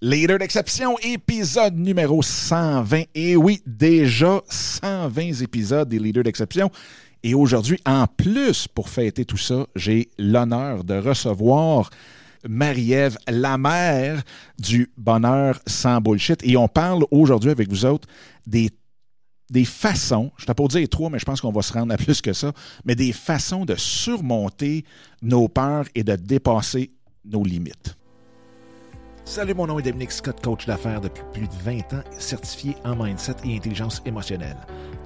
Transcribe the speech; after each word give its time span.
Leader 0.00 0.38
d'exception, 0.38 0.96
épisode 1.02 1.76
numéro 1.76 2.22
120. 2.22 3.02
Et 3.16 3.34
oui, 3.34 3.60
déjà 3.66 4.40
120 4.48 5.42
épisodes 5.42 5.88
des 5.88 5.98
Leaders 5.98 6.22
d'exception. 6.22 6.70
Et 7.24 7.34
aujourd'hui, 7.34 7.80
en 7.84 8.06
plus, 8.06 8.68
pour 8.68 8.90
fêter 8.90 9.24
tout 9.24 9.36
ça, 9.36 9.66
j'ai 9.74 10.08
l'honneur 10.16 10.84
de 10.84 10.94
recevoir 10.94 11.90
Marie-Ève, 12.48 13.18
la 13.26 13.58
mère 13.58 14.22
du 14.56 14.88
bonheur 14.96 15.58
sans 15.66 16.00
bullshit. 16.00 16.44
Et 16.44 16.56
on 16.56 16.68
parle 16.68 17.04
aujourd'hui 17.10 17.50
avec 17.50 17.68
vous 17.68 17.84
autres 17.84 18.06
des, 18.46 18.70
des 19.50 19.64
façons, 19.64 20.30
je 20.36 20.46
t'ai 20.46 20.54
pas 20.54 20.68
dire 20.68 20.88
trois, 20.88 21.10
mais 21.10 21.18
je 21.18 21.24
pense 21.24 21.40
qu'on 21.40 21.50
va 21.50 21.62
se 21.62 21.72
rendre 21.72 21.92
à 21.92 21.96
plus 21.96 22.22
que 22.22 22.32
ça, 22.32 22.52
mais 22.84 22.94
des 22.94 23.12
façons 23.12 23.64
de 23.64 23.74
surmonter 23.74 24.84
nos 25.22 25.48
peurs 25.48 25.86
et 25.96 26.04
de 26.04 26.14
dépasser 26.14 26.92
nos 27.24 27.42
limites. 27.42 27.96
Salut, 29.28 29.52
mon 29.52 29.66
nom 29.66 29.78
est 29.78 29.82
Dominique 29.82 30.10
Scott, 30.10 30.40
coach 30.42 30.64
d'affaires 30.64 31.02
depuis 31.02 31.22
plus 31.34 31.46
de 31.46 31.54
20 31.62 31.92
ans, 31.92 32.02
certifié 32.18 32.74
en 32.86 32.96
mindset 32.96 33.34
et 33.44 33.54
intelligence 33.54 34.00
émotionnelle. 34.06 34.56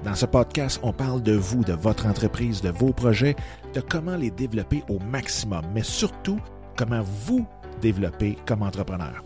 Dans 0.05 0.15
ce 0.15 0.25
podcast, 0.25 0.79
on 0.81 0.93
parle 0.93 1.21
de 1.21 1.33
vous, 1.33 1.65
de 1.65 1.73
votre 1.73 2.05
entreprise, 2.05 2.61
de 2.61 2.69
vos 2.69 2.93
projets, 2.93 3.35
de 3.73 3.81
comment 3.81 4.15
les 4.15 4.31
développer 4.31 4.81
au 4.87 4.97
maximum, 4.99 5.65
mais 5.75 5.83
surtout 5.83 6.39
comment 6.77 7.03
vous 7.25 7.45
développer 7.81 8.37
comme 8.45 8.61
entrepreneur. 8.61 9.21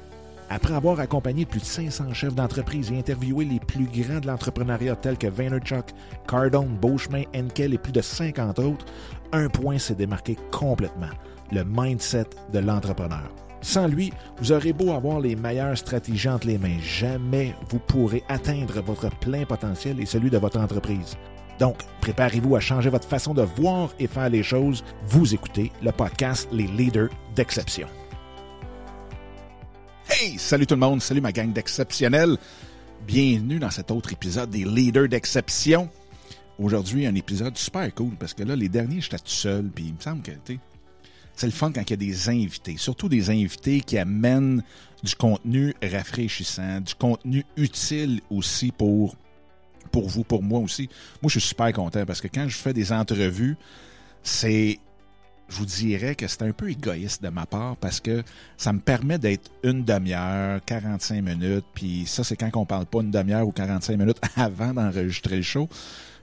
Après 0.49 0.73
avoir 0.73 0.99
accompagné 0.99 1.45
plus 1.45 1.59
de 1.59 1.65
500 1.65 2.15
chefs 2.15 2.33
d'entreprise 2.33 2.91
et 2.91 2.97
interviewé 2.97 3.45
les 3.45 3.59
plus 3.59 3.85
grands 3.85 4.19
de 4.19 4.25
l'entrepreneuriat 4.25 4.95
tels 4.95 5.19
que 5.19 5.27
Vaynerchuk, 5.27 5.91
Cardone, 6.27 6.75
Beauchemin, 6.75 7.21
Enkel 7.35 7.75
et 7.75 7.77
plus 7.77 7.93
de 7.93 8.01
50 8.01 8.57
autres, 8.57 8.85
un 9.31 9.47
point 9.47 9.77
s'est 9.77 9.93
démarqué 9.93 10.37
complètement, 10.51 11.13
le 11.51 11.63
mindset 11.63 12.31
de 12.51 12.57
l'entrepreneur. 12.57 13.29
Sans 13.61 13.87
lui, 13.87 14.13
vous 14.37 14.51
aurez 14.51 14.73
beau 14.73 14.91
avoir 14.91 15.19
les 15.19 15.35
meilleures 15.35 15.77
stratégies 15.77 16.29
entre 16.29 16.47
les 16.47 16.57
mains, 16.57 16.79
jamais 16.81 17.55
vous 17.69 17.79
pourrez 17.79 18.23
atteindre 18.29 18.81
votre 18.81 19.09
plein 19.19 19.45
potentiel 19.45 19.99
et 19.99 20.05
celui 20.05 20.29
de 20.29 20.37
votre 20.37 20.59
entreprise. 20.59 21.15
Donc, 21.59 21.77
préparez-vous 22.01 22.55
à 22.55 22.59
changer 22.59 22.89
votre 22.89 23.07
façon 23.07 23.33
de 23.33 23.41
voir 23.41 23.89
et 23.99 24.07
faire 24.07 24.29
les 24.29 24.43
choses. 24.43 24.83
Vous 25.07 25.33
écoutez 25.33 25.71
le 25.81 25.91
podcast 25.91 26.47
Les 26.51 26.67
Leaders 26.67 27.09
d'Exception. 27.35 27.87
Hey, 30.09 30.37
salut 30.37 30.67
tout 30.67 30.75
le 30.75 30.79
monde, 30.79 31.01
salut 31.01 31.21
ma 31.21 31.31
gang 31.31 31.51
d'exceptionnels. 31.51 32.37
Bienvenue 33.07 33.59
dans 33.59 33.71
cet 33.71 33.89
autre 33.89 34.13
épisode 34.13 34.51
des 34.51 34.65
Leaders 34.65 35.09
d'Exception. 35.09 35.89
Aujourd'hui, 36.59 37.05
un 37.07 37.15
épisode 37.15 37.57
super 37.57 37.93
cool 37.93 38.15
parce 38.19 38.33
que 38.33 38.43
là, 38.43 38.55
les 38.55 38.69
derniers, 38.69 39.01
j'étais 39.01 39.17
tout 39.17 39.23
seul, 39.27 39.65
puis 39.65 39.85
il 39.85 39.93
me 39.93 39.99
semble 39.99 40.21
que, 40.21 40.31
tu 40.45 40.59
c'est 41.37 41.45
le 41.45 41.53
fun 41.53 41.71
quand 41.71 41.81
il 41.81 41.91
y 41.91 41.93
a 41.93 41.97
des 41.97 42.29
invités, 42.29 42.77
surtout 42.77 43.07
des 43.07 43.29
invités 43.29 43.81
qui 43.81 43.97
amènent 43.97 44.63
du 45.03 45.15
contenu 45.15 45.75
rafraîchissant, 45.83 46.81
du 46.81 46.95
contenu 46.95 47.45
utile 47.55 48.21
aussi 48.31 48.71
pour, 48.71 49.15
pour 49.91 50.09
vous, 50.09 50.23
pour 50.23 50.41
moi 50.41 50.59
aussi. 50.59 50.89
Moi, 51.21 51.29
je 51.29 51.39
suis 51.39 51.49
super 51.49 51.71
content 51.73 52.05
parce 52.05 52.21
que 52.21 52.27
quand 52.27 52.47
je 52.47 52.57
fais 52.57 52.73
des 52.73 52.91
entrevues, 52.91 53.55
c'est 54.23 54.79
je 55.49 55.57
vous 55.57 55.65
dirais 55.65 56.15
que 56.15 56.27
c'est 56.27 56.41
un 56.41 56.51
peu 56.51 56.69
égoïste 56.69 57.23
de 57.23 57.29
ma 57.29 57.45
part 57.45 57.77
parce 57.77 58.01
que 58.01 58.23
ça 58.57 58.73
me 58.73 58.79
permet 58.79 59.17
d'être 59.17 59.49
une 59.63 59.85
demi-heure, 59.85 60.59
45 60.65 61.21
minutes, 61.21 61.65
puis 61.73 62.05
ça, 62.05 62.23
c'est 62.23 62.35
quand 62.35 62.49
on 62.55 62.65
parle 62.65 62.85
pas 62.85 62.99
une 62.99 63.11
demi-heure 63.11 63.47
ou 63.47 63.51
45 63.51 63.97
minutes 63.97 64.19
avant 64.35 64.73
d'enregistrer 64.73 65.37
le 65.37 65.43
show. 65.43 65.69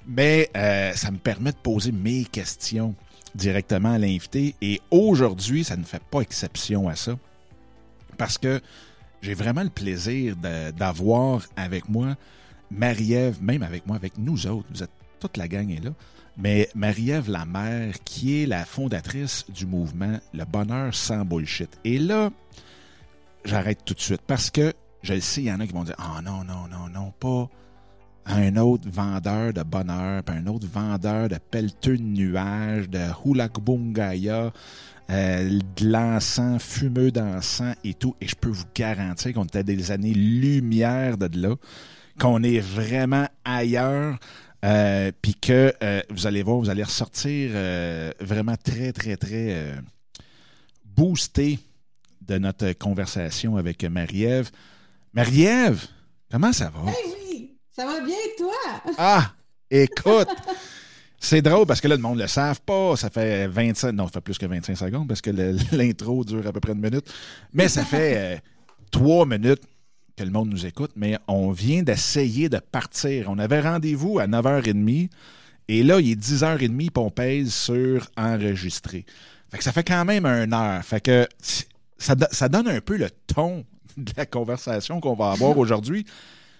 Mais 0.06 0.50
euh, 0.56 0.92
ça 0.92 1.10
me 1.10 1.16
permet 1.16 1.52
de 1.52 1.56
poser 1.56 1.90
mes 1.90 2.24
questions 2.24 2.94
directement 3.34 3.92
à 3.92 3.98
l'invité. 3.98 4.54
Et 4.60 4.80
aujourd'hui, 4.90 5.64
ça 5.64 5.76
ne 5.76 5.84
fait 5.84 6.02
pas 6.02 6.20
exception 6.20 6.88
à 6.88 6.96
ça. 6.96 7.18
Parce 8.16 8.38
que 8.38 8.60
j'ai 9.22 9.34
vraiment 9.34 9.62
le 9.62 9.70
plaisir 9.70 10.36
d'avoir 10.76 11.42
avec 11.56 11.88
moi 11.88 12.16
Marie-Ève, 12.70 13.42
même 13.42 13.62
avec 13.62 13.86
moi, 13.86 13.96
avec 13.96 14.18
nous 14.18 14.46
autres. 14.46 14.68
Vous 14.70 14.82
êtes 14.82 14.90
toute 15.20 15.36
la 15.36 15.48
gang 15.48 15.70
est 15.70 15.82
là. 15.82 15.90
Mais 16.36 16.68
Marie-Ève 16.74 17.30
la 17.30 17.44
mère, 17.44 17.94
qui 18.04 18.42
est 18.42 18.46
la 18.46 18.64
fondatrice 18.64 19.44
du 19.48 19.66
mouvement 19.66 20.18
Le 20.32 20.44
Bonheur 20.44 20.94
sans 20.94 21.24
bullshit. 21.24 21.70
Et 21.84 21.98
là, 21.98 22.30
j'arrête 23.44 23.84
tout 23.84 23.94
de 23.94 24.00
suite 24.00 24.22
parce 24.26 24.50
que 24.50 24.74
je 25.02 25.14
le 25.14 25.20
sais, 25.20 25.42
il 25.42 25.46
y 25.46 25.52
en 25.52 25.60
a 25.60 25.66
qui 25.66 25.72
vont 25.72 25.84
dire 25.84 25.94
Ah 25.98 26.16
oh, 26.18 26.22
non, 26.22 26.44
non, 26.44 26.66
non, 26.68 26.88
non, 26.88 27.12
pas 27.20 27.48
un 28.26 28.56
autre 28.56 28.88
vendeur 28.90 29.52
de 29.52 29.62
bonheur, 29.62 30.22
puis 30.22 30.36
un 30.36 30.46
autre 30.46 30.66
vendeur 30.66 31.28
de 31.28 31.36
pelleteux 31.50 31.98
de 31.98 32.02
nuages, 32.02 32.88
de 32.88 33.00
hulakbungaya, 33.24 34.52
euh, 35.10 35.58
de 35.76 35.86
l'encens, 35.86 36.62
fumeux 36.62 37.10
d'encens 37.10 37.76
et 37.84 37.94
tout. 37.94 38.14
Et 38.20 38.26
je 38.26 38.34
peux 38.34 38.48
vous 38.48 38.64
garantir 38.74 39.34
qu'on 39.34 39.44
était 39.44 39.64
des 39.64 39.90
années-lumière 39.90 41.18
de 41.18 41.28
là, 41.38 41.56
qu'on 42.18 42.42
est 42.42 42.60
vraiment 42.60 43.28
ailleurs. 43.44 44.18
Euh, 44.64 45.12
puis 45.20 45.34
que 45.34 45.74
euh, 45.82 46.00
vous 46.08 46.26
allez 46.26 46.42
voir, 46.42 46.58
vous 46.58 46.70
allez 46.70 46.82
ressortir 46.82 47.50
euh, 47.52 48.12
vraiment 48.20 48.56
très, 48.56 48.92
très, 48.92 49.16
très 49.16 49.74
boosté 50.84 51.58
de 52.26 52.38
notre 52.38 52.72
conversation 52.72 53.58
avec 53.58 53.84
Marie-Ève. 53.84 54.50
Marie-Ève, 55.12 55.86
comment 56.30 56.52
ça 56.52 56.70
va? 56.70 56.90
Ça 57.74 57.84
va 57.86 58.00
bien, 58.00 58.14
toi? 58.38 58.54
Ah, 58.98 59.32
écoute! 59.68 60.28
C'est 61.18 61.42
drôle 61.42 61.66
parce 61.66 61.80
que 61.80 61.88
là, 61.88 61.96
le 61.96 62.02
monde 62.02 62.18
ne 62.18 62.22
le 62.22 62.28
savent 62.28 62.60
pas. 62.60 62.94
Ça 62.96 63.10
fait 63.10 63.48
25, 63.48 63.90
non, 63.92 64.06
ça 64.06 64.12
fait 64.12 64.20
plus 64.20 64.38
que 64.38 64.46
25 64.46 64.76
secondes 64.76 65.08
parce 65.08 65.20
que 65.20 65.30
l'intro 65.76 66.24
dure 66.24 66.46
à 66.46 66.52
peu 66.52 66.60
près 66.60 66.72
une 66.72 66.80
minute. 66.80 67.12
Mais 67.52 67.68
ça 67.68 67.84
fait 67.84 68.16
euh, 68.16 68.38
trois 68.92 69.26
minutes 69.26 69.62
que 70.16 70.22
le 70.22 70.30
monde 70.30 70.50
nous 70.50 70.66
écoute. 70.66 70.92
Mais 70.94 71.18
on 71.26 71.50
vient 71.50 71.82
d'essayer 71.82 72.48
de 72.48 72.58
partir. 72.58 73.28
On 73.28 73.40
avait 73.40 73.60
rendez-vous 73.60 74.20
à 74.20 74.28
9h30 74.28 75.08
et 75.66 75.82
là, 75.82 75.98
il 75.98 76.12
est 76.12 76.20
10h30 76.20 76.80
et 76.80 76.90
on 76.96 77.10
pèse 77.10 77.52
sur 77.52 78.06
enregistrer. 78.16 79.04
Fait 79.50 79.58
que 79.58 79.64
ça 79.64 79.72
fait 79.72 79.82
quand 79.82 80.04
même 80.04 80.26
une 80.26 80.52
heure. 80.52 80.84
Fait 80.84 81.00
que 81.00 81.26
ça, 81.98 82.14
ça 82.30 82.48
donne 82.48 82.68
un 82.68 82.80
peu 82.80 82.96
le 82.98 83.08
ton 83.26 83.64
de 83.96 84.12
la 84.16 84.26
conversation 84.26 85.00
qu'on 85.00 85.14
va 85.14 85.32
avoir 85.32 85.58
aujourd'hui. 85.58 86.06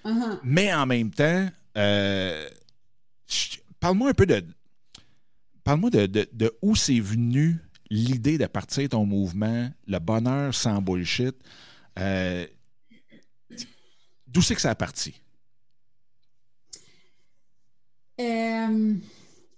Uh-huh. 0.05 0.39
Mais 0.43 0.73
en 0.75 0.87
même 0.87 1.11
temps, 1.11 1.49
euh, 1.77 2.49
parle-moi 3.81 4.11
un 4.11 4.15
peu 4.15 4.27
de. 4.27 4.45
Parle-moi 5.63 5.91
de, 5.91 6.59
où 6.61 6.77
c'est 6.77 7.01
venu 7.01 7.59
l'idée 7.89 8.37
de 8.37 8.47
partir 8.47 8.89
ton 8.91 9.07
mouvement, 9.07 9.71
le 9.87 9.99
bonheur 9.99 10.55
sans 10.55 10.83
bullshit. 10.83 11.35
Euh, 11.99 12.47
d'où 14.27 14.43
c'est 14.43 14.55
que 14.55 14.61
ça 14.61 14.71
a 14.71 14.75
parti? 14.75 15.15
Euh, 18.21 18.95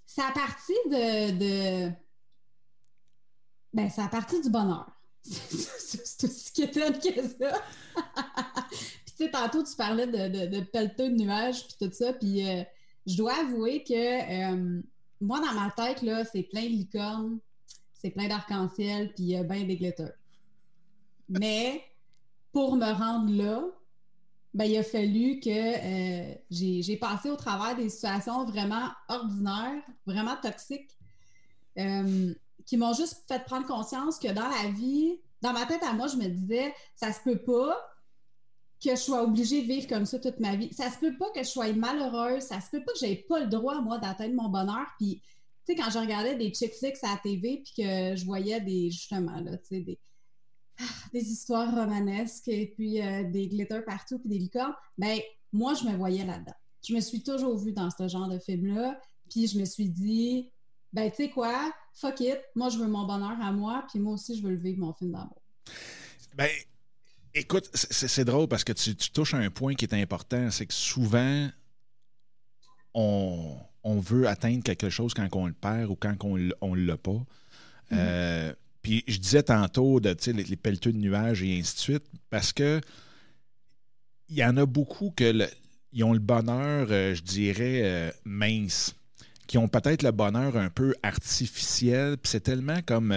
ça 0.07 0.29
a 0.29 0.33
parti 0.33 0.73
de, 0.87 1.91
Ben, 3.73 3.91
ça 3.91 4.05
a 4.05 4.09
parti 4.09 4.41
du 4.41 4.49
bonheur. 4.49 4.91
c'est 5.25 6.25
aussi 6.25 6.53
quétaine 6.53 6.99
que 7.01 7.29
ça. 7.37 7.61
Tu 9.17 9.25
sais, 9.25 9.31
tantôt, 9.31 9.63
tu 9.63 9.75
parlais 9.77 10.07
de, 10.07 10.47
de, 10.47 10.61
pelleteux 10.61 11.09
de 11.09 11.17
nuages, 11.17 11.67
puis 11.67 11.77
tout 11.81 11.93
ça, 11.93 12.13
puis 12.13 12.47
euh, 12.47 12.63
je 13.07 13.17
dois 13.17 13.33
avouer 13.41 13.83
que 13.83 13.95
euh, 13.95 14.83
moi, 15.23 15.41
dans 15.41 15.59
ma 15.59 15.71
tête, 15.71 16.03
là, 16.03 16.25
c'est 16.25 16.43
plein 16.43 16.65
de 16.65 16.69
licornes, 16.69 17.39
c'est 17.95 18.11
plein 18.11 18.29
d'arc-en-ciel, 18.29 19.15
puis 19.15 19.25
il 19.25 19.43
bien 19.45 19.65
des 19.65 19.77
glitters. 19.77 20.13
Mais 21.31 21.83
pour 22.53 22.77
me 22.77 22.93
rendre 22.93 23.33
là, 23.33 23.65
ben, 24.53 24.65
il 24.65 24.77
a 24.77 24.83
fallu 24.83 25.41
que 25.41 25.49
euh, 25.51 26.35
j'ai 26.51 26.97
passé 26.99 27.31
au 27.31 27.37
travers 27.37 27.75
des 27.75 27.89
situations 27.89 28.45
vraiment 28.45 28.89
ordinaires, 29.09 29.83
vraiment 30.05 30.37
toxiques, 30.43 30.91
qui 32.67 32.77
m'ont 32.77 32.95
juste 32.95 33.25
fait 33.29 33.45
prendre 33.45 33.67
conscience 33.67 34.19
que 34.19 34.29
dans 34.29 34.49
la 34.49 34.71
vie, 34.71 35.21
dans 35.43 35.53
ma 35.53 35.67
tête 35.67 35.83
à 35.83 35.93
moi, 35.93 36.07
je 36.07 36.17
me 36.17 36.29
disais, 36.29 36.75
ça 36.95 37.13
se 37.13 37.21
peut 37.21 37.39
pas 37.39 37.79
que 38.83 38.91
je 38.91 39.01
sois 39.01 39.23
obligée 39.23 39.63
de 39.63 39.67
vivre 39.67 39.87
comme 39.89 40.07
ça 40.07 40.19
toute 40.19 40.39
ma 40.41 40.57
vie. 40.57 40.73
Ça 40.73 40.91
se 40.91 40.99
peut 40.99 41.17
pas 41.17 41.31
que 41.31 41.41
je 41.43 41.49
sois 41.49 41.73
malheureuse, 41.73 42.43
ça 42.43 42.61
se 42.61 42.71
peut 42.71 42.83
pas 42.85 42.93
que 42.93 42.99
j'aie 42.99 43.25
pas 43.29 43.41
le 43.41 43.47
droit, 43.47 43.81
moi, 43.81 43.99
d'atteindre 43.99 44.35
mon 44.35 44.49
bonheur. 44.49 44.87
Puis, 44.99 45.23
tu 45.67 45.75
sais, 45.75 45.75
quand 45.75 45.91
je 45.91 45.99
regardais 45.99 46.37
des 46.37 46.53
chick 46.53 46.75
flicks 46.75 47.03
à 47.03 47.13
la 47.13 47.17
TV, 47.19 47.63
puis 47.65 47.73
que 47.77 48.17
je 48.17 48.25
voyais 48.25 48.61
des, 48.61 48.91
justement, 48.91 49.41
là, 49.41 49.57
tu 49.59 49.67
sais, 49.69 49.81
des, 49.81 49.99
ah, 50.79 50.85
des 51.13 51.31
histoires 51.31 51.75
romanesques, 51.75 52.49
et 52.49 52.73
puis 52.77 53.01
euh, 53.01 53.25
des 53.25 53.49
glitters 53.49 53.85
partout, 53.85 54.19
puis 54.19 54.29
des 54.29 54.39
licornes, 54.39 54.75
ben 54.99 55.19
moi, 55.53 55.75
je 55.75 55.85
me 55.85 55.97
voyais 55.97 56.25
là-dedans. 56.25 56.55
Je 56.87 56.95
me 56.95 57.01
suis 57.01 57.23
toujours 57.23 57.57
vue 57.57 57.73
dans 57.73 57.89
ce 57.91 58.07
genre 58.09 58.29
de 58.29 58.39
film-là, 58.39 59.01
puis 59.31 59.47
je 59.47 59.59
me 59.59 59.65
suis 59.65 59.89
dit, 59.89 60.53
ben, 60.93 61.11
tu 61.11 61.17
sais 61.17 61.31
quoi, 61.31 61.73
fuck 61.95 62.21
it, 62.21 62.39
moi, 62.55 62.69
je 62.69 62.79
veux 62.79 62.87
mon 62.87 63.07
bonheur 63.07 63.41
à 63.41 63.53
moi, 63.53 63.85
puis 63.89 63.99
moi 63.99 64.15
aussi, 64.15 64.37
je 64.37 64.43
veux 64.43 64.51
le 64.51 64.61
vivre, 64.61 64.81
mon 64.81 64.93
film 64.93 65.13
d'amour. 65.13 65.43
Ben, 66.35 66.51
Écoute, 67.39 67.69
c'est 67.75 68.25
drôle 68.25 68.49
parce 68.49 68.65
que 68.65 68.73
tu, 68.73 68.97
touches 68.97 69.35
à 69.35 69.37
un 69.37 69.51
point 69.51 69.75
qui 69.75 69.85
est 69.85 69.93
important, 69.93 70.51
c'est 70.51 70.65
que 70.65 70.73
souvent, 70.73 71.51
on, 72.95 73.61
veut 73.85 74.27
atteindre 74.27 74.63
quelque 74.63 74.89
chose 74.89 75.13
quand 75.13 75.29
on 75.35 75.47
le 75.47 75.53
perd 75.53 75.91
ou 75.91 75.97
quand 75.97 76.17
on 76.25 76.39
ne 76.39 76.87
l'a 76.87 76.97
pas. 76.97 77.11
Mm-hmm. 77.11 77.93
Euh, 77.93 78.53
puis 78.81 79.05
je 79.07 79.19
disais 79.19 79.43
tantôt 79.43 80.01
de 80.01 80.17
les, 80.33 80.45
les 80.45 80.57
pelleteux 80.57 80.93
de 80.93 80.97
nuages 80.97 81.43
et 81.43 81.59
ainsi 81.59 81.75
de 81.75 81.81
suite, 81.81 82.05
parce 82.31 82.55
que 82.55 82.81
il 84.31 84.37
y 84.37 84.45
en 84.45 84.57
a 84.57 84.65
beaucoup 84.65 85.13
que 85.15 85.47
ils 85.93 86.05
ont 86.05 86.15
le 86.15 86.19
bonheur, 86.19 86.89
euh, 86.91 87.15
je 87.15 87.23
dirais, 87.23 87.83
euh, 87.85 88.11
mince, 88.25 88.95
qui 89.47 89.59
ont 89.59 89.69
peut-être 89.69 90.03
le 90.03 90.11
bonheur 90.11 90.57
un 90.57 90.71
peu 90.71 90.95
artificiel. 91.03 92.17
Puis 92.17 92.31
c'est 92.31 92.41
tellement 92.41 92.81
comme 92.87 93.15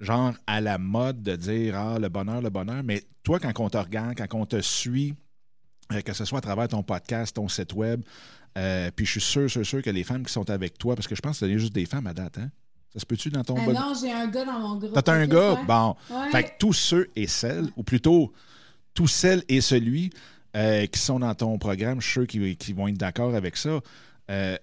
genre 0.00 0.34
à 0.46 0.60
la 0.60 0.78
mode 0.78 1.22
de 1.22 1.36
dire 1.36 1.76
Ah, 1.76 1.98
le 1.98 2.08
bonheur, 2.08 2.40
le 2.40 2.50
bonheur. 2.50 2.82
Mais 2.84 3.02
toi, 3.22 3.38
quand 3.38 3.58
on 3.60 3.70
te 3.70 3.78
regarde, 3.78 4.14
quand 4.16 4.38
on 4.38 4.46
te 4.46 4.60
suit, 4.60 5.14
que 6.04 6.12
ce 6.12 6.24
soit 6.24 6.38
à 6.38 6.42
travers 6.42 6.68
ton 6.68 6.82
podcast, 6.82 7.36
ton 7.36 7.48
site 7.48 7.72
web, 7.72 8.02
puis 8.96 9.06
je 9.06 9.10
suis 9.12 9.20
sûr, 9.20 9.50
sûr, 9.50 9.64
sûr 9.64 9.82
que 9.82 9.90
les 9.90 10.04
femmes 10.04 10.24
qui 10.24 10.32
sont 10.32 10.48
avec 10.50 10.78
toi, 10.78 10.94
parce 10.94 11.06
que 11.06 11.14
je 11.14 11.20
pense 11.20 11.40
que 11.40 11.46
c'est 11.46 11.58
juste 11.58 11.72
des 11.72 11.86
femmes 11.86 12.06
à 12.06 12.14
date, 12.14 12.38
hein? 12.38 12.50
Ça 12.92 13.00
se 13.00 13.06
peut-tu 13.06 13.30
dans 13.30 13.44
ton 13.44 13.56
euh, 13.56 13.72
Non, 13.72 13.92
j'ai 14.00 14.10
un 14.10 14.28
gars 14.28 14.44
dans 14.44 14.58
mon 14.58 14.76
groupe. 14.76 14.92
T'as 15.02 15.12
un 15.12 15.26
gars? 15.26 15.60
Bon. 15.66 15.94
Fait 16.32 16.44
que 16.44 16.50
tous 16.58 16.72
ceux 16.72 17.10
et 17.14 17.26
celles, 17.26 17.68
ou 17.76 17.82
plutôt 17.82 18.32
tous 18.94 19.08
celles 19.08 19.44
et 19.48 19.60
celui 19.60 20.10
euh, 20.56 20.86
qui 20.86 20.98
sont 20.98 21.20
dans 21.20 21.34
ton 21.34 21.58
programme, 21.58 22.00
je 22.00 22.06
suis 22.06 22.12
sûr 22.12 22.56
qu'ils 22.56 22.74
vont 22.74 22.88
être 22.88 22.96
d'accord 22.96 23.34
avec 23.34 23.56
ça. 23.56 23.80
Euh, 24.30 24.56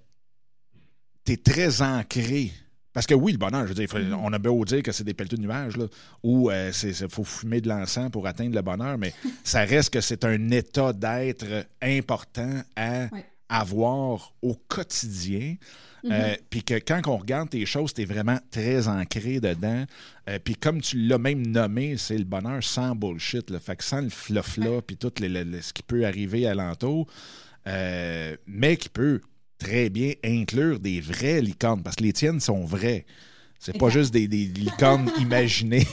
tu 1.24 1.34
es 1.34 1.38
très 1.38 1.82
ancré. 1.82 2.52
Parce 2.96 3.06
que 3.06 3.14
oui, 3.14 3.34
le 3.34 3.38
bonheur, 3.38 3.68
je 3.68 3.74
veux 3.74 3.76
dire, 3.76 3.88
mm-hmm. 3.88 4.20
on 4.24 4.34
a 4.34 4.40
beau 4.40 4.66
dire 4.66 4.82
que 4.82 4.92
c'est 4.92 5.04
des 5.04 5.14
pelleteux 5.14 5.38
de 5.38 5.44
nuages, 5.44 5.78
là, 5.78 5.86
ou 6.24 6.50
il 6.50 6.94
faut 7.10 7.24
fumer 7.24 7.62
de 7.62 7.70
l'encens 7.70 8.10
pour 8.10 8.26
atteindre 8.26 8.56
le 8.56 8.62
bonheur, 8.64 8.98
mais 8.98 9.14
ça 9.44 9.60
reste 9.66 9.92
que 9.92 10.02
c'est 10.02 10.26
un 10.26 10.50
état 10.50 10.94
d'être 10.94 11.68
important 11.84 12.64
à 12.76 13.10
avoir 13.50 14.34
au 14.42 14.56
quotidien. 14.68 15.56
Euh, 16.06 16.10
mm-hmm. 16.10 16.40
puis 16.52 16.64
que 16.64 16.76
quand 16.76 17.02
on 17.08 17.18
regarde 17.18 17.50
tes 17.50 17.66
choses, 17.66 17.94
tu 17.94 18.04
es 18.04 18.06
vraiment 18.06 18.38
très 18.52 18.88
ancré 18.88 19.40
dedans. 19.40 19.86
Euh, 20.30 20.38
puis 20.44 20.56
comme 20.56 20.80
tu 20.80 20.98
l'as 20.98 21.18
même 21.18 21.46
nommé, 21.48 21.98
c'est 21.98 22.18
le 22.18 22.26
bonheur 22.26 22.64
sans 22.64 22.96
bullshit. 22.96 23.50
Là. 23.50 23.60
Fait 23.60 23.76
que 23.76 23.84
sans 23.84 24.02
le 24.02 24.10
fluff-là, 24.10 24.82
puis 24.82 24.98
tout 24.98 25.12
ce 25.18 25.74
qui 25.74 25.84
peut 25.84 26.06
arriver 26.06 26.48
alentour, 26.48 27.08
euh, 27.68 28.38
mais 28.46 28.78
qui 28.78 28.90
peut 28.90 29.22
très 29.66 29.90
bien 29.90 30.14
inclure 30.24 30.80
des 30.80 31.02
vraies 31.02 31.42
licornes, 31.42 31.82
parce 31.82 31.96
que 31.96 32.04
les 32.04 32.14
tiennes 32.14 32.40
sont 32.40 32.66
vraies. 32.66 33.06
C'est 33.60 33.78
pas 33.78 33.90
juste 33.90 34.14
des, 34.14 34.28
des 34.28 34.46
licornes 34.46 35.10
imaginées. 35.20 35.88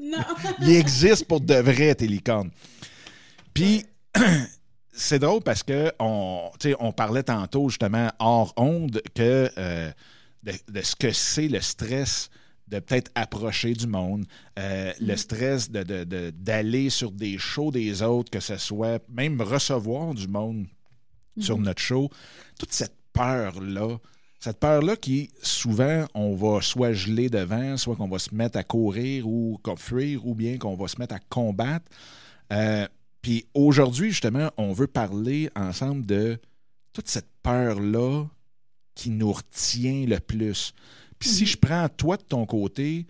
non. 0.00 0.18
Il 0.60 0.70
existe 0.70 1.26
pour 1.26 1.40
de 1.40 1.54
vraies, 1.54 1.94
tes 1.94 2.08
licornes. 2.08 2.50
Puis, 3.54 3.84
c'est 4.92 5.20
drôle 5.20 5.42
parce 5.42 5.62
que 5.62 5.92
on, 6.00 6.50
on 6.80 6.92
parlait 6.92 7.22
tantôt 7.22 7.68
justement 7.68 8.10
hors 8.18 8.52
onde 8.56 9.00
que 9.14 9.48
euh, 9.56 9.92
de, 10.42 10.82
ce 10.82 10.96
que 10.96 11.12
c'est 11.12 11.48
le 11.48 11.60
stress 11.60 12.30
de 12.66 12.80
peut-être 12.80 13.12
approcher 13.14 13.74
du 13.74 13.86
monde, 13.86 14.26
euh, 14.58 14.92
le 15.00 15.14
mm-hmm. 15.14 15.16
stress 15.16 15.70
d'aller 15.70 16.04
de, 16.04 16.30
d'aller 16.30 16.90
sur 16.90 17.12
des 17.12 17.38
shows 17.38 17.70
des 17.70 18.02
autres, 18.02 18.30
que 18.30 18.40
ce 18.40 18.56
soit 18.56 19.00
même 19.08 19.40
recevoir 19.40 20.14
du 20.14 20.26
monde 20.26 20.66
sur 21.40 21.58
mm-hmm. 21.58 21.62
notre 21.62 21.82
show, 21.82 22.10
toute 22.58 22.72
cette 22.72 22.96
peur-là, 23.12 23.98
cette 24.40 24.60
peur-là 24.60 24.96
qui, 24.96 25.30
souvent, 25.42 26.06
on 26.14 26.34
va 26.36 26.60
soit 26.60 26.92
geler 26.92 27.28
devant, 27.28 27.76
soit 27.76 27.96
qu'on 27.96 28.08
va 28.08 28.18
se 28.18 28.34
mettre 28.34 28.56
à 28.56 28.62
courir 28.62 29.26
ou 29.26 29.60
fuir, 29.76 30.26
ou 30.26 30.34
bien 30.34 30.58
qu'on 30.58 30.76
va 30.76 30.86
se 30.86 30.98
mettre 30.98 31.14
à 31.14 31.18
combattre. 31.18 31.86
Euh, 32.52 32.86
puis 33.20 33.46
aujourd'hui, 33.54 34.10
justement, 34.10 34.50
on 34.56 34.72
veut 34.72 34.86
parler 34.86 35.50
ensemble 35.56 36.06
de 36.06 36.38
toute 36.92 37.08
cette 37.08 37.28
peur-là 37.42 38.26
qui 38.94 39.10
nous 39.10 39.32
retient 39.32 40.06
le 40.06 40.18
plus. 40.20 40.72
Puis 41.18 41.28
si 41.28 41.42
mhm. 41.42 41.48
je 41.48 41.56
prends 41.56 41.88
toi 41.88 42.16
de 42.16 42.22
ton 42.22 42.46
côté, 42.46 43.06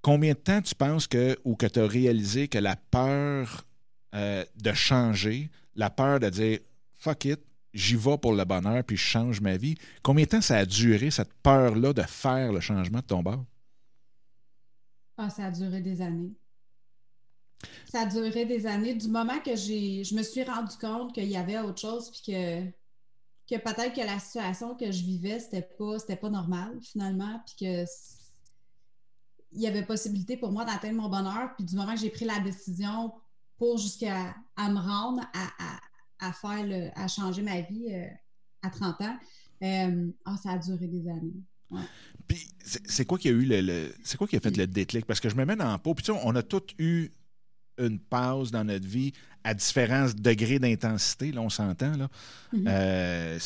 combien 0.00 0.32
de 0.32 0.38
temps 0.38 0.62
tu 0.62 0.74
penses 0.74 1.06
que, 1.06 1.36
ou 1.44 1.56
que 1.56 1.66
tu 1.66 1.80
as 1.80 1.86
réalisé 1.86 2.46
que 2.48 2.58
la 2.58 2.76
peur 2.76 3.66
euh, 4.14 4.44
de 4.56 4.72
changer, 4.72 5.50
la 5.74 5.90
peur 5.90 6.20
de 6.20 6.30
dire 6.30 6.58
fuck 7.00 7.24
it, 7.24 7.40
j'y 7.72 7.96
vais 7.96 8.18
pour 8.18 8.34
le 8.34 8.44
bonheur, 8.44 8.84
puis 8.84 8.96
je 8.96 9.02
change 9.02 9.40
ma 9.40 9.56
vie, 9.56 9.76
combien 10.02 10.24
de 10.24 10.30
temps 10.30 10.40
ça 10.40 10.58
a 10.58 10.66
duré, 10.66 11.10
cette 11.10 11.32
peur-là 11.42 11.92
de 11.92 12.02
faire 12.02 12.52
le 12.52 12.60
changement 12.60 12.98
de 12.98 13.04
ton 13.04 13.22
bord? 13.22 13.44
Ah, 15.16 15.30
ça 15.30 15.46
a 15.46 15.50
duré 15.50 15.80
des 15.80 16.00
années. 16.00 16.32
Ça 17.92 18.02
a 18.02 18.06
duré 18.06 18.46
des 18.46 18.66
années. 18.66 18.94
Du 18.94 19.08
moment 19.08 19.38
que 19.40 19.54
j'ai, 19.54 20.04
je 20.04 20.14
me 20.14 20.22
suis 20.22 20.42
rendu 20.44 20.76
compte 20.80 21.12
qu'il 21.12 21.28
y 21.28 21.36
avait 21.36 21.58
autre 21.58 21.80
chose, 21.80 22.10
puis 22.10 22.22
que, 22.32 22.64
que 23.50 23.60
peut-être 23.60 23.94
que 23.94 24.00
la 24.00 24.18
situation 24.18 24.74
que 24.74 24.90
je 24.90 25.02
vivais, 25.02 25.40
c'était 25.40 25.68
pas, 25.78 25.96
pas 26.16 26.30
normal 26.30 26.78
finalement, 26.82 27.42
puis 27.46 27.66
que 27.66 27.84
il 29.52 29.60
y 29.60 29.66
avait 29.66 29.84
possibilité 29.84 30.36
pour 30.36 30.52
moi 30.52 30.64
d'atteindre 30.64 31.02
mon 31.02 31.08
bonheur. 31.08 31.50
Puis 31.56 31.64
du 31.64 31.74
moment 31.74 31.94
que 31.94 32.00
j'ai 32.00 32.10
pris 32.10 32.24
la 32.24 32.38
décision 32.38 33.12
pour 33.58 33.78
jusqu'à 33.78 34.34
à 34.56 34.70
me 34.70 34.78
rendre 34.78 35.22
à, 35.34 35.80
faire 36.32 36.64
le, 36.64 36.90
à 36.94 37.08
changer 37.08 37.42
ma 37.42 37.60
vie 37.60 37.86
euh, 37.90 38.06
à 38.62 38.70
30 38.70 39.00
ans, 39.00 39.16
euh, 39.62 40.10
ah, 40.24 40.36
ça 40.42 40.52
a 40.52 40.58
duré 40.58 40.86
des 40.86 41.08
années. 41.08 41.42
Puis 42.26 42.48
c'est 42.62 43.04
quoi 43.04 43.18
qui 43.18 43.28
a 43.28 43.32
eu 43.32 43.44
le, 43.44 43.92
c'est 44.02 44.16
quoi 44.16 44.26
qui 44.26 44.36
a 44.36 44.40
fait 44.40 44.56
le 44.56 44.66
déclic? 44.66 45.06
Parce 45.06 45.20
que 45.20 45.28
je 45.28 45.36
me 45.36 45.44
mets 45.44 45.56
dans 45.56 45.70
la 45.70 45.78
peau 45.78 45.94
puis 45.94 46.04
tu 46.04 46.12
sais, 46.12 46.20
on 46.24 46.34
a 46.34 46.42
tous 46.42 46.74
eu 46.78 47.10
une 47.78 47.98
pause 47.98 48.50
dans 48.50 48.64
notre 48.64 48.86
vie 48.86 49.12
à 49.44 49.54
différents 49.54 50.08
degrés 50.14 50.58
d'intensité, 50.58 51.32
là, 51.32 51.40
on 51.40 51.48
s'entend. 51.48 51.96
Là. 51.96 52.08
Mm-hmm. 52.52 52.64
Euh, 52.68 53.38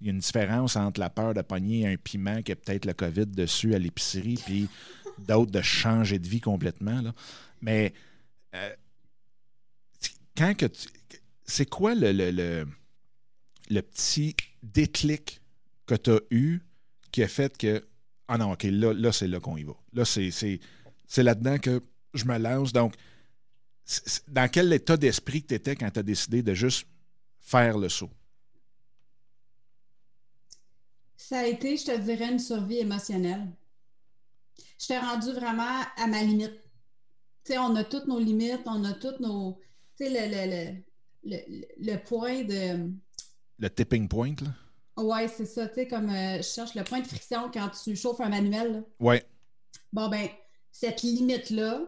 il 0.00 0.06
y 0.06 0.10
a 0.10 0.12
une 0.12 0.18
différence 0.18 0.76
entre 0.76 0.98
la 0.98 1.10
peur 1.10 1.34
de 1.34 1.42
pogner 1.42 1.86
un 1.86 1.96
piment 1.96 2.40
qui 2.42 2.52
a 2.52 2.56
peut-être 2.56 2.86
le 2.86 2.94
COVID 2.94 3.26
dessus 3.26 3.74
à 3.74 3.78
l'épicerie, 3.78 4.40
puis 4.44 4.68
d'autres 5.18 5.50
de 5.50 5.60
changer 5.60 6.18
de 6.18 6.26
vie 6.26 6.40
complètement. 6.40 7.02
Là. 7.02 7.12
Mais 7.60 7.92
euh, 8.54 8.74
quand 10.36 10.56
que 10.56 10.66
c'est 11.50 11.68
quoi 11.68 11.94
le, 11.94 12.12
le, 12.12 12.66
le, 13.68 13.82
petit 13.82 14.36
déclic 14.62 15.40
que 15.86 15.94
tu 15.94 16.10
as 16.10 16.20
eu 16.30 16.60
qui 17.10 17.22
a 17.22 17.28
fait 17.28 17.56
que 17.58 17.84
Ah 18.28 18.38
non, 18.38 18.52
OK, 18.52 18.62
là, 18.64 18.92
là 18.92 19.12
c'est 19.12 19.26
là 19.26 19.40
qu'on 19.40 19.56
y 19.56 19.64
va. 19.64 19.74
Là, 19.92 20.04
c'est, 20.04 20.60
là-dedans 21.16 21.58
que 21.58 21.82
je 22.14 22.24
me 22.24 22.38
lance. 22.38 22.72
Donc, 22.72 22.94
dans 24.28 24.48
quel 24.48 24.72
état 24.72 24.96
d'esprit 24.96 25.42
tu 25.42 25.54
étais 25.54 25.74
quand 25.74 25.90
tu 25.90 25.98
as 25.98 26.04
décidé 26.04 26.42
de 26.42 26.54
juste 26.54 26.86
faire 27.40 27.78
le 27.78 27.88
saut? 27.88 28.10
Ça 31.16 31.40
a 31.40 31.46
été, 31.46 31.76
je 31.76 31.84
te 31.84 31.98
dirais, 31.98 32.30
une 32.30 32.38
survie 32.38 32.78
émotionnelle. 32.78 33.46
Je 34.78 34.86
t'ai 34.86 34.98
rendu 34.98 35.32
vraiment 35.32 35.82
à 35.96 36.06
ma 36.06 36.22
limite. 36.22 36.60
Tu 37.44 37.52
sais, 37.52 37.58
on 37.58 37.74
a 37.74 37.84
toutes 37.84 38.06
nos 38.06 38.18
limites, 38.18 38.62
on 38.66 38.84
a 38.84 38.92
toutes 38.92 39.20
nos. 39.20 39.58
Tu 39.96 40.04
sais, 40.04 40.10
le, 40.10 40.34
le, 40.34 40.50
le, 40.50 40.82
point 42.04 42.44
de. 42.44 42.90
Le 43.58 43.68
tipping 43.68 44.08
point, 44.08 44.34
là? 44.40 44.54
Oui, 44.96 45.28
c'est 45.34 45.46
ça. 45.46 45.68
Tu 45.68 45.74
sais, 45.74 45.88
comme 45.88 46.10
euh, 46.10 46.38
je 46.38 46.42
cherche 46.42 46.74
le 46.74 46.84
point 46.84 47.00
de 47.00 47.06
friction 47.06 47.50
quand 47.52 47.70
tu 47.70 47.96
chauffes 47.96 48.20
un 48.20 48.28
manuel. 48.28 48.84
Oui. 48.98 49.16
Bon, 49.92 50.08
ben, 50.08 50.28
cette 50.70 51.02
limite-là, 51.02 51.82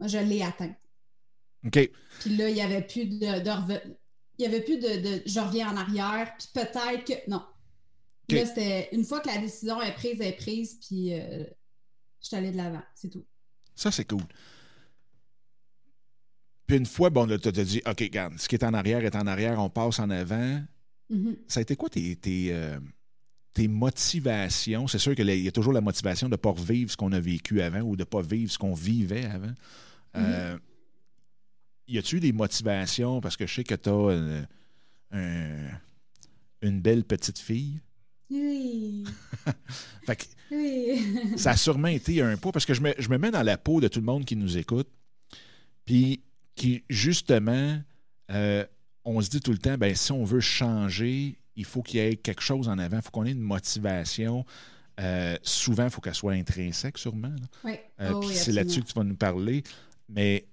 je 0.00 0.18
l'ai 0.18 0.42
atteinte. 0.42 0.76
OK. 1.66 1.90
Puis 2.20 2.36
là, 2.36 2.48
il 2.48 2.54
n'y 2.54 2.62
avait 2.62 2.82
plus 2.82 3.06
de, 3.06 3.96
il 4.38 4.42
y 4.42 4.46
avait 4.46 4.60
plus 4.60 4.78
de, 4.78 5.22
je 5.26 5.40
reviens 5.40 5.72
en 5.72 5.76
arrière, 5.76 6.34
puis 6.38 6.48
peut-être 6.54 7.04
que. 7.04 7.30
Non. 7.30 7.42
Là, 8.30 8.46
c'était 8.46 8.88
une 8.92 9.04
fois 9.04 9.20
que 9.20 9.28
la 9.28 9.38
décision 9.38 9.80
est 9.82 9.92
prise, 9.92 10.16
elle 10.20 10.28
est 10.28 10.36
prise, 10.36 10.78
puis 10.86 11.12
euh, 11.12 11.44
je 12.20 12.26
suis 12.28 12.36
allée 12.36 12.52
de 12.52 12.56
l'avant, 12.56 12.82
c'est 12.94 13.10
tout. 13.10 13.24
Ça, 13.74 13.90
c'est 13.90 14.06
cool. 14.06 14.22
Puis 16.66 16.76
une 16.76 16.86
fois, 16.86 17.10
bon, 17.10 17.26
tu 17.26 17.48
as 17.48 17.52
dit, 17.52 17.82
OK, 17.86 18.00
regarde, 18.00 18.38
ce 18.38 18.48
qui 18.48 18.54
est 18.54 18.64
en 18.64 18.74
arrière 18.74 19.04
est 19.04 19.16
en 19.16 19.26
arrière, 19.26 19.58
on 19.60 19.68
passe 19.68 19.98
en 19.98 20.08
avant. 20.10 20.62
Mm-hmm. 21.10 21.36
Ça 21.46 21.60
a 21.60 21.62
été 21.62 21.76
quoi 21.76 21.90
tes, 21.90 22.16
tes, 22.16 22.48
euh, 22.52 22.78
tes 23.52 23.68
motivations? 23.68 24.86
C'est 24.88 24.98
sûr 24.98 25.14
qu'il 25.14 25.28
y 25.28 25.48
a 25.48 25.52
toujours 25.52 25.72
la 25.72 25.82
motivation 25.82 26.28
de 26.28 26.32
ne 26.32 26.36
pas 26.36 26.50
revivre 26.50 26.90
ce 26.90 26.96
qu'on 26.96 27.12
a 27.12 27.20
vécu 27.20 27.60
avant 27.60 27.80
ou 27.80 27.96
de 27.96 28.02
ne 28.02 28.04
pas 28.04 28.22
vivre 28.22 28.50
ce 28.50 28.58
qu'on 28.58 28.74
vivait 28.74 29.26
avant. 29.26 29.52
Euh, 30.16 30.54
mm-hmm 30.54 30.60
y 31.88 31.98
a-tu 31.98 32.20
des 32.20 32.32
motivations? 32.32 33.20
Parce 33.20 33.36
que 33.36 33.46
je 33.46 33.54
sais 33.54 33.64
que 33.64 33.74
tu 33.74 33.88
as 33.90 34.46
une, 36.62 36.80
belle 36.80 37.04
petite 37.04 37.38
fille. 37.38 37.80
Oui. 38.30 39.04
fait 40.06 40.28
oui. 40.50 41.36
ça 41.36 41.50
a 41.52 41.56
sûrement 41.56 41.88
été 41.88 42.22
un 42.22 42.36
poids 42.36 42.52
parce 42.52 42.66
que 42.66 42.74
je 42.74 42.80
me, 42.80 42.94
je 42.98 43.08
me, 43.08 43.18
mets 43.18 43.30
dans 43.30 43.42
la 43.42 43.58
peau 43.58 43.80
de 43.80 43.88
tout 43.88 44.00
le 44.00 44.06
monde 44.06 44.24
qui 44.24 44.36
nous 44.36 44.56
écoute. 44.56 44.88
Puis 45.84 46.22
qui, 46.54 46.84
justement, 46.88 47.80
euh, 48.30 48.64
on 49.04 49.20
se 49.20 49.30
dit 49.30 49.40
tout 49.40 49.52
le 49.52 49.58
temps, 49.58 49.76
ben, 49.76 49.94
si 49.94 50.12
on 50.12 50.24
veut 50.24 50.40
changer, 50.40 51.38
il 51.56 51.64
faut 51.64 51.82
qu'il 51.82 52.00
y 52.00 52.02
ait 52.02 52.16
quelque 52.16 52.42
chose 52.42 52.68
en 52.68 52.78
avant, 52.78 52.96
il 52.96 53.02
faut 53.02 53.10
qu'on 53.10 53.26
ait 53.26 53.32
une 53.32 53.40
motivation. 53.40 54.44
Euh, 55.00 55.36
souvent, 55.42 55.84
il 55.84 55.90
faut 55.90 56.00
qu'elle 56.00 56.14
soit 56.14 56.32
intrinsèque, 56.32 56.98
sûrement. 56.98 57.34
Oui. 57.64 57.74
Euh, 58.00 58.12
oh 58.14 58.22
c'est 58.22 58.52
là-dessus 58.52 58.82
que 58.82 58.88
tu 58.88 58.94
vas 58.94 59.04
nous 59.04 59.16
parler. 59.16 59.62
Mais 60.08 60.46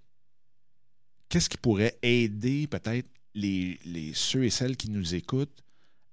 qu'est-ce 1.29 1.49
qui 1.49 1.57
pourrait 1.57 1.97
aider 2.01 2.67
peut-être 2.67 3.07
les, 3.33 3.79
ceux 4.13 4.43
et 4.43 4.49
celles 4.49 4.75
qui 4.75 4.89
nous 4.89 5.15
écoutent 5.15 5.63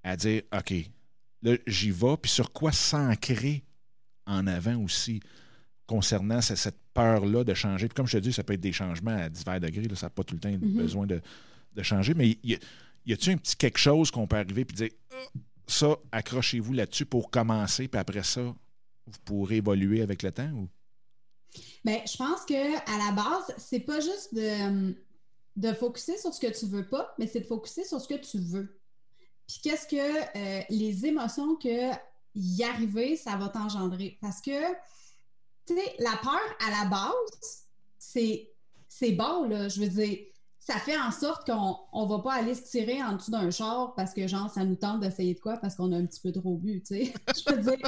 à 0.04 0.16
dire 0.16 0.42
OK, 0.56 0.74
là, 1.42 1.56
j'y 1.66 1.90
vais, 1.90 2.16
puis 2.20 2.30
sur 2.30 2.52
quoi 2.52 2.72
s'ancrer 2.72 3.64
en 4.26 4.46
avant 4.46 4.76
aussi 4.76 5.20
concernant 5.86 6.40
cette 6.40 6.78
peur-là 7.02 7.44
de 7.44 7.54
changer. 7.54 7.88
Puis 7.88 7.94
comme 7.94 8.06
je 8.06 8.18
te 8.18 8.22
dis, 8.22 8.32
ça 8.32 8.42
peut 8.42 8.54
être 8.54 8.60
des 8.60 8.72
changements 8.72 9.16
à 9.16 9.28
divers 9.28 9.60
degrés. 9.60 9.88
ça 9.94 10.06
n'a 10.06 10.10
pas 10.10 10.24
tout 10.24 10.34
le 10.34 10.40
temps 10.40 10.50
mm-hmm. 10.50 10.76
besoin 10.76 11.06
de, 11.06 11.20
changer. 11.82 12.14
Mais 12.14 12.30
y, 12.42 12.58
y 13.06 13.12
a-t-il 13.12 13.32
un 13.34 13.36
petit 13.36 13.56
quelque 13.56 13.78
chose 13.78 14.10
qu'on 14.10 14.26
peut 14.26 14.36
arriver 14.36 14.62
et 14.62 14.64
dire 14.64 14.90
ah, 15.12 15.38
ça, 15.66 15.96
accrochez-vous 16.10 16.72
là-dessus 16.72 17.06
pour 17.06 17.30
commencer, 17.30 17.86
puis 17.86 18.00
après 18.00 18.24
ça, 18.24 18.40
vous 18.40 19.18
pourrez 19.24 19.56
évoluer 19.56 20.02
avec 20.02 20.22
le 20.22 20.32
temps? 20.32 20.50
Ou? 20.50 20.68
Bien, 21.84 22.00
je 22.04 22.16
pense 22.16 22.44
que 22.44 22.54
à 22.54 23.06
la 23.06 23.12
base, 23.12 23.54
c'est 23.58 23.80
pas 23.80 24.00
juste 24.00 24.34
de, 24.34 24.94
de 25.56 25.72
focuser 25.74 26.18
sur 26.18 26.34
ce 26.34 26.40
que 26.40 26.58
tu 26.58 26.66
veux 26.66 26.86
pas, 26.86 27.14
mais 27.18 27.26
c'est 27.26 27.40
de 27.40 27.46
focuser 27.46 27.84
sur 27.84 28.00
ce 28.00 28.08
que 28.08 28.14
tu 28.14 28.38
veux. 28.38 28.80
Puis 29.46 29.60
qu'est-ce 29.62 29.86
que 29.86 29.96
euh, 29.96 30.62
les 30.68 31.06
émotions 31.06 31.56
que 31.56 31.92
y 32.34 32.62
arriver, 32.62 33.16
ça 33.16 33.36
va 33.36 33.48
t'engendrer. 33.48 34.18
Parce 34.20 34.40
que, 34.40 34.50
la 35.98 36.16
peur 36.22 36.40
à 36.66 36.70
la 36.70 36.90
base, 36.90 37.66
c'est, 37.98 38.50
c'est 38.88 39.12
bon, 39.12 39.44
là. 39.44 39.68
Je 39.68 39.80
veux 39.80 39.88
dire, 39.88 40.18
ça 40.58 40.78
fait 40.78 40.98
en 40.98 41.10
sorte 41.10 41.46
qu'on 41.46 42.04
ne 42.04 42.08
va 42.08 42.18
pas 42.18 42.34
aller 42.34 42.54
se 42.54 42.62
tirer 42.62 43.02
en 43.02 43.14
dessous 43.14 43.30
d'un 43.30 43.50
char 43.50 43.94
parce 43.94 44.12
que, 44.12 44.26
genre, 44.26 44.50
ça 44.50 44.64
nous 44.64 44.76
tente 44.76 45.00
d'essayer 45.00 45.34
de 45.34 45.40
quoi? 45.40 45.56
Parce 45.56 45.74
qu'on 45.74 45.92
a 45.92 45.96
un 45.96 46.04
petit 46.04 46.20
peu 46.20 46.30
trop 46.30 46.56
bu, 46.56 46.82
tu 46.82 46.96
sais. 46.96 47.14
Je 47.48 47.54
veux 47.54 47.62
dire, 47.62 47.78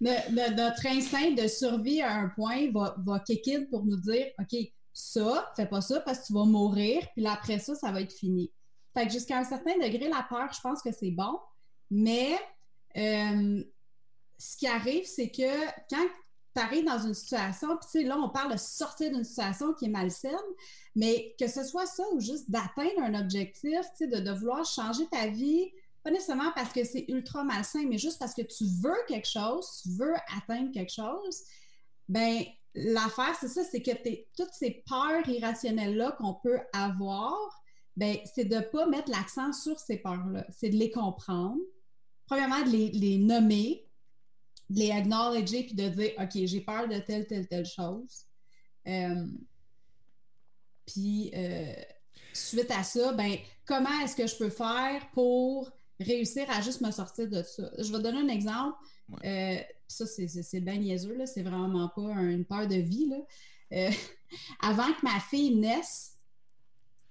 notre 0.00 0.86
instinct 0.86 1.30
de 1.32 1.46
survie 1.46 2.02
à 2.02 2.14
un 2.14 2.28
point 2.30 2.70
va, 2.72 2.96
va 2.98 3.20
kick 3.20 3.46
in 3.48 3.66
pour 3.70 3.84
nous 3.84 3.96
dire, 3.98 4.26
OK, 4.40 4.58
ça, 4.92 5.52
fais 5.54 5.66
pas 5.66 5.80
ça 5.80 6.00
parce 6.00 6.18
que 6.20 6.26
tu 6.26 6.32
vas 6.32 6.44
mourir, 6.44 7.06
puis 7.12 7.22
là, 7.22 7.34
après 7.34 7.60
ça, 7.60 7.76
ça 7.76 7.92
va 7.92 8.00
être 8.00 8.12
fini. 8.12 8.50
Fait 8.92 9.06
que 9.06 9.12
jusqu'à 9.12 9.38
un 9.38 9.44
certain 9.44 9.78
degré, 9.78 10.08
la 10.08 10.26
peur, 10.28 10.52
je 10.52 10.60
pense 10.60 10.82
que 10.82 10.90
c'est 10.90 11.12
bon, 11.12 11.38
mais 11.88 12.36
euh, 12.96 13.62
ce 14.38 14.56
qui 14.56 14.66
arrive, 14.66 15.04
c'est 15.04 15.30
que 15.30 15.66
quand 15.88 16.04
dans 16.84 16.98
une 17.06 17.14
situation, 17.14 17.68
puis 17.76 17.88
tu 17.90 18.00
sais, 18.00 18.02
là, 18.02 18.16
on 18.18 18.28
parle 18.28 18.52
de 18.52 18.56
sortir 18.58 19.10
d'une 19.10 19.24
situation 19.24 19.72
qui 19.74 19.86
est 19.86 19.90
malsaine, 19.90 20.32
mais 20.94 21.34
que 21.38 21.46
ce 21.46 21.64
soit 21.64 21.86
ça 21.86 22.04
ou 22.12 22.20
juste 22.20 22.50
d'atteindre 22.50 23.02
un 23.02 23.14
objectif, 23.20 23.80
tu 23.96 23.96
sais, 23.96 24.06
de, 24.06 24.20
de, 24.20 24.30
vouloir 24.32 24.64
changer 24.64 25.06
ta 25.06 25.28
vie, 25.28 25.70
pas 26.02 26.10
nécessairement 26.10 26.52
parce 26.54 26.72
que 26.72 26.84
c'est 26.84 27.04
ultra 27.08 27.44
malsain, 27.44 27.84
mais 27.88 27.98
juste 27.98 28.18
parce 28.18 28.34
que 28.34 28.42
tu 28.42 28.64
veux 28.82 28.96
quelque 29.06 29.28
chose, 29.28 29.80
tu 29.82 29.90
veux 29.90 30.14
atteindre 30.36 30.72
quelque 30.72 30.92
chose, 30.92 31.42
ben 32.08 32.42
l'affaire, 32.74 33.36
c'est 33.40 33.48
ça, 33.48 33.62
c'est 33.64 33.82
que 33.82 33.90
toutes 34.36 34.52
ces 34.52 34.82
peurs 34.86 35.28
irrationnelles-là 35.28 36.12
qu'on 36.12 36.34
peut 36.34 36.60
avoir, 36.72 37.36
ben 37.96 38.16
c'est 38.34 38.44
de 38.44 38.56
ne 38.56 38.60
pas 38.60 38.86
mettre 38.86 39.10
l'accent 39.10 39.52
sur 39.52 39.78
ces 39.78 39.98
peurs-là, 39.98 40.46
c'est 40.50 40.70
de 40.70 40.76
les 40.76 40.90
comprendre, 40.90 41.58
premièrement, 42.26 42.62
de 42.62 42.70
les, 42.70 43.18
nommer, 43.18 43.87
de 44.70 44.78
les 44.78 44.90
acknowledger, 44.90 45.64
puis 45.64 45.74
de 45.74 45.88
dire, 45.88 46.12
OK, 46.18 46.30
j'ai 46.34 46.60
peur 46.60 46.88
de 46.88 46.98
telle, 46.98 47.26
telle, 47.26 47.46
telle 47.46 47.66
chose. 47.66 48.26
Euh, 48.86 49.26
puis, 50.86 51.30
euh, 51.34 51.74
suite 52.32 52.70
à 52.70 52.82
ça, 52.82 53.12
ben, 53.12 53.36
comment 53.66 54.00
est-ce 54.02 54.16
que 54.16 54.26
je 54.26 54.36
peux 54.36 54.50
faire 54.50 55.10
pour 55.12 55.70
réussir 56.00 56.48
à 56.50 56.60
juste 56.60 56.80
me 56.80 56.90
sortir 56.90 57.28
de 57.28 57.42
ça? 57.42 57.70
Je 57.78 57.92
vais 57.92 58.02
donner 58.02 58.20
un 58.20 58.28
exemple. 58.28 58.76
Euh, 59.24 59.58
ça, 59.86 60.06
c'est 60.06 60.60
bien 60.60 60.76
niaiseux, 60.76 61.14
là. 61.14 61.26
C'est 61.26 61.42
vraiment 61.42 61.88
pas 61.88 62.12
une 62.22 62.44
peur 62.44 62.66
de 62.66 62.76
vie, 62.76 63.08
là. 63.08 63.18
avant 64.60 64.92
que 64.94 65.02
ma 65.02 65.20
fille 65.20 65.56
naisse, 65.56 66.16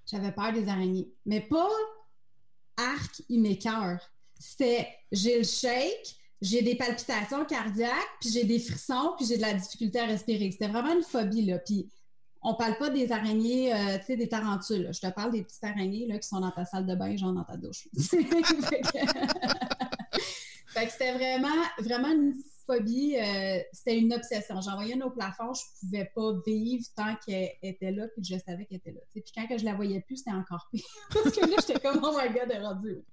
j'avais 0.10 0.32
peur 0.32 0.54
des 0.54 0.68
araignées. 0.68 1.12
Mais 1.26 1.42
pas 1.42 1.70
arc, 2.78 3.22
il 3.30 3.42
m'écœure 3.42 4.00
c'était 4.40 4.88
j'ai 5.12 5.40
le 5.40 5.44
shake, 5.44 6.17
j'ai 6.42 6.62
des 6.62 6.76
palpitations 6.76 7.46
cardiaques, 7.46 7.92
puis 8.20 8.30
j'ai 8.30 8.44
des 8.44 8.60
frissons, 8.60 9.14
puis 9.18 9.26
j'ai 9.26 9.38
de 9.38 9.42
la 9.42 9.54
difficulté 9.54 10.00
à 10.00 10.06
respirer. 10.06 10.52
C'était 10.52 10.68
vraiment 10.68 10.94
une 10.94 11.04
phobie, 11.04 11.46
là. 11.46 11.60
Puis 11.60 11.90
on 12.42 12.54
parle 12.54 12.78
pas 12.78 12.90
des 12.90 13.12
araignées, 13.12 13.74
euh, 13.74 13.98
tu 14.00 14.06
sais, 14.06 14.18
des 14.18 14.30
tarentules. 14.30 14.90
Je 14.94 15.00
te 15.00 15.12
parle 15.12 15.32
des 15.32 15.44
petites 15.44 15.64
araignées 15.64 16.08
là, 16.08 16.18
qui 16.20 16.28
sont 16.28 16.40
dans 16.40 16.52
ta 16.52 16.66
salle 16.66 16.86
de 16.86 16.96
bain, 16.96 17.16
genre 17.18 17.34
dans 17.34 17.44
ta 17.44 17.58
douche. 17.58 17.88
fait 17.98 18.24
que 20.86 20.92
c'était 20.92 21.14
vraiment, 21.14 21.64
vraiment 21.80 22.12
une 22.12 22.36
phobie, 22.68 23.18
euh, 23.18 23.60
c'était 23.74 23.98
une 23.98 24.14
obsession. 24.14 24.62
J'envoyais 24.62 24.94
une 24.94 25.04
au 25.04 25.10
plafond, 25.10 25.54
je 25.54 25.62
pouvais 25.80 26.12
pas 26.14 26.34
vivre 26.46 26.86
tant 26.96 27.16
qu'elle 27.26 27.52
était 27.64 27.92
là, 27.92 28.08
puis 28.10 28.24
je 28.24 28.38
savais 28.38 28.66
qu'elle 28.66 28.78
était 28.78 28.92
là. 28.92 29.02
Puis 29.10 29.24
quand 29.34 29.48
que 29.48 29.58
je 29.58 29.66
la 29.66 29.74
voyais 29.74 30.02
plus, 30.02 30.18
c'était 30.18 30.32
encore 30.32 30.68
pire. 30.72 30.86
Parce 31.14 31.32
que 31.36 31.42
là, 31.42 31.56
j'étais 31.60 31.80
comme, 31.80 32.00
oh 32.04 32.16
my 32.16 32.30
god, 32.32 32.50
elle 32.50 32.64
est. 32.64 33.04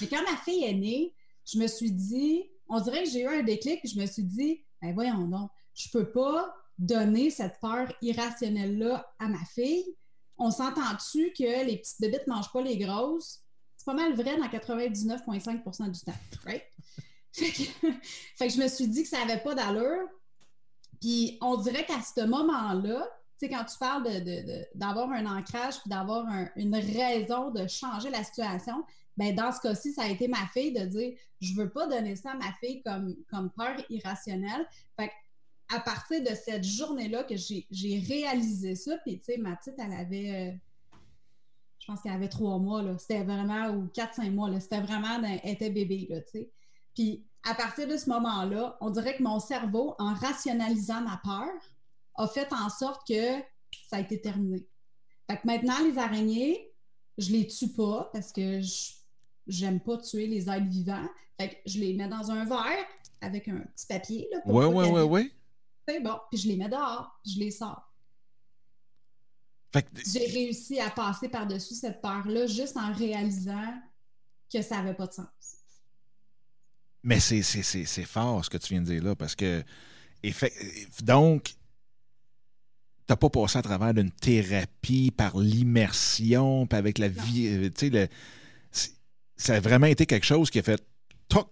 Mais 0.00 0.06
quand 0.06 0.22
ma 0.22 0.36
fille 0.38 0.64
est 0.64 0.74
née, 0.74 1.14
je 1.44 1.58
me 1.58 1.66
suis 1.66 1.92
dit, 1.92 2.44
on 2.68 2.80
dirait 2.80 3.04
que 3.04 3.10
j'ai 3.10 3.22
eu 3.22 3.28
un 3.28 3.42
déclic, 3.42 3.80
je 3.84 3.98
me 3.98 4.06
suis 4.06 4.22
dit, 4.22 4.64
ben 4.80 4.94
voyons 4.94 5.26
donc, 5.26 5.50
je 5.74 5.88
peux 5.90 6.10
pas 6.10 6.54
donner 6.78 7.30
cette 7.30 7.60
peur 7.60 7.92
irrationnelle-là 8.02 9.06
à 9.18 9.28
ma 9.28 9.44
fille. 9.44 9.84
On 10.36 10.50
s'entend-tu 10.50 11.32
que 11.32 11.64
les 11.64 11.78
petites 11.78 12.00
bébites 12.00 12.26
mangent 12.26 12.52
pas 12.52 12.62
les 12.62 12.76
grosses? 12.76 13.42
C'est 13.76 13.84
pas 13.84 13.94
mal 13.94 14.14
vrai 14.14 14.36
dans 14.36 14.46
99,5% 14.46 15.90
du 15.90 16.00
temps, 16.00 16.12
right? 16.44 16.64
fait, 17.34 18.46
que, 18.46 18.52
je 18.52 18.60
me 18.60 18.68
suis 18.68 18.88
dit 18.88 19.02
que 19.02 19.08
ça 19.08 19.24
n'avait 19.24 19.42
pas 19.42 19.54
d'allure. 19.54 20.08
Puis 21.00 21.38
on 21.40 21.56
dirait 21.56 21.84
qu'à 21.84 22.00
ce 22.00 22.24
moment-là, 22.24 23.08
tu 23.38 23.46
sais, 23.46 23.48
quand 23.48 23.64
tu 23.64 23.76
parles 23.78 24.04
d'avoir 24.74 25.10
un 25.10 25.26
ancrage 25.26 25.80
puis 25.80 25.90
d'avoir 25.90 26.26
une 26.56 26.74
raison 26.74 27.50
de 27.50 27.66
changer 27.66 28.10
la 28.10 28.24
situation, 28.24 28.84
ben 29.16 29.34
dans 29.34 29.52
ce 29.52 29.60
cas-ci, 29.60 29.92
ça 29.92 30.02
a 30.02 30.08
été 30.08 30.28
ma 30.28 30.46
fille 30.52 30.72
de 30.72 30.84
dire 30.86 31.16
je 31.40 31.54
veux 31.54 31.70
pas 31.70 31.86
donner 31.86 32.16
ça 32.16 32.32
à 32.32 32.34
ma 32.34 32.52
fille 32.54 32.82
comme, 32.82 33.14
comme 33.30 33.50
peur 33.50 33.76
irrationnelle. 33.90 34.66
Fait 34.98 35.10
à 35.68 35.80
partir 35.80 36.22
de 36.22 36.34
cette 36.34 36.64
journée-là 36.64 37.24
que 37.24 37.34
j'ai 37.36 37.98
réalisé 38.06 38.74
ça, 38.74 38.96
puis 38.98 39.18
tu 39.18 39.24
sais, 39.24 39.38
ma 39.38 39.56
petite, 39.56 39.74
elle 39.78 39.92
avait, 39.92 40.30
euh, 40.30 40.98
je 41.78 41.86
pense 41.86 42.02
qu'elle 42.02 42.12
avait 42.12 42.28
trois 42.28 42.58
mois, 42.58 42.82
là. 42.82 42.96
C'était 42.98 43.22
vraiment, 43.22 43.70
ou 43.70 43.88
quatre, 43.88 44.14
cinq 44.14 44.30
mois, 44.30 44.50
là. 44.50 44.60
C'était 44.60 44.80
vraiment, 44.80 45.22
elle 45.22 45.50
était 45.50 45.70
bébé, 45.70 46.06
là, 46.10 46.20
tu 46.20 46.30
sais. 46.32 46.50
Puis 46.94 47.24
à 47.44 47.54
partir 47.54 47.86
de 47.88 47.96
ce 47.96 48.08
moment-là, 48.10 48.76
on 48.80 48.90
dirait 48.90 49.16
que 49.16 49.22
mon 49.22 49.40
cerveau, 49.40 49.94
en 49.98 50.14
rationalisant 50.14 51.02
ma 51.02 51.20
peur, 51.22 51.52
a 52.16 52.28
fait 52.28 52.52
en 52.52 52.70
sorte 52.70 53.06
que 53.06 53.40
ça 53.88 53.96
a 53.96 54.00
été 54.00 54.20
terminé. 54.20 54.66
Fait 55.28 55.38
que 55.38 55.46
maintenant, 55.46 55.78
les 55.82 55.98
araignées, 55.98 56.72
je 57.18 57.32
les 57.32 57.46
tue 57.46 57.72
pas 57.72 58.10
parce 58.12 58.32
que 58.32 58.60
j'aime 59.46 59.80
pas 59.80 59.98
tuer 59.98 60.26
les 60.26 60.48
êtres 60.48 60.68
vivants. 60.68 61.08
Fait 61.38 61.50
que 61.50 61.54
je 61.66 61.78
les 61.78 61.94
mets 61.94 62.08
dans 62.08 62.30
un 62.30 62.44
verre 62.44 62.86
avec 63.20 63.48
un 63.48 63.58
petit 63.58 63.86
papier. 63.86 64.28
Là, 64.32 64.38
ouais, 64.46 64.66
ouais, 64.66 64.90
ouais, 64.90 65.02
ouais. 65.02 65.30
C'est 65.86 66.00
bon. 66.00 66.18
Puis 66.30 66.40
je 66.40 66.48
les 66.48 66.56
mets 66.56 66.68
dehors, 66.68 67.20
je 67.26 67.38
les 67.38 67.50
sors. 67.50 67.90
J'ai 70.06 70.26
réussi 70.26 70.78
à 70.78 70.90
passer 70.90 71.28
par-dessus 71.28 71.74
cette 71.74 72.00
peur-là 72.00 72.46
juste 72.46 72.76
en 72.76 72.92
réalisant 72.92 73.74
que 74.52 74.62
ça 74.62 74.76
n'avait 74.76 74.94
pas 74.94 75.08
de 75.08 75.12
sens. 75.12 75.26
Mais 77.02 77.18
c'est 77.20 77.42
fort 78.04 78.44
ce 78.44 78.50
que 78.50 78.56
tu 78.56 78.74
viens 78.74 78.82
de 78.82 78.86
dire 78.86 79.02
là, 79.02 79.16
parce 79.16 79.34
que 79.34 79.64
donc, 81.02 81.54
t'as 83.06 83.16
pas 83.16 83.28
passé 83.28 83.58
à 83.58 83.62
travers 83.62 83.92
d'une 83.92 84.10
thérapie 84.10 85.10
par 85.10 85.36
l'immersion, 85.36 86.66
puis 86.66 86.78
avec 86.78 86.98
la 86.98 87.08
vie. 87.08 87.48
Euh, 87.48 87.70
tu 87.76 87.90
sais, 87.90 88.10
ça 89.36 89.54
a 89.54 89.60
vraiment 89.60 89.86
été 89.86 90.06
quelque 90.06 90.26
chose 90.26 90.50
qui 90.50 90.58
a 90.58 90.62
fait 90.62 90.82
toc, 91.28 91.48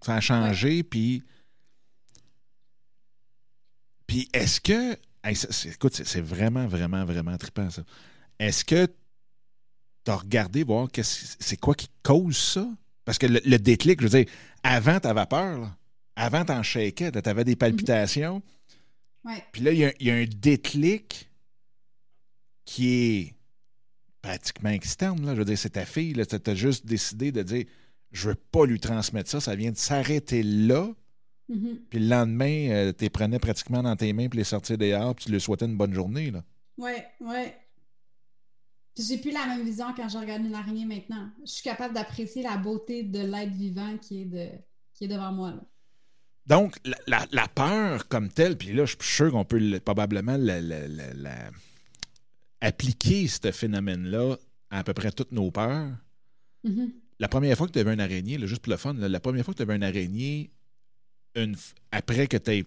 ça 0.00 0.14
a 0.14 0.20
changé, 0.20 0.82
puis. 0.82 1.22
Puis 4.06 4.28
est-ce 4.32 4.60
que. 4.60 4.96
écoute, 5.68 5.94
c'est 5.94 6.20
vraiment, 6.20 6.66
vraiment, 6.66 7.04
vraiment 7.04 7.36
trippant, 7.36 7.70
ça. 7.70 7.82
Est-ce 8.38 8.64
que 8.64 8.86
tu 10.04 10.10
as 10.10 10.16
regardé 10.16 10.62
voir 10.62 10.88
c'est 11.02 11.58
quoi 11.58 11.74
qui 11.74 11.88
cause 12.02 12.36
ça? 12.36 12.68
Parce 13.04 13.18
que 13.18 13.26
le, 13.26 13.58
déclic, 13.58 14.00
je 14.00 14.06
veux 14.06 14.22
dire, 14.24 14.32
avant, 14.62 15.00
tu 15.00 15.08
avais 15.08 15.26
peur. 15.26 15.58
Là. 15.58 15.76
Avant, 16.14 16.44
tu 16.44 16.52
en 16.52 16.62
shakeais. 16.62 17.10
Tu 17.10 17.28
avais 17.28 17.44
des 17.44 17.56
palpitations. 17.56 18.42
Puis 19.52 19.62
là, 19.62 19.72
il 19.72 20.06
y, 20.06 20.10
a 20.10 20.14
un 20.14 20.24
déclic 20.24 21.30
qui 22.64 22.88
est 22.90 23.34
pratiquement 24.22 24.70
externe. 24.70 25.24
Là. 25.24 25.34
Je 25.34 25.38
veux 25.38 25.44
dire, 25.44 25.58
c'est 25.58 25.70
ta 25.70 25.84
fille. 25.84 26.14
Tu 26.14 26.50
as 26.50 26.54
juste 26.54 26.86
décidé 26.86 27.32
de 27.32 27.42
dire 27.42 27.64
je 28.10 28.30
veux 28.30 28.34
pas 28.34 28.66
lui 28.66 28.80
transmettre 28.80 29.30
ça. 29.30 29.40
Ça 29.40 29.54
vient 29.54 29.70
de 29.70 29.76
s'arrêter 29.76 30.42
là. 30.42 30.88
Mm-hmm. 31.50 31.76
Puis 31.90 31.98
le 31.98 32.08
lendemain, 32.08 32.70
euh, 32.70 32.92
tu 32.92 33.04
les 33.04 33.10
prenais 33.10 33.38
pratiquement 33.38 33.82
dans 33.82 33.96
tes 33.96 34.12
mains 34.12 34.28
puis 34.28 34.38
les 34.38 34.44
sortir 34.44 34.76
dehors 34.78 35.14
puis 35.14 35.26
tu 35.26 35.32
lui 35.32 35.40
souhaitais 35.40 35.66
une 35.66 35.76
bonne 35.76 35.94
journée. 35.94 36.32
Oui, 36.76 36.92
oui. 37.20 37.46
J'ai 38.98 39.18
plus 39.18 39.30
la 39.30 39.46
même 39.46 39.64
vision 39.64 39.86
quand 39.96 40.08
je 40.08 40.18
regarde 40.18 40.44
une 40.44 40.54
araignée 40.54 40.84
maintenant. 40.84 41.30
Je 41.44 41.52
suis 41.52 41.62
capable 41.62 41.94
d'apprécier 41.94 42.42
la 42.42 42.56
beauté 42.56 43.04
de 43.04 43.20
l'être 43.20 43.52
vivant 43.52 43.96
qui 43.98 44.22
est, 44.22 44.24
de, 44.24 44.48
qui 44.92 45.04
est 45.04 45.08
devant 45.08 45.32
moi. 45.32 45.54
Donc, 46.46 46.76
la, 47.06 47.48
peur 47.48 48.08
comme 48.08 48.30
telle, 48.30 48.56
puis 48.56 48.72
là, 48.72 48.86
je 48.86 48.96
suis 48.98 49.14
sûr 49.16 49.30
qu'on 49.30 49.44
peut 49.44 49.78
probablement 49.84 50.36
appliquer 52.60 53.28
ce 53.28 53.50
phénomène-là 53.52 54.36
à 54.70 54.78
à 54.80 54.84
peu 54.84 54.92
près 54.92 55.10
toutes 55.10 55.32
nos 55.32 55.50
peurs. 55.50 55.90
Mm-hmm. 56.64 56.92
La 57.20 57.28
première 57.28 57.56
fois 57.56 57.66
que 57.66 57.72
tu 57.72 57.78
avais 57.78 57.94
une 57.94 58.00
araignée, 58.00 58.38
juste 58.46 58.62
pour 58.62 58.70
le 58.70 58.76
fun, 58.76 58.94
la 58.94 59.20
première 59.20 59.44
fois 59.44 59.54
que 59.54 59.58
tu 59.58 59.62
avais 59.62 59.76
une 59.76 59.82
araignée, 59.82 60.50
une, 61.34 61.56
après 61.90 62.26
que 62.26 62.36
tu 62.36 62.50
aies 62.50 62.66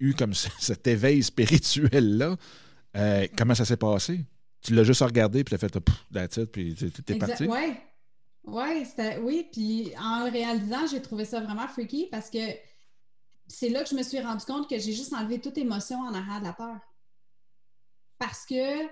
eu 0.00 0.14
comme 0.14 0.34
cet 0.58 0.86
éveil 0.86 1.22
spirituel-là, 1.22 2.36
euh, 2.96 3.26
comment 3.36 3.54
ça 3.54 3.64
s'est 3.64 3.76
passé? 3.76 4.24
Tu 4.60 4.74
l'as 4.74 4.84
juste 4.84 5.02
regardé, 5.02 5.44
puis 5.44 5.50
tu 5.50 5.64
as 5.64 5.68
fait 5.68 5.78
that's 6.12 6.36
it, 6.36 6.50
puis 6.50 6.74
t'es 6.74 7.16
parti? 7.16 7.46
Ouais. 7.46 7.76
Ouais, 8.46 8.86
oui, 9.22 9.48
puis 9.50 9.92
en 9.98 10.26
le 10.26 10.30
réalisant, 10.30 10.86
j'ai 10.86 11.00
trouvé 11.00 11.24
ça 11.24 11.40
vraiment 11.40 11.66
freaky 11.66 12.08
parce 12.10 12.28
que 12.28 12.38
c'est 13.46 13.70
là 13.70 13.82
que 13.82 13.88
je 13.88 13.94
me 13.94 14.02
suis 14.02 14.20
rendu 14.20 14.44
compte 14.44 14.68
que 14.68 14.78
j'ai 14.78 14.92
juste 14.92 15.14
enlevé 15.14 15.40
toute 15.40 15.56
émotion 15.56 15.98
en 16.00 16.12
arrière 16.12 16.40
de 16.40 16.44
la 16.44 16.52
peur. 16.52 16.78
Parce 18.18 18.44
que, 18.44 18.86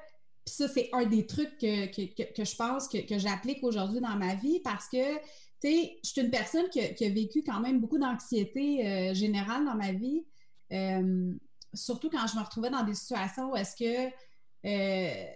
puis 0.45 0.55
ça, 0.55 0.69
c'est 0.69 0.89
un 0.93 1.07
des 1.07 1.27
trucs 1.27 1.57
que, 1.59 1.67
je 1.67 2.57
pense 2.57 2.89
que, 2.89 3.19
j'applique 3.19 3.63
aujourd'hui 3.63 4.01
dans 4.01 4.17
ma 4.17 4.35
vie 4.35 4.61
parce 4.61 4.89
que, 4.89 5.17
tu 5.17 5.21
sais, 5.61 5.99
je 6.03 6.09
suis 6.09 6.21
une 6.21 6.31
personne 6.31 6.69
qui 6.69 6.81
a, 6.81 7.09
vécu 7.11 7.45
quand 7.45 7.61
même 7.61 7.81
beaucoup 7.81 7.99
d'anxiété 7.99 8.87
euh, 8.87 9.15
générale 9.15 9.65
dans 9.65 9.77
ma 9.77 9.93
vie. 9.93 10.25
Euh, 10.73 11.33
surtout 11.75 12.11
quand 12.11 12.27
je 12.27 12.37
me 12.37 12.43
retrouvais 12.43 12.71
dans 12.71 12.83
des 12.83 12.95
situations 12.95 13.53
où 13.53 13.57
est-ce 13.57 13.77
que 13.77 14.07
euh, 14.67 15.27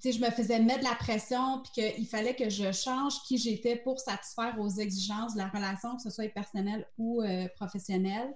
sais, 0.00 0.12
je 0.12 0.20
me 0.20 0.30
faisais 0.30 0.60
mettre 0.60 0.80
de 0.80 0.84
la 0.84 0.94
pression 0.94 1.60
puis 1.60 1.94
qu'il 1.94 2.06
fallait 2.06 2.34
que 2.34 2.48
je 2.48 2.72
change 2.72 3.22
qui 3.26 3.36
j'étais 3.36 3.76
pour 3.76 4.00
satisfaire 4.00 4.58
aux 4.58 4.70
exigences 4.70 5.34
de 5.34 5.38
la 5.38 5.48
relation, 5.48 5.96
que 5.96 6.02
ce 6.02 6.10
soit 6.10 6.28
personnelle 6.32 6.86
ou 6.96 7.22
professionnelle. 7.56 8.34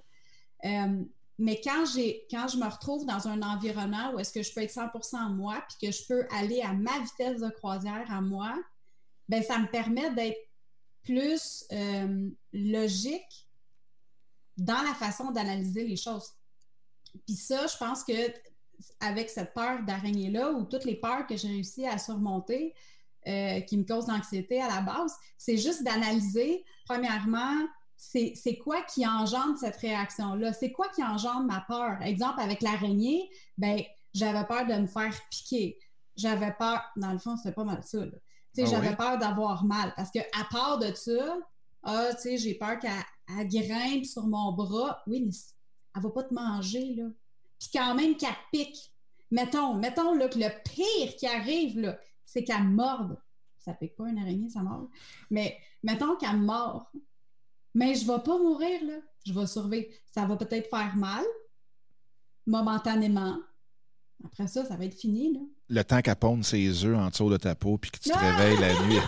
Mais 1.39 1.61
quand, 1.63 1.85
j'ai, 1.87 2.27
quand 2.31 2.49
je 2.49 2.57
me 2.57 2.67
retrouve 2.67 3.07
dans 3.07 3.29
un 3.29 3.43
environnement 3.43 4.13
où 4.13 4.19
est-ce 4.19 4.33
que 4.33 4.43
je 4.43 4.53
peux 4.53 4.63
être 4.63 4.75
100% 4.75 5.35
moi, 5.35 5.63
puis 5.69 5.89
que 5.89 5.97
je 5.97 6.05
peux 6.07 6.27
aller 6.37 6.61
à 6.63 6.73
ma 6.73 6.99
vitesse 6.99 7.41
de 7.41 7.49
croisière 7.49 8.11
à 8.11 8.21
moi, 8.21 8.55
ben 9.29 9.43
ça 9.43 9.59
me 9.59 9.67
permet 9.67 10.11
d'être 10.15 10.39
plus 11.05 11.65
euh, 11.73 12.29
logique 12.53 13.49
dans 14.57 14.83
la 14.83 14.95
façon 14.95 15.31
d'analyser 15.31 15.87
les 15.87 15.97
choses. 15.97 16.33
Puis 17.27 17.37
ça, 17.37 17.67
je 17.67 17.77
pense 17.77 18.03
que 18.03 18.13
avec 19.01 19.31
cette 19.31 19.55
peur 19.55 19.83
d'araignée-là, 19.85 20.53
ou 20.53 20.65
toutes 20.65 20.85
les 20.85 20.97
peurs 20.97 21.27
que 21.27 21.37
j'ai 21.37 21.49
réussi 21.49 21.87
à 21.87 21.99
surmonter, 21.99 22.75
euh, 23.27 23.61
qui 23.63 23.77
me 23.77 23.85
causent 23.85 24.09
l'anxiété 24.09 24.61
à 24.61 24.69
la 24.69 24.81
base, 24.81 25.15
c'est 25.37 25.57
juste 25.57 25.83
d'analyser, 25.83 26.65
premièrement, 26.85 27.55
c'est 27.99 28.59
quoi 28.63 28.83
qui 28.83 29.07
engendre 29.07 29.59
cette 29.59 29.77
réaction-là? 29.77 30.53
C'est 30.53 30.71
quoi 30.71 30.89
qui 30.89 31.03
engendre 31.03 31.47
ma 31.47 31.61
peur? 31.63 32.01
Exemple, 32.03 32.41
avec 32.41 32.63
l'araignée, 32.63 33.29
ben, 33.59 33.83
j'avais 34.15 34.47
peur 34.47 34.67
de 34.67 34.75
me 34.75 34.87
faire 34.87 35.13
piquer. 35.31 35.79
J'avais 36.17 36.53
peur, 36.53 36.81
dans 36.97 37.13
le 37.13 37.19
fond, 37.19 37.37
c'est 37.37 37.53
pas 37.53 37.65
mal 37.65 37.83
ça. 37.83 37.99
Ah 38.61 38.65
j'avais 38.65 38.97
peur 38.97 39.19
d'avoir 39.19 39.65
mal. 39.65 39.93
Parce 39.97 40.11
que 40.11 40.19
à 40.19 40.45
part 40.51 40.79
de 40.79 40.93
ça, 40.95 41.39
ah, 41.83 42.11
j'ai 42.25 42.55
peur 42.55 42.79
qu'elle 42.79 43.49
grimpe 43.49 44.05
sur 44.05 44.27
mon 44.27 44.53
bras. 44.53 45.03
Oui, 45.07 45.23
mais 45.25 45.33
elle 45.95 46.03
va 46.03 46.11
pas 46.11 46.23
te 46.23 46.35
manger, 46.35 46.95
là. 46.95 47.05
Puis 47.59 47.71
quand 47.73 47.95
même 47.95 48.17
qu'elle 48.17 48.31
pique. 48.53 48.93
Mettons, 49.31 49.75
mettons 49.75 50.15
là, 50.15 50.29
que 50.29 50.39
le 50.39 50.49
pire 50.65 51.17
qui 51.17 51.27
arrive, 51.27 51.81
là, 51.81 51.99
c'est 52.25 52.45
qu'elle 52.45 52.65
morde. 52.65 53.19
Ça 53.59 53.75
pique 53.75 53.97
pas 53.97 54.09
une 54.09 54.19
araignée, 54.19 54.49
ça 54.49 54.63
mord. 54.63 54.89
Mais 55.31 55.59
mettons 55.83 56.17
qu'elle 56.17 56.39
mord. 56.39 56.91
Mais 57.79 57.95
je 57.95 58.05
ne 58.05 58.13
vais 58.13 58.23
pas 58.25 58.37
mourir, 58.37 58.81
là. 58.85 58.95
Je 59.25 59.33
vais 59.33 59.47
survivre. 59.47 59.87
Ça 60.13 60.25
va 60.25 60.35
peut-être 60.35 60.69
faire 60.69 60.97
mal, 60.97 61.25
momentanément. 62.45 63.39
Après 64.25 64.49
ça, 64.49 64.65
ça 64.65 64.75
va 64.75 64.85
être 64.85 64.99
fini, 64.99 65.33
là. 65.33 65.41
Le 65.69 65.85
temps 65.85 66.01
qu'elle 66.01 66.17
ponde 66.17 66.45
ses 66.45 66.85
œufs 66.85 66.99
en 66.99 67.09
dessous 67.09 67.31
de 67.31 67.37
ta 67.37 67.55
peau 67.55 67.79
puis 67.79 67.93
que 67.93 67.99
tu 68.01 68.11
te 68.11 68.19
réveilles 68.19 68.59
la 68.59 68.75
nuit. 68.83 68.99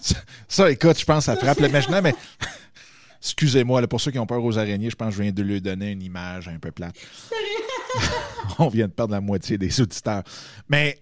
ça, 0.48 0.70
écoute, 0.70 0.98
je 0.98 1.06
pense 1.06 1.24
que 1.24 1.32
ça 1.32 1.36
frappe 1.36 1.60
l'imagination, 1.60 2.02
mais 2.02 2.14
excusez-moi, 3.22 3.86
pour 3.86 4.02
ceux 4.02 4.10
qui 4.10 4.18
ont 4.18 4.26
peur 4.26 4.44
aux 4.44 4.58
araignées, 4.58 4.90
je 4.90 4.96
pense 4.96 5.08
que 5.08 5.16
je 5.16 5.22
viens 5.22 5.32
de 5.32 5.42
lui 5.42 5.62
donner 5.62 5.92
une 5.92 6.02
image 6.02 6.48
un 6.48 6.58
peu 6.58 6.70
plate. 6.70 6.96
On 8.58 8.68
vient 8.68 8.88
de 8.88 8.92
perdre 8.92 9.14
la 9.14 9.22
moitié 9.22 9.56
des 9.56 9.80
auditeurs. 9.80 10.22
Mais 10.68 11.00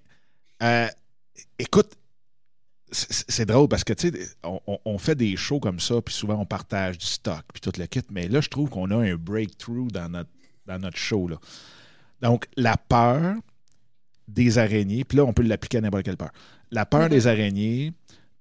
euh, 0.62 0.86
écoute, 1.58 1.96
c'est 2.90 3.46
drôle 3.46 3.68
parce 3.68 3.84
que, 3.84 3.92
tu 3.92 4.10
sais, 4.10 4.28
on, 4.84 4.99
fait 4.99 5.16
des 5.16 5.36
shows 5.36 5.58
comme 5.58 5.80
ça, 5.80 6.00
puis 6.00 6.14
souvent 6.14 6.36
on 6.40 6.46
partage 6.46 6.99
du 6.99 7.06
stock, 7.06 7.42
puis 7.52 7.60
tout 7.60 7.72
le 7.78 7.86
kit. 7.86 8.02
Mais 8.10 8.28
là, 8.28 8.40
je 8.40 8.49
trouve 8.49 8.70
qu'on 8.70 8.90
a 8.90 8.96
un 8.96 9.16
breakthrough 9.16 9.90
dans 9.90 10.08
notre, 10.08 10.30
dans 10.66 10.78
notre 10.78 10.96
show. 10.96 11.26
Là. 11.26 11.36
Donc, 12.22 12.46
la 12.56 12.76
peur 12.76 13.34
des 14.28 14.58
araignées, 14.58 15.04
puis 15.04 15.18
là, 15.18 15.25
on 15.25 15.32
peut 15.32 15.42
l'appliquer 15.42 15.78
à 15.78 15.80
n'importe 15.80 16.04
quelle 16.04 16.16
peur. 16.16 16.32
La 16.70 16.86
peur 16.86 17.08
des 17.08 17.26
araignées, 17.26 17.92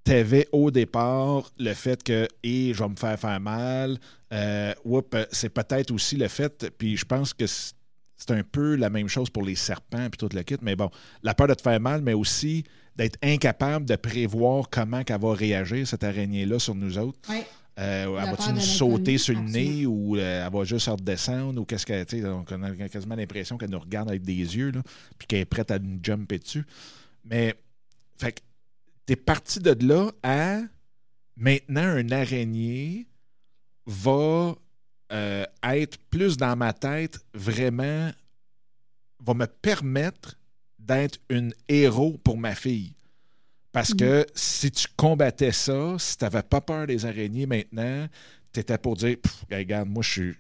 t'avais 0.03 0.47
au 0.51 0.71
départ 0.71 1.51
le 1.58 1.73
fait 1.73 2.01
que, 2.03 2.27
et 2.43 2.73
je 2.73 2.84
vais 2.84 2.89
me 2.89 2.95
faire 2.95 3.19
faire 3.19 3.39
mal. 3.39 3.97
Euh, 4.31 4.73
c'est 5.31 5.49
peut-être 5.49 5.91
aussi 5.91 6.15
le 6.15 6.27
fait, 6.27 6.71
puis 6.77 6.97
je 6.97 7.05
pense 7.05 7.34
que 7.34 7.45
c'est 8.17 8.32
un 8.32 8.43
peu 8.43 8.75
la 8.75 8.89
même 8.89 9.08
chose 9.08 9.30
pour 9.30 9.43
les 9.43 9.56
serpents, 9.56 10.10
puis 10.10 10.17
tout 10.17 10.30
le 10.34 10.43
kit. 10.43 10.58
Mais 10.62 10.75
bon, 10.75 10.89
la 11.23 11.34
peur 11.34 11.47
de 11.47 11.54
te 11.54 11.62
faire 11.62 11.80
mal, 11.80 12.01
mais 12.01 12.13
aussi 12.13 12.63
d'être 12.95 13.17
incapable 13.21 13.86
de 13.86 13.95
prévoir 13.95 14.69
comment 14.69 15.01
elle 15.06 15.19
va 15.19 15.34
réagir, 15.34 15.86
cette 15.88 16.04
araignée-là, 16.04 16.60
sur 16.60 16.75
nous 16.75 16.97
autres. 16.97 17.19
Oui. 17.30 17.41
Euh, 17.78 18.17
elle 18.21 18.30
va-tu 18.32 18.54
nous 18.54 18.62
sauter 18.62 19.17
sur 19.17 19.36
le 19.36 19.41
nez 19.41 19.86
ou 19.86 20.15
euh, 20.15 20.45
elle 20.45 20.54
va 20.54 20.63
juste 20.63 20.88
redescendre 20.88 21.62
ou 21.62 21.65
qu'est-ce 21.65 21.86
qu'elle. 21.86 22.25
On 22.25 22.63
a 22.63 22.88
quasiment 22.88 23.15
l'impression 23.15 23.58
qu'elle 23.58 23.71
nous 23.71 23.80
regarde 23.80 24.10
avec 24.10 24.23
des 24.23 24.34
yeux, 24.34 24.71
là, 24.71 24.82
puis 25.17 25.28
qu'elle 25.28 25.39
est 25.39 25.45
prête 25.45 25.71
à 25.71 25.80
nous 25.80 25.99
jumper 26.01 26.39
dessus. 26.39 26.65
Mais, 27.25 27.54
fait 28.17 28.32
que, 28.32 28.39
t'es 29.06 29.17
parti 29.17 29.60
de 29.60 29.75
là 29.86 30.10
à 30.23 30.60
maintenant 31.36 31.82
un 31.82 32.10
araignée 32.12 33.08
va 33.86 34.56
euh, 35.15 35.45
être 35.63 35.97
plus 36.10 36.36
dans 36.36 36.56
ma 36.56 36.73
tête, 36.73 37.19
vraiment, 37.34 38.12
va 39.23 39.34
me 39.34 39.47
permettre 39.47 40.36
d'être 40.78 41.19
une 41.30 41.54
héros 41.67 42.19
pour 42.23 42.38
ma 42.38 42.54
fille. 42.54 42.93
Parce 43.71 43.93
que 43.93 44.21
mm. 44.21 44.25
si 44.36 44.71
tu 44.71 44.88
combattais 44.95 45.51
ça, 45.51 45.95
si 45.97 46.17
tu 46.17 46.23
n'avais 46.23 46.43
pas 46.43 46.62
peur 46.62 46.88
des 46.88 47.06
araignées 47.06 47.45
maintenant, 47.45 48.08
tu 48.54 48.60
étais 48.60 48.78
pour 48.78 48.95
dire 48.95 49.17
regarde, 49.51 49.89
moi 49.89 50.04
je 50.04 50.12
suis 50.12 50.36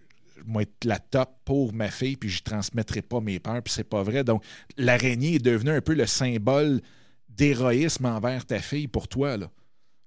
moi 0.45 0.63
être 0.63 0.83
la 0.83 0.99
top 0.99 1.29
pour 1.45 1.73
ma 1.73 1.89
fille, 1.89 2.17
puis 2.17 2.29
je 2.29 2.41
ne 2.41 2.43
transmettrai 2.43 3.01
pas 3.01 3.21
mes 3.21 3.39
peurs, 3.39 3.61
puis 3.63 3.73
c'est 3.73 3.83
pas 3.83 4.03
vrai. 4.03 4.23
Donc, 4.23 4.43
l'araignée 4.77 5.35
est 5.35 5.43
devenue 5.43 5.71
un 5.71 5.81
peu 5.81 5.93
le 5.93 6.05
symbole 6.05 6.81
d'héroïsme 7.29 8.05
envers 8.05 8.45
ta 8.45 8.59
fille 8.59 8.87
pour 8.87 9.07
toi. 9.07 9.37
Là. 9.37 9.49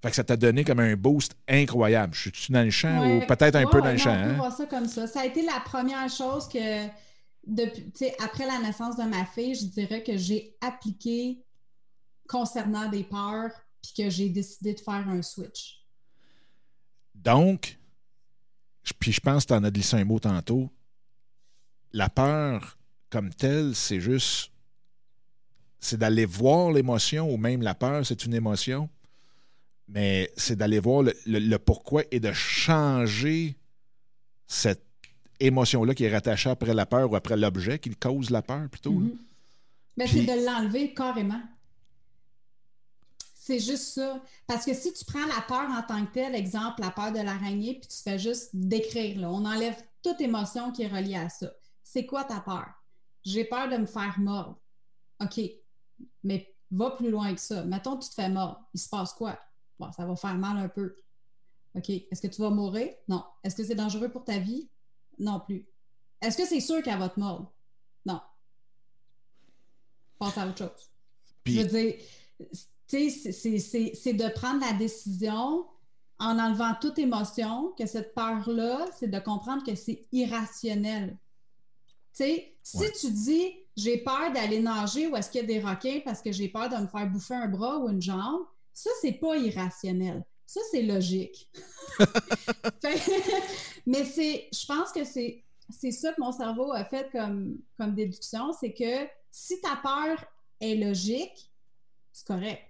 Fait 0.00 0.10
que 0.10 0.16
ça 0.16 0.24
t'a 0.24 0.36
donné 0.36 0.62
comme 0.62 0.78
un 0.78 0.94
boost 0.94 1.34
incroyable. 1.48 2.14
Je 2.14 2.30
suis 2.32 2.52
dans 2.52 2.62
le 2.62 2.70
champ 2.70 3.16
ou 3.16 3.26
peut-être 3.26 3.56
un 3.56 3.66
peu 3.66 3.80
dans 3.80 3.90
le 3.90 3.98
champ? 3.98 4.16
On 4.16 4.24
peut 4.24 4.30
hein? 4.30 4.34
voir 4.34 4.56
ça 4.56 4.66
comme 4.66 4.86
ça. 4.86 5.06
Ça 5.08 5.20
a 5.20 5.26
été 5.26 5.42
la 5.42 5.60
première 5.64 6.08
chose 6.08 6.48
que 6.48 6.86
depuis, 7.46 8.10
après 8.22 8.46
la 8.46 8.60
naissance 8.60 8.96
de 8.96 9.02
ma 9.02 9.24
fille, 9.24 9.54
je 9.54 9.64
dirais 9.64 10.02
que 10.04 10.16
j'ai 10.16 10.54
appliqué 10.60 11.42
concernant 12.28 12.88
des 12.88 13.02
peurs, 13.04 13.50
puis 13.82 13.92
que 13.96 14.10
j'ai 14.10 14.28
décidé 14.28 14.74
de 14.74 14.80
faire 14.80 15.08
un 15.08 15.22
switch. 15.22 15.82
Donc, 17.14 17.78
puis 19.00 19.12
je 19.12 19.20
pense 19.20 19.44
que 19.44 19.48
tu 19.48 19.54
en 19.54 19.64
as 19.64 19.70
glissé 19.70 19.96
un 19.96 20.04
mot 20.04 20.18
tantôt, 20.18 20.70
la 21.92 22.08
peur 22.08 22.78
comme 23.10 23.32
telle, 23.32 23.74
c'est 23.74 24.00
juste, 24.00 24.52
c'est 25.80 25.96
d'aller 25.96 26.26
voir 26.26 26.70
l'émotion, 26.70 27.32
ou 27.32 27.36
même 27.36 27.62
la 27.62 27.74
peur, 27.74 28.04
c'est 28.04 28.24
une 28.26 28.34
émotion, 28.34 28.88
mais 29.88 30.30
c'est 30.36 30.56
d'aller 30.56 30.80
voir 30.80 31.02
le, 31.02 31.56
pourquoi 31.56 32.02
et 32.10 32.20
de 32.20 32.32
changer 32.32 33.56
cette 34.46 34.84
émotion-là 35.40 35.94
qui 35.94 36.04
est 36.04 36.12
rattachée 36.12 36.50
après 36.50 36.74
la 36.74 36.86
peur 36.86 37.10
ou 37.10 37.16
après 37.16 37.36
l'objet 37.36 37.78
qui 37.78 37.90
cause 37.90 38.30
la 38.30 38.42
peur 38.42 38.68
plutôt. 38.68 38.92
Mais 38.92 40.04
ben, 40.04 40.08
c'est 40.08 40.24
de 40.24 40.44
l'enlever 40.44 40.92
carrément. 40.94 41.40
C'est 43.34 43.60
juste 43.60 43.94
ça. 43.94 44.22
Parce 44.46 44.66
que 44.66 44.74
si 44.74 44.92
tu 44.92 45.04
prends 45.06 45.26
la 45.26 45.40
peur 45.40 45.70
en 45.70 45.82
tant 45.82 46.04
que 46.04 46.12
telle, 46.12 46.34
exemple, 46.34 46.82
la 46.82 46.90
peur 46.90 47.12
de 47.12 47.20
l'araignée, 47.20 47.78
puis 47.80 47.88
tu 47.88 48.02
fais 48.02 48.18
juste 48.18 48.50
décrire, 48.52 49.18
là, 49.18 49.30
on 49.30 49.44
enlève 49.46 49.76
toute 50.02 50.20
émotion 50.20 50.70
qui 50.70 50.82
est 50.82 50.88
reliée 50.88 51.16
à 51.16 51.30
ça. 51.30 51.50
C'est 51.82 52.04
quoi 52.04 52.24
ta 52.24 52.40
peur? 52.40 52.66
J'ai 53.24 53.44
peur 53.44 53.70
de 53.70 53.78
me 53.78 53.86
faire 53.86 54.14
mordre. 54.18 54.58
OK. 55.20 55.40
Mais 56.22 56.54
va 56.70 56.90
plus 56.90 57.10
loin 57.10 57.34
que 57.34 57.40
ça. 57.40 57.64
Mettons 57.64 57.96
tu 57.96 58.10
te 58.10 58.14
fais 58.14 58.28
mordre. 58.28 58.68
Il 58.74 58.80
se 58.80 58.88
passe 58.88 59.14
quoi? 59.14 59.38
Bon, 59.78 59.92
ça 59.92 60.04
va 60.04 60.16
faire 60.16 60.36
mal 60.36 60.56
un 60.56 60.68
peu. 60.68 60.96
OK. 61.74 61.90
Est-ce 61.90 62.20
que 62.20 62.26
tu 62.26 62.42
vas 62.42 62.50
mourir? 62.50 62.92
Non. 63.08 63.24
Est-ce 63.44 63.56
que 63.56 63.64
c'est 63.64 63.74
dangereux 63.74 64.10
pour 64.10 64.24
ta 64.24 64.38
vie? 64.38 64.68
Non 65.18 65.40
plus. 65.40 65.66
Est-ce 66.20 66.36
que 66.36 66.46
c'est 66.46 66.60
sûr 66.60 66.82
qu'elle 66.82 66.98
va 66.98 67.08
te 67.08 67.20
mordre? 67.20 67.52
Non. 68.04 68.20
Pense 70.18 70.36
à 70.36 70.46
autre 70.46 70.58
chose. 70.58 70.90
Je 71.46 71.60
veux 71.60 71.66
dire, 71.66 71.94
tu 72.88 73.10
sais, 73.10 73.92
c'est 73.94 74.12
de 74.12 74.28
prendre 74.34 74.60
la 74.60 74.72
décision 74.72 75.66
en 76.18 76.38
enlevant 76.38 76.74
toute 76.80 76.98
émotion, 76.98 77.72
que 77.78 77.86
cette 77.86 78.12
peur-là, 78.14 78.86
c'est 78.98 79.08
de 79.08 79.18
comprendre 79.20 79.64
que 79.64 79.76
c'est 79.76 80.06
irrationnel. 80.10 81.16
Tu 82.12 82.24
sais, 82.24 82.56
si 82.62 82.92
tu 83.00 83.12
dis 83.12 83.54
j'ai 83.76 83.98
peur 83.98 84.32
d'aller 84.32 84.58
nager 84.58 85.06
ou 85.06 85.14
est-ce 85.14 85.30
qu'il 85.30 85.40
y 85.40 85.44
a 85.44 85.46
des 85.46 85.60
requins 85.60 86.00
parce 86.04 86.20
que 86.20 86.32
j'ai 86.32 86.48
peur 86.48 86.68
de 86.68 86.74
me 86.74 86.88
faire 86.88 87.08
bouffer 87.08 87.34
un 87.34 87.46
bras 87.46 87.78
ou 87.78 87.88
une 87.88 88.02
jambe, 88.02 88.44
ça, 88.78 88.90
c'est 89.00 89.12
pas 89.12 89.36
irrationnel. 89.36 90.24
Ça, 90.46 90.60
c'est 90.70 90.82
logique. 90.82 91.48
mais 93.86 94.04
c'est, 94.04 94.48
je 94.52 94.66
pense 94.66 94.92
que 94.92 95.02
c'est 95.04 95.42
c'est 95.68 95.90
ça 95.90 96.12
que 96.12 96.20
mon 96.20 96.30
cerveau 96.30 96.72
a 96.72 96.84
fait 96.84 97.10
comme, 97.10 97.58
comme 97.76 97.94
déduction, 97.94 98.52
c'est 98.52 98.72
que 98.72 99.08
si 99.30 99.60
ta 99.60 99.76
peur 99.76 100.24
est 100.60 100.76
logique, 100.76 101.50
c'est 102.12 102.26
correct. 102.26 102.62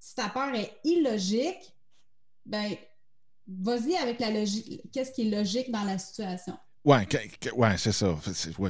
Si 0.00 0.16
ta 0.16 0.28
peur 0.28 0.52
est 0.54 0.76
illogique, 0.82 1.72
ben 2.44 2.74
vas-y 3.46 3.96
avec 3.96 4.18
la 4.18 4.30
logique. 4.30 4.82
Qu'est-ce 4.92 5.12
qui 5.12 5.22
est 5.22 5.30
logique 5.36 5.70
dans 5.70 5.84
la 5.84 5.98
situation? 5.98 6.58
Ouais, 6.84 7.08
ouais 7.56 7.78
c'est 7.78 7.92
ça. 7.92 8.14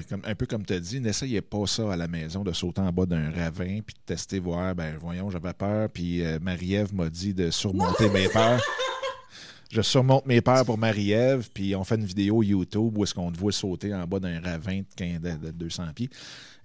comme, 0.08 0.22
un 0.24 0.34
peu 0.34 0.46
comme 0.46 0.64
tu 0.64 0.72
as 0.72 0.80
dit, 0.80 1.00
n'essayez 1.00 1.40
pas 1.40 1.66
ça 1.66 1.92
à 1.92 1.96
la 1.96 2.06
maison, 2.06 2.44
de 2.44 2.52
sauter 2.52 2.80
en 2.80 2.92
bas 2.92 3.06
d'un 3.06 3.30
ravin 3.30 3.80
puis 3.80 3.94
de 3.94 4.00
tester, 4.06 4.38
voir, 4.38 4.74
ben 4.74 4.96
voyons, 5.00 5.30
j'avais 5.30 5.52
peur, 5.52 5.88
puis 5.90 6.24
euh, 6.24 6.38
Marie-Ève 6.40 6.94
m'a 6.94 7.10
dit 7.10 7.34
de 7.34 7.50
surmonter 7.50 8.08
mes 8.10 8.28
peurs. 8.28 8.60
Je 9.70 9.82
surmonte 9.82 10.26
mes 10.26 10.40
peurs 10.40 10.64
pour 10.64 10.78
Marie-Ève, 10.78 11.48
puis 11.52 11.74
on 11.74 11.82
fait 11.82 11.96
une 11.96 12.04
vidéo 12.04 12.44
YouTube 12.44 12.96
où 12.96 13.02
est-ce 13.02 13.12
qu'on 13.12 13.32
te 13.32 13.38
voit 13.38 13.50
sauter 13.50 13.92
en 13.92 14.06
bas 14.06 14.20
d'un 14.20 14.40
ravin 14.40 14.82
de, 14.96 15.36
de 15.36 15.50
200 15.50 15.86
pieds. 15.96 16.10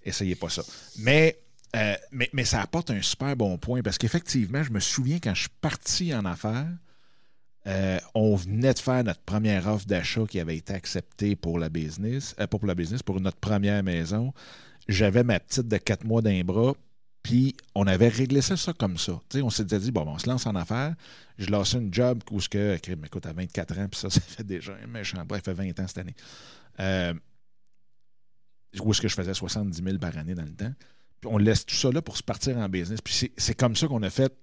Essayez 0.03 0.35
pas 0.35 0.49
ça. 0.49 0.61
Mais 0.99 1.39
euh, 1.75 1.95
mais, 2.11 2.29
mais, 2.33 2.45
ça 2.45 2.61
apporte 2.61 2.89
un 2.89 3.01
super 3.01 3.35
bon 3.35 3.57
point 3.57 3.81
parce 3.81 3.97
qu'effectivement, 3.97 4.63
je 4.63 4.71
me 4.71 4.79
souviens 4.79 5.19
quand 5.21 5.35
je 5.35 5.41
suis 5.41 5.51
parti 5.61 6.13
en 6.15 6.25
affaires, 6.25 6.67
euh, 7.69 7.99
on 8.15 8.35
venait 8.35 8.73
de 8.73 8.79
faire 8.79 9.03
notre 9.03 9.21
première 9.21 9.67
offre 9.67 9.85
d'achat 9.85 10.25
qui 10.27 10.39
avait 10.39 10.57
été 10.57 10.73
acceptée 10.73 11.35
pour 11.35 11.59
la 11.59 11.69
business, 11.69 12.35
euh, 12.39 12.47
pour 12.47 12.65
la 12.65 12.75
business, 12.75 13.03
pour 13.03 13.19
notre 13.21 13.37
première 13.37 13.83
maison. 13.83 14.33
J'avais 14.87 15.23
ma 15.23 15.39
petite 15.39 15.67
de 15.67 15.77
quatre 15.77 16.03
mois 16.03 16.21
d'un 16.21 16.41
bras, 16.41 16.73
puis 17.21 17.55
on 17.75 17.85
avait 17.85 18.07
réglé 18.07 18.41
ça, 18.41 18.57
ça 18.57 18.73
comme 18.73 18.97
ça. 18.97 19.19
on 19.35 19.49
s'était 19.49 19.79
dit, 19.79 19.91
bon, 19.91 20.07
on 20.07 20.17
se 20.17 20.27
lance 20.27 20.45
en 20.47 20.55
affaires. 20.55 20.95
Je 21.37 21.49
lance 21.51 21.73
une 21.73 21.93
job 21.93 22.23
où 22.31 22.41
ce 22.41 22.49
que, 22.49 22.75
écoute, 22.75 23.25
à 23.25 23.33
24 23.33 23.79
ans, 23.79 23.87
puis 23.87 23.99
ça, 23.99 24.09
ça 24.09 24.19
fait 24.19 24.43
déjà 24.43 24.73
un 24.83 24.87
méchant 24.87 25.23
bras, 25.25 25.37
ça 25.37 25.43
fait 25.43 25.53
20 25.53 25.79
ans 25.79 25.87
cette 25.87 25.99
année. 25.99 26.15
où 28.81 28.91
est-ce 28.91 29.01
que 29.01 29.07
je 29.07 29.15
faisais 29.15 29.33
70 29.33 29.83
000 29.83 29.97
par 29.99 30.17
année 30.17 30.33
dans 30.33 30.43
le 30.43 30.55
temps 30.55 30.73
on 31.25 31.37
laisse 31.37 31.65
tout 31.65 31.75
ça 31.75 31.91
là 31.91 32.01
pour 32.01 32.17
se 32.17 32.23
partir 32.23 32.57
en 32.57 32.69
business. 32.69 33.01
Puis 33.01 33.31
c'est 33.35 33.55
comme 33.55 33.75
ça 33.75 33.87
qu'on 33.87 34.03
a 34.03 34.09
fait. 34.09 34.33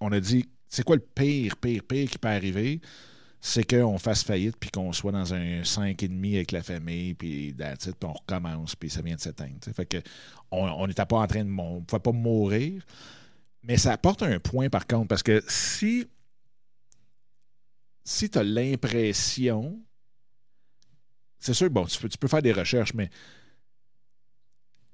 On 0.00 0.12
a 0.12 0.20
dit, 0.20 0.46
c'est 0.74 0.82
quoi 0.82 0.96
le 0.96 1.02
pire, 1.02 1.56
pire, 1.56 1.84
pire 1.84 2.10
qui 2.10 2.18
peut 2.18 2.28
arriver? 2.28 2.80
C'est 3.40 3.62
qu'on 3.62 3.96
fasse 3.96 4.24
faillite, 4.24 4.56
puis 4.58 4.70
qu'on 4.70 4.92
soit 4.92 5.12
dans 5.12 5.32
un 5.32 5.60
5,5 5.60 6.34
avec 6.34 6.50
la 6.50 6.64
famille, 6.64 7.14
puis 7.14 7.54
on 8.02 8.12
recommence, 8.12 8.74
puis 8.74 8.90
ça 8.90 9.00
vient 9.00 9.14
de 9.14 9.20
s'éteindre. 9.20 9.58
Fait 9.72 9.86
que 9.86 9.98
on 10.50 10.84
n'était 10.88 11.06
pas 11.06 11.18
en 11.18 11.26
train 11.28 11.44
de. 11.44 11.50
On 11.50 11.76
ne 11.76 11.84
pouvait 11.84 12.00
pas 12.00 12.10
mourir. 12.10 12.82
Mais 13.62 13.76
ça 13.76 13.92
apporte 13.92 14.24
un 14.24 14.40
point, 14.40 14.68
par 14.68 14.86
contre, 14.88 15.06
parce 15.06 15.22
que 15.22 15.44
si. 15.46 16.08
Si 18.02 18.28
tu 18.28 18.38
as 18.38 18.42
l'impression. 18.42 19.80
C'est 21.38 21.54
sûr, 21.54 21.70
bon, 21.70 21.84
tu 21.84 22.00
peux, 22.00 22.08
tu 22.08 22.18
peux 22.18 22.28
faire 22.28 22.42
des 22.42 22.52
recherches, 22.52 22.94
mais 22.94 23.10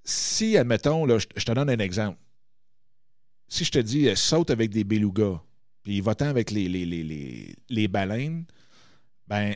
si, 0.05 0.59
admettons, 0.59 1.07
là, 1.07 1.19
je, 1.19 1.27
te 1.27 1.53
donne 1.53 1.71
un 1.71 1.79
exemple. 1.79 2.19
Si 3.49 3.65
je 3.65 3.71
te 3.71 3.79
dis 3.79 4.09
euh, 4.09 4.15
saute 4.17 4.51
avec 4.51 4.71
des 4.71 4.85
belugas, 4.85 5.41
puis 5.83 6.01
va-t'en 6.01 6.27
avec 6.27 6.51
les, 6.51 6.69
les, 6.69 7.55
les, 7.69 7.89
baleines, 7.89 8.45
ben, 9.27 9.55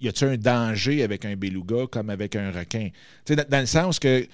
y 0.00 0.08
a-t-il 0.08 0.32
un 0.32 0.36
danger 0.36 1.02
avec 1.02 1.24
un 1.24 1.36
beluga 1.36 1.86
comme 1.90 2.10
avec 2.10 2.36
un 2.36 2.50
requin? 2.50 2.90
Dans, 3.26 3.48
dans, 3.48 3.60
le 3.60 3.66
sens 3.66 3.98
que 3.98 4.26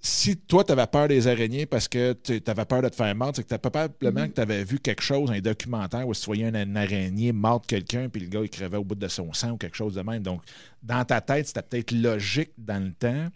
si 0.00 0.36
toi, 0.36 0.62
tu 0.62 0.72
avais 0.72 0.86
peur 0.86 1.08
des 1.08 1.26
araignées 1.26 1.66
parce 1.66 1.88
que 1.88 2.12
tu 2.12 2.40
avais 2.46 2.64
peur 2.64 2.82
de 2.82 2.88
te 2.88 2.96
faire 2.96 3.14
mordre, 3.14 3.36
c'est 3.36 3.48
que 3.48 3.54
probablement 3.56 4.20
mm-hmm. 4.20 4.28
que 4.28 4.34
tu 4.34 4.40
avais 4.40 4.64
vu 4.64 4.78
quelque 4.78 5.02
chose, 5.02 5.30
un 5.30 5.40
documentaire 5.40 6.06
où 6.06 6.14
tu 6.14 6.24
voyais 6.26 6.48
une, 6.48 6.76
araignée 6.76 7.32
mordre 7.32 7.66
quelqu'un, 7.66 8.08
puis 8.08 8.20
le 8.20 8.28
gars, 8.28 8.40
il 8.42 8.50
crevait 8.50 8.76
au 8.76 8.84
bout 8.84 8.94
de 8.94 9.08
son 9.08 9.32
sang 9.32 9.52
ou 9.52 9.56
quelque 9.56 9.76
chose 9.76 9.94
de 9.94 10.02
même. 10.02 10.22
Donc, 10.22 10.42
dans 10.82 11.04
ta 11.04 11.20
tête, 11.20 11.48
c'était 11.48 11.62
peut-être 11.62 11.92
logique 11.92 12.50
dans 12.58 12.82
le 12.84 12.92
temps 12.92 13.30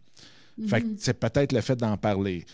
fait 0.68 0.84
mhm. 0.84 0.96
c'est 0.98 1.18
peut-être 1.18 1.52
le 1.52 1.60
fait 1.60 1.76
d'en 1.76 1.96
parler. 1.96 2.44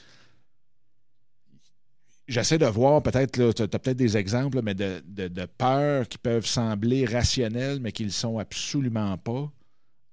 J'essaie 2.28 2.58
de 2.58 2.66
voir, 2.66 3.02
peut-être, 3.02 3.52
tu 3.52 3.62
as 3.62 3.68
peut-être 3.68 3.96
des 3.96 4.16
exemples, 4.16 4.60
mais 4.60 4.74
de, 4.74 5.00
de, 5.06 5.46
peurs 5.46 6.08
qui 6.08 6.18
peuvent 6.18 6.46
sembler 6.46 7.04
rationnelles, 7.04 7.78
mais 7.80 7.92
qui 7.92 8.02
ne 8.02 8.08
le 8.08 8.12
sont 8.12 8.38
absolument 8.38 9.16
pas. 9.16 9.50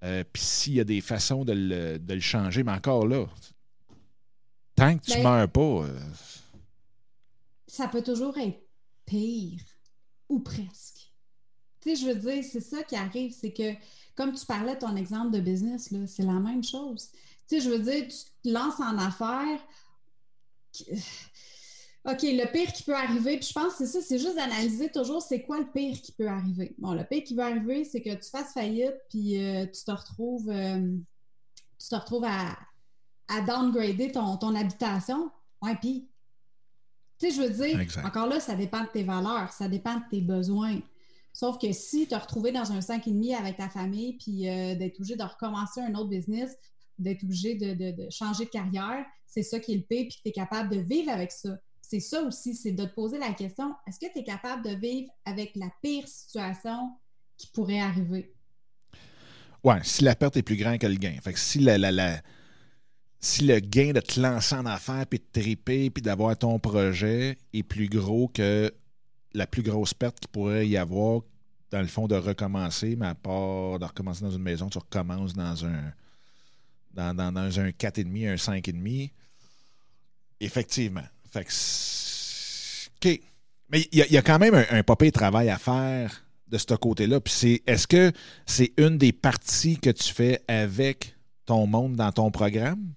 Euh, 0.04 0.23
puis 0.32 0.43
s'il 0.43 0.73
y 0.73 0.80
a 0.80 0.84
des 0.84 1.02
façons 1.02 1.43
de 1.43 1.54
le, 1.56 2.19
changer, 2.19 2.63
mais 2.63 2.73
encore 2.73 3.08
là, 3.08 3.26
tant 4.76 4.97
que 4.97 5.04
tu 5.04 5.17
ne 5.17 5.23
meurs 5.23 5.49
pas. 5.49 5.86
Euh, 5.86 5.99
ça 7.67 7.88
peut 7.88 8.04
toujours 8.04 8.38
être 8.38 8.60
pire, 9.06 9.62
ou 10.30 10.39
presque. 10.39 11.12
Tu 11.82 11.89
sais, 11.89 11.95
je 11.95 12.12
veux 12.12 12.32
dire, 12.32 12.43
c'est 12.43 12.62
ça 12.62 12.84
qui 12.84 12.95
arrive, 12.95 13.34
c'est 13.34 13.52
que, 13.52 13.73
comme 14.15 14.34
tu 14.34 14.45
parlais 14.45 14.76
de 14.76 14.80
ton 14.80 14.95
exemple 14.95 15.32
de 15.32 15.39
business, 15.39 15.91
c'est 16.08 16.23
la 16.23 16.39
même 16.39 16.63
chose. 16.63 17.10
Tu 17.47 17.60
sais, 17.60 17.62
je 17.62 17.69
veux 17.69 17.80
dire, 17.80 18.08
tu 18.08 18.17
te 18.43 18.49
lances 18.54 18.80
en 18.80 18.97
affaires. 18.99 19.60
OK, 22.06 22.22
le 22.24 22.52
pire 22.52 22.74
qui 22.74 22.84
peut 22.84 22.96
arriver, 22.96 23.38
puis 23.38 23.48
je 23.48 23.54
pense 23.54 23.76
que 23.76 23.86
c'est 23.86 23.88
ça, 23.88 24.02
c'est 24.02 24.20
juste 24.20 24.36
d'analyser 24.36 24.89
toujours 24.89 25.22
c'est 25.22 25.42
quoi 25.42 25.60
le 25.60 25.72
pire 25.72 26.02
qui 26.02 26.12
peut 26.12 26.28
arriver. 26.28 26.76
Bon, 26.78 26.94
le 26.94 27.04
pire 27.06 27.24
qui 27.24 27.34
peut 27.34 27.44
arriver, 27.44 27.86
c'est 27.86 28.02
que 28.02 28.13
tu 28.13 28.30
fasses 28.30 28.54
faillite, 28.54 28.96
puis 29.10 29.42
euh, 29.42 29.66
tu 29.68 29.84
te 29.86 29.92
retrouves, 29.92 30.50
euh, 30.50 30.98
tu 31.80 31.88
te 31.88 31.96
retrouves 31.96 32.26
à, 32.26 32.58
à 33.30 33.42
downgrader 33.42 34.12
ton, 34.12 34.36
ton 34.36 34.54
habitation. 34.54 35.32
Ouais, 35.62 35.76
puis, 35.76 36.10
tu 37.20 37.30
sais, 37.30 37.36
je 37.36 37.42
veux 37.42 37.50
dire, 37.50 37.80
encore 38.04 38.28
là, 38.28 38.42
ça 38.42 38.56
dépend 38.56 38.82
de 38.82 38.89
tes 38.89 39.04
valeurs, 39.04 39.54
ça 39.54 39.70
dépend 39.70 39.96
de 39.96 40.04
tes 40.10 40.22
besoins. 40.22 40.80
Sauf 41.32 41.58
que 41.58 41.72
si 41.72 42.08
tu 42.08 42.13
as 42.13 42.20
retrouvé 42.20 42.52
dans 42.52 42.72
un 42.72 42.80
5,5 42.80 43.36
avec 43.36 43.58
ta 43.58 43.70
famille, 43.70 44.18
puis 44.18 44.48
euh, 44.48 44.76
d'être 44.76 44.98
obligé 44.98 45.16
de 45.16 45.24
recommencer 45.24 45.82
un 45.82 45.96
autre 45.96 46.10
business, 46.10 46.56
d'être 47.00 47.24
obligé 47.24 47.56
de, 47.56 48.10
changer 48.12 48.46
de 48.46 48.50
carrière, 48.50 49.06
c'est 49.26 49.42
ça 49.42 49.60
qui 49.60 49.74
est 49.74 49.78
le 49.78 49.82
pire, 49.82 50.06
puis 50.10 50.18
que 50.18 50.22
tu 50.24 50.30
es 50.30 50.32
capable 50.32 50.76
de 50.76 50.82
vivre 50.82 51.10
avec 51.10 51.32
ça. 51.32 51.58
C'est 51.86 52.00
ça 52.00 52.24
aussi, 52.24 52.56
c'est 52.56 52.72
de 52.72 52.86
te 52.86 52.96
poser 52.96 53.19
la 53.19 53.34
question, 53.34 53.76
est-ce 53.86 54.00
que 54.00 54.12
tu 54.12 54.19
es 54.19 54.24
capable 54.24 54.63
de 54.63 54.74
vivre 54.74 55.12
avec 55.26 55.52
la 55.56 55.69
pire 55.82 56.08
situation 56.08 56.93
qui 57.38 57.48
pourrait 57.48 57.82
arriver? 57.82 58.34
Oui, 59.63 59.76
si 59.84 60.04
la 60.04 60.15
perte 60.15 60.38
est 60.38 60.43
plus 60.43 60.56
grande 60.56 60.80
que 60.80 60.88
le 60.88 60.96
gain. 60.96 61.15
Fait 61.22 61.34
que 61.34 61.39
si 61.39 61.60
la, 61.60 61.78
la, 61.78 62.22
si 63.19 63.46
le 63.46 63.60
gain 63.60 63.91
de 63.91 64.00
te 64.00 64.19
lancer 64.19 64.56
en 64.56 64.65
affaires, 64.65 65.06
puis 65.06 65.19
de 65.19 65.41
triper, 65.41 65.89
puis 65.89 66.02
d'avoir 66.02 66.38
ton 66.38 66.58
projet 66.58 67.38
est 67.54 67.63
plus 67.63 67.89
gros 67.89 68.30
que 68.30 68.74
la 69.34 69.46
plus 69.46 69.62
grosse 69.62 69.93
perte 69.93 70.19
qu'il 70.22 70.30
pourrait 70.30 70.67
y 70.67 70.78
avoir, 70.78 71.22
dans 71.69 71.82
le 71.82 71.88
fond, 71.88 72.08
de 72.08 72.15
recommencer, 72.15 72.96
mais 72.96 73.08
à 73.08 73.15
part 73.15 73.78
de 73.78 73.86
recommencer 73.86 74.24
dans 74.24 74.32
une 74.32 74.41
maison, 74.41 74.69
tu 74.69 74.78
recommences 74.78 75.34
dans 75.34 75.65
un, 75.65 75.93
dans, 76.93 77.13
dans, 77.13 77.32
dans 77.32 77.60
un 77.60 77.69
4,5, 77.69 78.32
un 78.32 78.36
5,5. 78.36 79.12
Effectivement. 80.39 81.04
Fait 81.34 81.43
que, 81.43 83.10
OK. 83.10 83.19
Mais 83.69 83.88
il 83.91 84.06
y, 84.12 84.17
a 84.17 84.22
quand 84.22 84.38
même 84.38 84.54
un, 84.54 84.65
un 84.69 84.84
papier 84.84 85.12
travail 85.12 85.50
à 85.50 85.58
faire 85.58 86.24
de 86.48 86.60
ce 86.60 86.76
côté-là. 86.76 87.19
Puis 87.19 87.34
c'est, 87.34 87.63
est-ce 87.65 87.88
que 87.88 88.12
c'est 88.46 88.72
une 88.78 89.00
des 89.00 89.12
parties 89.12 89.80
que 89.80 89.89
tu 89.89 90.13
fais 90.13 90.41
avec 90.48 91.15
ton 91.46 91.65
monde 91.65 91.96
dans 91.96 92.12
ton 92.12 92.30
programme? 92.30 92.93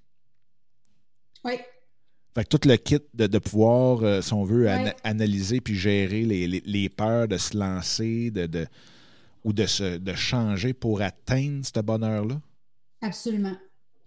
Oui. 1.44 1.54
Fait 2.34 2.44
que 2.44 2.54
tout 2.54 2.68
le 2.68 2.76
kit 2.76 3.00
de, 3.14 3.38
pouvoir, 3.38 4.02
euh, 4.02 4.20
si 4.20 4.34
on 4.34 4.44
veut, 4.44 4.68
analyser 5.02 5.62
puis 5.62 5.74
gérer 5.74 6.22
les, 6.22 6.46
les, 6.46 6.88
peurs 6.90 7.28
de 7.28 7.38
se 7.38 7.56
lancer 7.56 8.30
de, 8.30 8.44
de 8.44 8.66
ou 9.42 9.54
de, 9.54 9.64
se, 9.64 9.96
de 9.96 10.12
changer 10.12 10.74
pour 10.74 11.00
atteindre 11.00 11.64
ce 11.64 11.80
bonheur-là? 11.80 12.38
Absolument. 13.00 13.56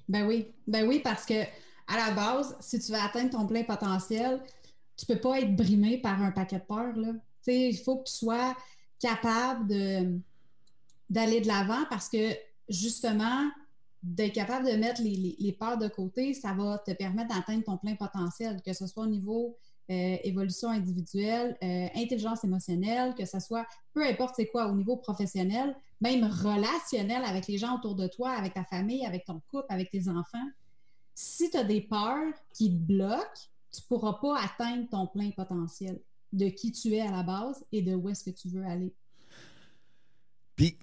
Ben 0.07 0.27
oui, 0.27 0.45
ben 0.67 0.87
oui, 0.87 0.99
parce 1.03 1.25
que 1.25 1.43
à 1.89 1.97
la 1.97 2.11
base, 2.11 2.55
si 2.59 2.79
tu 2.79 2.91
veux 2.91 2.97
atteindre 2.97 3.31
ton 3.31 3.45
plein 3.45 3.63
potentiel, 3.63 4.41
tu 4.95 5.05
peux 5.05 5.19
pas 5.19 5.39
être 5.39 5.55
brimé 5.55 5.97
par 5.97 6.21
un 6.21 6.31
paquet 6.31 6.59
de 6.59 6.63
peurs. 6.63 6.93
Il 7.47 7.77
faut 7.77 7.97
que 7.97 8.09
tu 8.09 8.13
sois 8.13 8.55
capable 8.99 9.67
d'aller 11.09 11.41
de 11.41 11.47
l'avant 11.47 11.85
parce 11.89 12.07
que 12.09 12.35
justement, 12.67 13.49
d'être 14.03 14.33
capable 14.33 14.67
de 14.67 14.77
mettre 14.77 15.01
les, 15.01 15.35
les, 15.39 15.51
peurs 15.51 15.77
de 15.77 15.87
côté, 15.87 16.33
ça 16.33 16.53
va 16.53 16.77
te 16.77 16.91
permettre 16.91 17.35
d'atteindre 17.35 17.63
ton 17.63 17.77
plein 17.77 17.95
potentiel, 17.95 18.61
que 18.61 18.73
ce 18.73 18.87
soit 18.87 19.03
au 19.03 19.07
niveau 19.07 19.57
euh, 19.89 20.17
évolution 20.23 20.69
individuelle, 20.69 21.57
euh, 21.63 21.87
intelligence 21.95 22.43
émotionnelle, 22.43 23.15
que 23.15 23.25
ce 23.25 23.39
soit 23.39 23.65
peu 23.91 24.05
importe 24.05 24.35
c'est 24.35 24.45
quoi, 24.45 24.67
au 24.67 24.75
niveau 24.75 24.97
professionnel, 24.97 25.75
même 25.99 26.23
relationnel 26.25 27.23
avec 27.25 27.47
les 27.47 27.57
gens 27.57 27.77
autour 27.77 27.95
de 27.95 28.05
toi, 28.07 28.29
avec 28.31 28.53
ta 28.53 28.63
famille, 28.63 29.03
avec 29.05 29.25
ton 29.25 29.41
couple, 29.49 29.65
avec 29.69 29.89
tes 29.89 30.07
enfants. 30.07 30.47
Si 31.21 31.49
tu 31.49 31.57
as 31.57 31.63
des 31.63 31.81
peurs 31.81 32.33
qui 32.53 32.71
te 32.71 32.77
bloquent, 32.77 33.49
tu 33.73 33.81
ne 33.81 33.87
pourras 33.87 34.13
pas 34.13 34.41
atteindre 34.41 34.87
ton 34.89 35.07
plein 35.07 35.31
potentiel 35.31 35.99
de 36.31 36.47
qui 36.47 36.71
tu 36.71 36.93
es 36.93 37.01
à 37.01 37.11
la 37.11 37.23
base 37.23 37.65
et 37.71 37.81
de 37.81 37.93
où 37.93 38.07
est-ce 38.07 38.23
que 38.23 38.29
tu 38.29 38.47
veux 38.47 38.63
aller. 38.63 38.93
Puis, 40.55 40.77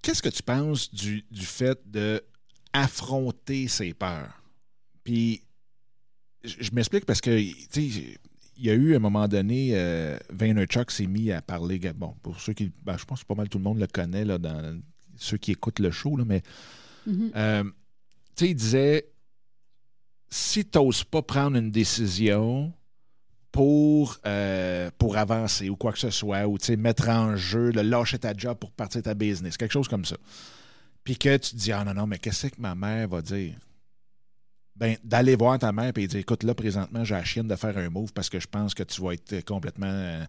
qu'est-ce 0.00 0.22
que 0.22 0.28
tu 0.28 0.42
penses 0.42 0.92
du, 0.94 1.24
du 1.30 1.44
fait 1.44 1.78
de 1.90 2.22
affronter 2.72 3.68
ces 3.68 3.92
peurs? 3.92 4.42
Puis, 5.04 5.42
je, 6.42 6.70
m'explique 6.72 7.04
parce 7.04 7.20
que, 7.20 7.38
tu 7.38 7.90
sais, 7.90 8.18
il 8.56 8.64
y 8.64 8.70
a 8.70 8.74
eu 8.74 8.94
à 8.94 8.96
un 8.96 9.00
moment 9.00 9.28
donné, 9.28 9.70
euh, 9.74 10.16
Vaynerchuk 10.30 10.90
s'est 10.90 11.06
mis 11.06 11.30
à 11.32 11.42
parler. 11.42 11.78
Bon, 11.94 12.14
pour 12.22 12.40
ceux 12.40 12.54
qui. 12.54 12.72
Ben, 12.82 12.96
je 12.96 13.04
pense 13.04 13.22
que 13.22 13.26
pas 13.26 13.34
mal 13.34 13.48
tout 13.48 13.58
le 13.58 13.64
monde 13.64 13.78
le 13.78 13.86
connaît, 13.86 14.24
là, 14.24 14.38
dans 14.38 14.80
ceux 15.16 15.36
qui 15.36 15.52
écoutent 15.52 15.80
le 15.80 15.90
show, 15.90 16.16
là, 16.16 16.24
mais 16.24 16.42
Mhm. 17.06 17.32
Euh, 17.34 17.64
tu 17.64 17.70
sais, 18.36 18.50
il 18.50 18.54
disait 18.54 19.11
si 20.32 20.64
tu 20.64 20.78
n'oses 20.78 21.04
pas 21.04 21.20
prendre 21.20 21.58
une 21.58 21.70
décision 21.70 22.72
pour, 23.50 24.18
euh, 24.24 24.90
pour 24.96 25.18
avancer 25.18 25.68
ou 25.68 25.76
quoi 25.76 25.92
que 25.92 25.98
ce 25.98 26.08
soit, 26.08 26.46
ou 26.46 26.56
mettre 26.78 27.10
en 27.10 27.36
jeu, 27.36 27.70
le 27.70 27.82
lâcher 27.82 28.18
ta 28.18 28.32
job 28.34 28.56
pour 28.56 28.70
partir 28.70 29.02
ta 29.02 29.12
business, 29.12 29.58
quelque 29.58 29.72
chose 29.72 29.88
comme 29.88 30.06
ça. 30.06 30.16
Puis 31.04 31.18
que 31.18 31.36
tu 31.36 31.50
te 31.50 31.56
dis, 31.56 31.70
ah 31.70 31.84
non, 31.84 31.92
non, 31.92 32.06
mais 32.06 32.18
qu'est-ce 32.18 32.46
que 32.46 32.58
ma 32.58 32.74
mère 32.74 33.08
va 33.08 33.20
dire? 33.20 33.56
Ben, 34.74 34.96
d'aller 35.04 35.36
voir 35.36 35.58
ta 35.58 35.70
mère 35.70 35.92
et 35.94 36.06
dire, 36.06 36.20
écoute, 36.20 36.44
là, 36.44 36.54
présentement, 36.54 37.04
j'ai 37.04 37.14
la 37.14 37.24
chienne 37.24 37.46
de 37.46 37.56
faire 37.56 37.76
un 37.76 37.90
move 37.90 38.14
parce 38.14 38.30
que 38.30 38.40
je 38.40 38.46
pense 38.46 38.72
que 38.72 38.84
tu 38.84 39.02
vas 39.02 39.12
être 39.12 39.44
complètement. 39.44 39.86
euh, 39.86 40.24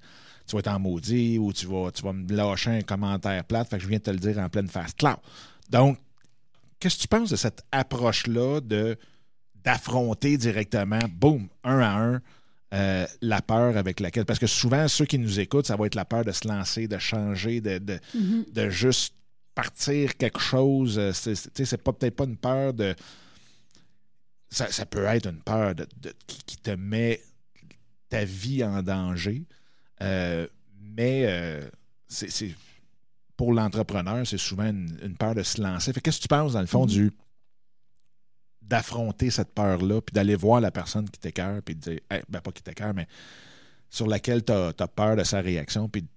tu 0.45 0.57
vas 0.57 0.59
être 0.59 0.67
en 0.67 0.79
maudit 0.79 1.37
ou 1.37 1.53
tu 1.53 1.65
vas, 1.65 1.91
tu 1.91 2.03
vas 2.03 2.11
me 2.11 2.29
lâcher 2.29 2.71
un 2.71 2.81
commentaire 2.81 3.45
plate, 3.45 3.69
fait 3.69 3.77
que 3.77 3.83
je 3.83 3.87
viens 3.87 3.99
de 3.99 4.03
te 4.03 4.11
le 4.11 4.17
dire 4.17 4.37
en 4.39 4.49
pleine 4.49 4.67
face. 4.67 4.93
Claire. 4.95 5.19
Donc, 5.69 5.97
qu'est-ce 6.77 6.97
que 6.97 7.01
tu 7.03 7.07
penses 7.07 7.29
de 7.29 7.37
cette 7.37 7.63
approche-là 7.71 8.59
de 8.59 8.97
d'affronter 9.63 10.37
directement, 10.37 10.99
boum, 11.09 11.47
un 11.63 11.79
à 11.79 11.97
un, 11.97 12.21
euh, 12.73 13.05
la 13.21 13.41
peur 13.41 13.77
avec 13.77 13.99
laquelle. 13.99 14.25
Parce 14.25 14.39
que 14.39 14.47
souvent, 14.47 14.87
ceux 14.87 15.05
qui 15.05 15.19
nous 15.19 15.39
écoutent, 15.39 15.67
ça 15.67 15.75
va 15.75 15.85
être 15.85 15.95
la 15.95 16.05
peur 16.05 16.25
de 16.25 16.31
se 16.31 16.47
lancer, 16.47 16.87
de 16.87 16.97
changer, 16.97 17.61
de, 17.61 17.77
de, 17.77 17.99
Mhm. 18.15 18.45
de 18.51 18.69
juste 18.69 19.13
partir 19.55 20.17
quelque 20.17 20.39
chose. 20.39 20.97
Euh, 20.97 21.11
C'est, 21.13 21.35
c'est- 21.35 21.49
tu 21.53 21.57
sais, 21.57 21.65
c'est 21.65 21.77
pas, 21.83 21.93
peut-être 21.93 22.15
pas 22.15 22.23
une 22.25 22.37
peur 22.37 22.73
de. 22.73 22.95
Ça, 24.49 24.71
ça 24.71 24.85
peut 24.85 25.05
être 25.05 25.27
une 25.27 25.41
peur 25.41 25.73
de, 25.75 25.87
de- 26.01 26.13
qui, 26.27 26.43
qui 26.45 26.57
te 26.57 26.71
met 26.71 27.21
ta 28.09 28.23
vie 28.25 28.63
en 28.63 28.81
danger. 28.83 29.43
Euh, 30.01 30.47
mais 30.79 31.23
euh, 31.25 31.67
c'est, 32.07 32.53
pour 33.37 33.53
l'entrepreneur, 33.53 34.27
c'est 34.27 34.37
souvent 34.37 34.65
une, 34.69 34.95
une 35.03 35.15
peur 35.15 35.33
de 35.33 35.41
se 35.43 35.59
lancer. 35.61 35.91
Fait 35.93 35.99
que 36.01 36.05
qu'est-ce 36.05 36.17
que 36.17 36.23
tu 36.23 36.27
penses, 36.27 36.53
dans 36.53 36.61
le 36.61 36.67
fond, 36.67 36.83
Mhm. 36.83 36.87
du 36.89 37.11
d'affronter 38.67 39.29
cette 39.29 39.53
peur-là, 39.53 40.01
puis 40.01 40.13
d'aller 40.13 40.35
voir 40.35 40.61
la 40.61 40.71
personne 40.71 41.09
qui 41.09 41.19
t'écœure, 41.19 41.61
puis 41.61 41.75
de 41.75 41.79
dire, 41.79 41.99
Hey, 42.09 42.23
ben 42.29 42.41
pas 42.41 42.51
qui 42.51 42.63
t'écœure, 42.63 42.93
mais 42.93 43.07
sur 43.89 44.07
laquelle 44.07 44.43
tu 44.43 44.51
as, 44.51 44.73
peur 44.87 45.15
de 45.15 45.23
sa 45.23 45.41
réaction, 45.41 45.89
puis 45.89 46.01
de 46.03 46.07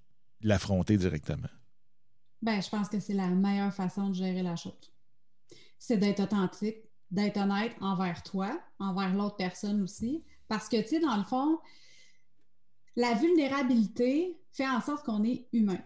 l'affronter 0.43 0.97
directement? 0.97 1.49
Ben, 2.43 2.63
je 2.63 2.69
pense 2.69 2.89
que 2.89 3.01
c'est 3.01 3.15
la 3.15 3.29
meilleure 3.29 3.75
façon 3.75 4.09
de 4.11 4.15
gérer 4.15 4.43
la 4.43 4.57
chose. 4.57 4.93
C'est 5.79 5.97
d'être 5.97 6.21
authentique, 6.21 6.79
d'être 7.11 7.37
honnête 7.37 7.75
envers 7.81 8.23
toi, 8.23 8.59
envers 8.79 9.15
l'autre 9.15 9.37
personne 9.37 9.83
aussi. 9.83 10.25
Parce 10.49 10.69
que, 10.69 10.81
tu 10.81 10.89
sais, 10.89 11.01
dans 11.01 11.17
le 11.17 11.25
fond, 11.25 11.59
la 12.95 13.15
vulnérabilité 13.15 14.39
fait 14.53 14.69
en 14.69 14.81
sorte 14.81 15.05
qu'on 15.05 15.25
est 15.25 15.47
humain. 15.53 15.81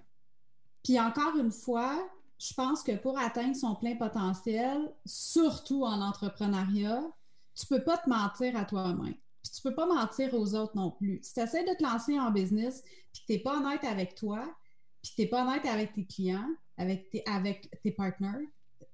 Puis 0.85 0.99
encore 1.01 1.37
une 1.37 1.51
fois, 1.51 2.09
je 2.41 2.55
pense 2.55 2.83
que 2.83 2.97
pour 2.97 3.19
atteindre 3.19 3.55
son 3.55 3.75
plein 3.75 3.97
potentiel, 3.97 4.91
surtout 5.05 5.85
en 5.85 6.01
entrepreneuriat, 6.01 7.03
tu 7.55 7.67
peux 7.67 7.85
pas 7.85 7.99
te 7.99 8.09
mentir 8.09 8.57
à 8.57 8.65
toi-même. 8.65 9.15
Puis 9.43 9.53
tu 9.55 9.63
peux 9.63 9.75
pas 9.75 9.87
mentir 9.87 10.33
aux 10.33 10.55
autres 10.55 10.75
non 10.75 10.91
plus. 10.91 11.21
Si 11.23 11.35
tu 11.35 11.41
essaies 11.41 11.65
de 11.65 11.77
te 11.77 11.83
lancer 11.83 12.19
en 12.19 12.31
business, 12.31 12.83
puis 13.13 13.23
que 13.23 13.27
tu 13.27 13.33
n'es 13.33 13.39
pas 13.41 13.59
honnête 13.59 13.85
avec 13.85 14.15
toi, 14.15 14.43
puis 15.03 15.13
tu 15.15 15.21
n'es 15.21 15.29
pas 15.29 15.45
honnête 15.45 15.67
avec 15.67 15.93
tes 15.93 16.07
clients, 16.07 16.49
avec 16.79 17.11
tes, 17.11 17.23
avec 17.27 17.71
tes 17.83 17.91
partenaires, 17.91 18.41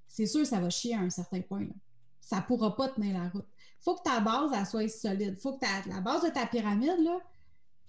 c'est 0.07 0.25
sûr 0.25 0.41
que 0.41 0.47
ça 0.47 0.59
va 0.59 0.69
chier 0.69 0.95
à 0.95 0.99
un 0.99 1.09
certain 1.09 1.41
point. 1.41 1.61
Là. 1.61 1.73
Ça 2.19 2.37
ne 2.37 2.41
pourra 2.41 2.75
pas 2.75 2.89
tenir 2.89 3.17
la 3.17 3.29
route. 3.29 3.47
Faut 3.79 3.95
que 3.95 4.03
ta 4.03 4.19
base 4.19 4.51
elle 4.53 4.65
soit 4.65 4.89
solide. 4.89 5.39
Faut 5.39 5.57
que 5.57 5.89
la 5.89 6.01
base 6.01 6.23
de 6.23 6.29
ta 6.29 6.45
pyramide, 6.47 6.95
il 6.99 7.19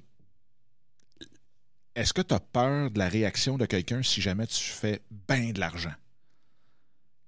est-ce 1.95 2.13
que 2.13 2.21
tu 2.21 2.33
as 2.33 2.39
peur 2.39 2.91
de 2.91 2.99
la 2.99 3.07
réaction 3.07 3.57
de 3.57 3.65
quelqu'un 3.65 4.03
si 4.03 4.21
jamais 4.21 4.47
tu 4.47 4.61
fais 4.61 5.01
bien 5.29 5.51
de 5.51 5.59
l'argent? 5.59 5.93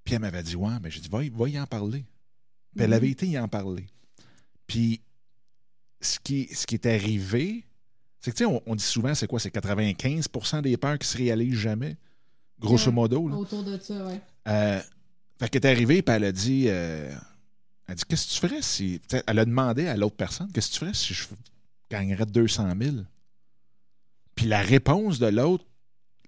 Puis 0.04 0.16
elle 0.16 0.22
m'avait 0.22 0.44
dit 0.44 0.56
ouais, 0.56 0.74
mais 0.82 0.92
j'ai 0.92 1.00
dit 1.00 1.10
va, 1.10 1.24
y- 1.24 1.30
va 1.30 1.48
y 1.50 1.60
en 1.60 1.66
parler. 1.66 2.04
Puis 2.76 2.84
elle 2.84 2.90
Mhm. 2.90 2.94
avait 2.96 3.10
été 3.10 3.28
y 3.28 3.40
en 3.40 3.48
parler. 3.48 3.86
Puis 4.68 5.02
ce 6.02 6.20
qui, 6.20 6.48
ce 6.54 6.68
qui 6.68 6.76
est 6.76 6.86
arrivé, 6.86 7.64
c'est 8.20 8.32
que 8.32 8.38
tu 8.38 8.44
sais, 8.44 8.50
on, 8.50 8.62
on 8.66 8.76
dit 8.76 8.84
souvent, 8.84 9.16
c'est 9.16 9.28
quoi? 9.28 9.40
C'est 9.40 9.52
95% 9.52 10.62
des 10.62 10.76
peurs 10.78 11.00
qui 11.00 11.08
se 11.08 11.18
réalisent 11.18 11.56
jamais, 11.60 11.96
grosso 12.60 12.88
Ouais. 12.88 12.92
modo. 12.94 13.30
là. 13.30 13.36
Autour 13.38 13.64
de 13.64 13.78
ça, 13.80 14.06
ouais. 14.06 14.20
Euh, 14.48 14.82
fait 15.40 15.50
qu'elle 15.50 15.66
est 15.66 15.72
arrivée, 15.72 16.02
puis 16.02 16.16
elle 16.16 16.24
a 16.24 16.32
dit, 16.32 16.66
euh, 16.68 17.16
elle 17.88 17.96
dit, 17.96 18.04
qu'est-ce 18.06 18.28
que 18.28 18.34
tu 18.34 18.40
ferais 18.40 18.62
si... 18.62 19.02
Elle 19.28 19.40
a 19.40 19.46
demandé 19.46 19.88
à 19.88 19.96
l'autre 19.96 20.16
personne, 20.16 20.52
qu'est-ce 20.52 20.70
que 20.70 20.74
tu 20.74 20.80
ferais 20.80 20.94
si 20.94 21.14
je 21.14 21.26
gagnerais 21.90 22.26
200 22.26 22.74
000? 22.80 22.96
Puis 24.36 24.48
la 24.48 24.62
réponse 24.62 25.20
de 25.20 25.28
l'autre 25.28 25.66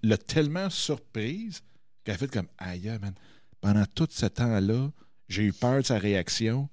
l'a 0.02 0.18
tellement 0.18 0.70
surprise 0.70 1.62
qu'elle 2.04 2.14
a 2.14 2.18
fait 2.18 2.30
comme, 2.30 2.48
aïe, 2.58 2.88
man, 3.00 3.14
pendant 3.60 3.84
tout 3.86 4.08
ce 4.10 4.26
temps-là, 4.26 4.90
j'ai 5.28 5.44
eu 5.44 5.52
peur 5.52 5.78
de 5.78 5.86
sa 5.86 5.98
réaction. 5.98 6.68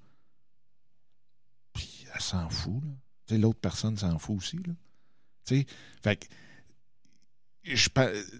Puis 1.72 2.06
elle 2.12 2.20
s'en 2.20 2.48
fout, 2.48 2.82
là. 2.84 3.36
L'autre 3.36 3.60
personne 3.60 3.96
s'en 3.96 4.18
fout 4.18 4.38
aussi, 4.38 4.56
là. 4.56 4.72
Tu 5.44 5.58
sais, 5.58 5.66
fait 6.02 6.28
je 7.76 7.88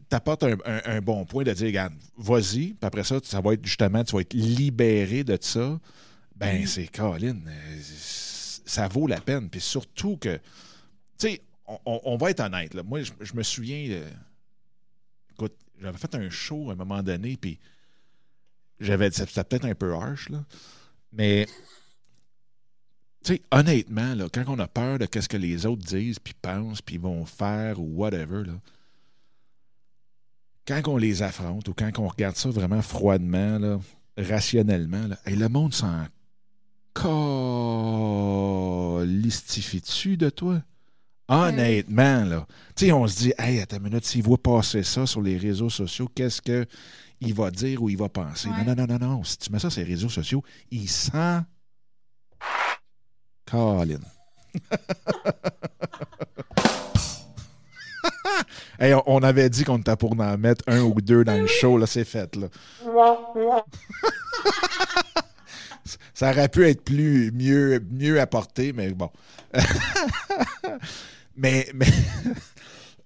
t'apportes 0.08 0.42
un, 0.44 0.56
un- 0.64 0.82
un 0.84 1.00
bon 1.00 1.24
point 1.24 1.44
de 1.44 1.52
dire, 1.52 1.66
regarde, 1.66 1.94
vas-y, 2.16 2.68
puis 2.74 2.78
après 2.82 3.04
ça, 3.04 3.18
ça 3.22 3.40
va 3.40 3.54
être 3.54 3.64
justement, 3.64 4.02
tu 4.04 4.12
vas 4.14 4.20
être 4.20 4.34
libéré 4.34 5.24
de 5.24 5.36
ça. 5.40 5.78
Ben, 6.36 6.66
c'est 6.66 6.86
Caroline, 6.86 7.42
euh, 7.48 7.78
ça 7.80 8.86
vaut 8.88 9.06
la 9.06 9.20
peine. 9.20 9.48
Puis 9.50 9.60
surtout 9.60 10.16
que, 10.16 10.36
tu 10.36 10.40
sais, 11.28 11.40
on, 11.66 11.78
on- 11.84 12.00
on 12.04 12.16
va 12.16 12.30
être 12.30 12.40
honnête. 12.40 12.74
Là. 12.74 12.82
Moi, 12.82 13.02
je, 13.02 13.12
je 13.20 13.34
me 13.34 13.42
souviens, 13.42 13.88
euh, 13.90 14.08
écoute, 15.32 15.54
j'avais 15.80 15.98
fait 15.98 16.14
un 16.14 16.30
show 16.30 16.70
à 16.70 16.72
un 16.74 16.76
moment 16.76 17.02
donné, 17.02 17.36
puis 17.36 17.58
j'avais, 18.80 19.10
c'était 19.10 19.42
peut-être 19.44 19.64
un 19.64 19.74
peu 19.74 19.92
harsh, 19.94 20.28
là, 20.28 20.44
mais 21.12 21.46
tu 23.24 23.34
sais, 23.34 23.42
honnêtement, 23.50 24.14
là, 24.14 24.28
quand 24.32 24.44
on 24.46 24.58
a 24.60 24.68
peur 24.68 24.98
de 24.98 25.08
ce 25.20 25.28
que 25.28 25.36
les 25.36 25.66
autres 25.66 25.84
disent, 25.84 26.18
puis 26.20 26.34
pensent, 26.40 26.80
puis 26.82 26.98
vont 26.98 27.24
faire 27.26 27.80
ou 27.80 27.96
whatever, 27.96 28.44
là, 28.44 28.52
quand 30.68 30.87
on 30.88 30.96
les 30.98 31.22
affronte 31.22 31.66
ou 31.68 31.74
quand 31.74 31.90
on 31.98 32.07
regarde 32.07 32.37
ça 32.37 32.50
vraiment 32.50 32.83
froidement, 32.83 33.59
là, 33.59 33.81
rationnellement, 34.18 35.09
là, 35.09 35.16
le 35.26 35.48
monde 35.48 35.72
s'en 35.72 36.04
listifie-tu 39.04 40.16
de 40.16 40.31
toi? 40.31 40.61
Honnêtement, 41.28 42.24
là. 42.24 42.46
Tu 42.74 42.87
sais, 42.87 42.92
on 42.92 43.07
se 43.07 43.18
dit, 43.18 43.33
hey, 43.38 43.61
à 43.61 43.66
ta 43.66 43.78
minute, 43.78 44.04
s'ils 44.04 44.22
voient 44.22 44.42
passer 44.42 44.83
ça 44.83 45.07
sur 45.07 45.22
les 45.22 45.38
réseaux 45.38 45.70
sociaux, 45.70 46.11
qu'est-ce 46.14 46.42
que 46.42 46.66
il 47.20 47.35
va 47.35 47.50
dire 47.50 47.83
ou 47.83 47.88
il 47.88 47.96
va 47.96 48.09
penser? 48.09 48.48
Ouais. 48.48 48.64
Non, 48.64 48.74
non, 48.74 48.87
non, 48.87 48.98
non, 48.98 49.09
non. 49.16 49.24
Si 49.24 49.38
tu 49.38 49.52
mets 49.52 49.59
ça 49.59 49.70
sur 49.70 49.83
les 49.83 49.88
réseaux 49.88 50.09
sociaux, 50.09 50.42
il 50.70 50.88
sent. 50.88 51.40
Colin. 53.46 54.00
Hey, 58.78 58.94
on- 58.94 59.02
on 59.06 59.22
avait 59.22 59.50
dit 59.50 59.64
qu'on 59.64 59.78
était 59.78 59.96
pour 59.96 60.12
en 60.18 60.38
mettre 60.38 60.62
un 60.68 60.80
ou 60.82 61.00
deux 61.00 61.24
dans 61.24 61.40
le 61.40 61.46
show, 61.46 61.76
là, 61.78 61.86
c'est 61.86 62.04
fait, 62.04 62.36
là. 62.36 62.46
Ça 66.14 66.30
aurait 66.30 66.48
pu 66.48 66.66
être 66.68 66.84
plus 66.84 67.30
mieux, 67.32 67.80
mieux 67.90 68.20
apporté, 68.20 68.72
mais 68.72 68.90
bon. 68.90 69.10
mais 71.36 71.66
mais 71.74 71.86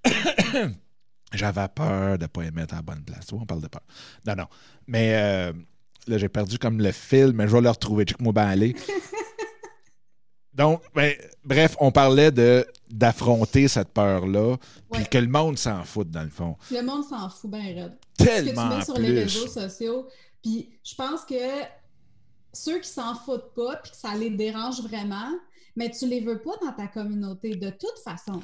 j'avais 1.33 1.69
peur 1.69 2.19
de 2.19 2.25
ne 2.25 2.27
pas 2.27 2.43
les 2.43 2.51
mettre 2.51 2.75
à 2.75 2.79
la 2.79 2.83
bonne 2.83 3.03
place. 3.05 3.27
On 3.33 3.45
parle 3.47 3.61
de 3.63 3.69
peur. 3.69 3.83
Non, 4.27 4.35
non. 4.37 4.47
Mais 4.87 5.13
euh, 5.15 5.53
là, 6.09 6.19
j'ai 6.19 6.29
perdu 6.29 6.59
comme 6.59 6.81
le 6.81 6.91
fil, 6.93 7.33
mais 7.35 7.47
je 7.47 7.53
vais 7.53 7.61
le 7.61 7.71
retrouver. 7.71 8.05
Check-moi 8.05 8.33
bien 8.33 8.47
aller. 8.49 8.75
Donc, 10.55 10.83
ben, 10.95 11.15
bref, 11.45 11.77
on 11.81 11.93
parlait 11.93 12.31
de 12.31 12.67
d'affronter 12.93 13.69
cette 13.69 13.89
peur-là, 13.89 14.57
puis 14.93 15.05
que 15.09 15.19
le 15.19 15.27
monde 15.29 15.59
s'en 15.59 15.83
fout, 15.83 16.11
dans 16.11 16.23
le 16.23 16.31
fond. 16.31 16.57
Le 16.71 16.83
monde 16.83 17.05
s'en 17.05 17.29
fout 17.29 17.51
bien 17.51 17.63
raide. 17.63 17.99
Ce 18.19 18.25
que 18.25 18.29
tu 18.29 18.45
Tellement 18.45 18.69
mets 18.77 18.85
sur 18.85 18.95
plus. 18.95 19.03
les 19.03 19.23
réseaux 19.23 19.49
sociaux. 19.49 20.07
Puis 20.43 20.69
je 20.85 20.95
pense 20.95 21.25
que 21.25 21.35
ceux 22.53 22.79
qui 22.81 22.89
s'en 22.89 23.15
foutent 23.15 23.55
pas 23.55 23.77
puis 23.77 23.93
que 23.93 23.97
ça 23.97 24.15
les 24.15 24.31
dérange 24.31 24.83
vraiment, 24.83 25.31
mais 25.77 25.91
tu 25.91 26.07
les 26.07 26.21
veux 26.21 26.41
pas 26.41 26.57
dans 26.61 26.73
ta 26.73 26.87
communauté 26.87 27.57
de 27.57 27.71
toute 27.71 27.99
façon. 28.05 28.41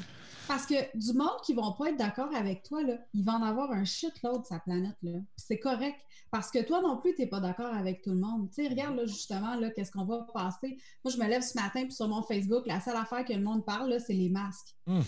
Parce 0.49 0.65
que 0.65 0.75
du 0.97 1.13
monde 1.13 1.41
qui 1.45 1.53
vont 1.53 1.73
pas 1.73 1.91
être 1.91 1.99
d'accord 1.99 2.35
avec 2.35 2.63
toi, 2.63 2.83
là, 2.83 2.95
il 3.13 3.23
va 3.23 3.35
en 3.35 3.43
avoir 3.43 3.71
un 3.71 3.85
shitload 3.85 4.41
de 4.41 4.47
sa 4.47 4.59
planète. 4.59 4.97
là. 5.03 5.19
C'est 5.37 5.59
correct. 5.59 5.99
Parce 6.31 6.51
que 6.51 6.63
toi 6.63 6.81
non 6.81 6.97
plus, 6.97 7.15
tu 7.15 7.21
n'es 7.21 7.27
pas 7.27 7.41
d'accord 7.41 7.75
avec 7.75 8.01
tout 8.01 8.11
le 8.11 8.17
monde. 8.17 8.49
Tu 8.49 8.63
sais, 8.63 8.69
regarde 8.69 8.97
là, 8.97 9.05
justement, 9.05 9.57
là, 9.57 9.71
qu'est-ce 9.71 9.93
qu'on 9.93 10.07
va 10.07 10.27
passer. 10.33 10.79
Moi, 11.05 11.13
je 11.13 11.19
me 11.19 11.27
lève 11.29 11.43
ce 11.43 11.55
matin, 11.59 11.83
puis 11.83 11.93
sur 11.93 12.09
mon 12.09 12.23
Facebook, 12.23 12.67
la 12.67 12.81
seule 12.81 12.97
affaire 12.97 13.27
que 13.27 13.33
le 13.35 13.43
monde 13.43 13.65
parle, 13.65 13.91
là, 13.91 13.99
c'est 13.99 14.15
les 14.15 14.31
masques. 14.31 14.75
Hum. 14.87 15.05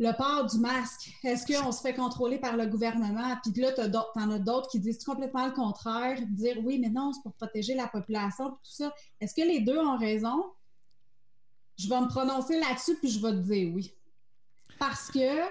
Le 0.00 0.12
port 0.16 0.46
du 0.46 0.58
masque. 0.58 1.12
Est-ce 1.24 1.44
qu'on 1.44 1.72
se 1.72 1.80
fait 1.80 1.94
contrôler 1.94 2.38
par 2.38 2.56
le 2.56 2.66
gouvernement? 2.66 3.36
Puis 3.42 3.60
là, 3.60 3.72
tu 3.72 3.80
en 3.80 4.30
as 4.30 4.38
d'autres 4.38 4.68
qui 4.70 4.78
disent 4.78 5.02
complètement 5.02 5.46
le 5.46 5.52
contraire, 5.52 6.20
dire 6.30 6.58
oui, 6.62 6.78
mais 6.78 6.90
non, 6.90 7.12
c'est 7.12 7.22
pour 7.22 7.32
protéger 7.32 7.74
la 7.74 7.88
population, 7.88 8.50
puis 8.50 8.58
tout 8.62 8.84
ça. 8.84 8.94
Est-ce 9.20 9.34
que 9.34 9.42
les 9.42 9.58
deux 9.58 9.78
ont 9.78 9.96
raison? 9.96 10.44
Je 11.78 11.88
vais 11.88 12.00
me 12.00 12.08
prononcer 12.08 12.58
là-dessus, 12.58 12.96
puis 12.96 13.08
je 13.08 13.20
vais 13.20 13.30
te 13.30 13.38
dire 13.38 13.72
oui. 13.74 13.94
Parce 14.78 15.10
que, 15.10 15.42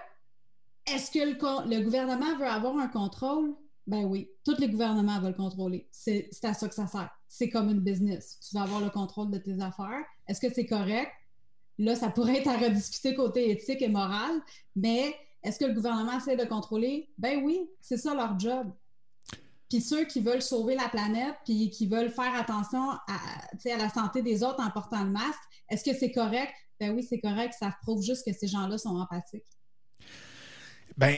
est-ce 0.86 1.12
que 1.12 1.20
le, 1.20 1.84
gouvernement 1.84 2.38
veut 2.38 2.48
avoir 2.48 2.78
un 2.78 2.88
contrôle? 2.88 3.56
Ben 3.88 4.04
oui, 4.04 4.30
tous 4.44 4.58
les 4.58 4.70
gouvernements 4.70 5.20
veulent 5.20 5.32
le 5.32 5.38
contrôler. 5.38 5.88
C'est 5.92 6.28
c'est 6.32 6.46
à 6.46 6.54
ça 6.54 6.68
que 6.68 6.76
ça 6.76 6.88
sert. 6.88 7.10
C'est 7.30 7.50
comme 7.50 7.70
une 7.70 7.80
business. 7.80 8.40
Tu 8.48 8.56
vas 8.56 8.63
avoir 8.63 8.82
le 8.82 8.90
contrôle 8.90 9.32
de 9.32 9.38
tes 9.38 9.62
affaires. 9.62 10.04
Est-ce 10.28 10.42
que 10.42 10.54
c'est 10.54 10.66
correct? 10.66 11.12
Là, 11.78 11.96
ça 11.96 12.10
pourrait 12.10 12.38
être 12.38 12.50
à 12.50 12.58
rediscuter 12.58 13.16
côté 13.16 13.52
éthique 13.52 13.82
et 13.82 13.88
moral, 13.88 14.42
mais 14.76 15.16
est-ce 15.44 15.60
que 15.60 15.66
le 15.66 15.74
gouvernement 15.74 16.18
essaie 16.18 16.36
de 16.36 16.44
contrôler? 16.44 17.10
Ben 17.18 17.42
oui, 17.44 17.70
c'est 17.80 17.98
ça 17.98 18.13
leur 18.13 18.38
job. 18.38 18.72
Puis 19.69 19.82
ceux 19.82 20.06
qui 20.06 20.21
veulent 20.21 20.41
sauver 20.41 20.75
la 20.75 20.88
planète, 20.89 21.36
puis 21.45 21.69
qui 21.69 21.88
veulent 21.88 22.12
faire 22.12 22.34
attention 22.36 22.89
à, 22.91 23.01
tu 23.62 23.69
à 23.69 23.77
la 23.77 23.89
santé 23.89 24.21
des 24.21 24.43
autres 24.43 24.62
en 24.62 24.71
portant 24.71 25.03
le 25.03 25.10
masque, 25.12 25.39
est-ce 25.69 25.84
que 25.84 25.95
c'est 25.97 26.12
correct? 26.12 26.53
Ben 26.80 26.93
oui, 26.95 27.03
c'est 27.08 27.19
correct. 27.19 27.53
Ça 27.60 27.75
prouve 27.82 28.01
juste 28.03 28.25
que 28.25 28.32
ces 28.34 28.47
gens-là 28.47 28.77
sont 28.77 28.95
empathiques. 28.97 29.43
Ben, 30.97 31.17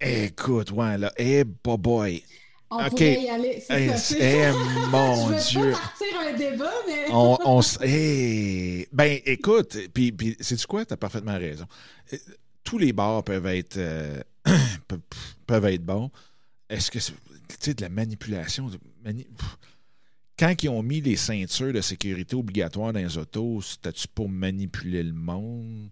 écoute, 0.00 0.70
ouais, 0.72 0.98
là, 0.98 1.12
eh, 1.16 1.44
boy, 1.44 1.78
boy. 1.78 2.24
On 2.72 2.84
Ok. 2.84 2.90
pourrait 2.90 3.22
y 3.22 3.28
aller. 3.28 3.60
C'est 3.66 3.86
Eh, 3.86 3.96
ça. 3.96 4.16
eh, 4.18 4.52
mon 4.90 5.26
Je 5.38 5.58
veux 5.58 5.64
Dieu. 5.64 5.72
pas 5.72 5.78
partir 5.78 6.20
un 6.20 6.32
débat, 6.36 6.72
mais... 6.86 7.06
on, 7.10 7.60
hey! 7.82 8.86
ben 8.92 9.18
écoute, 9.26 9.76
puis, 9.92 10.12
puis 10.12 10.36
sais-tu 10.38 10.66
quoi? 10.66 10.84
T'as 10.84 10.96
parfaitement 10.96 11.36
raison. 11.36 11.66
Euh, 12.12 12.16
Tous 12.62 12.78
les 12.78 12.92
bars 12.92 13.24
peuvent 13.24 13.46
être 13.46 13.76
euh, 13.78 14.22
peuvent 15.46 15.64
être 15.66 15.84
bons. 15.84 16.10
Est-ce 16.70 16.90
que 16.90 16.98
c'est 17.00 17.12
tu 17.12 17.56
sais, 17.60 17.74
de 17.74 17.82
la 17.82 17.88
manipulation? 17.88 18.68
de 18.68 18.78
mani- 19.04 19.24
pff. 19.24 19.56
Quand 20.38 20.54
ils 20.62 20.68
ont 20.70 20.82
mis 20.82 21.00
les 21.02 21.16
ceintures 21.16 21.72
de 21.72 21.80
sécurité 21.82 22.34
obligatoires 22.36 22.92
dans 22.94 23.00
les 23.00 23.18
autos, 23.18 23.60
c'était-tu 23.60 24.08
pour 24.08 24.28
manipuler 24.28 25.02
le 25.02 25.12
monde? 25.12 25.90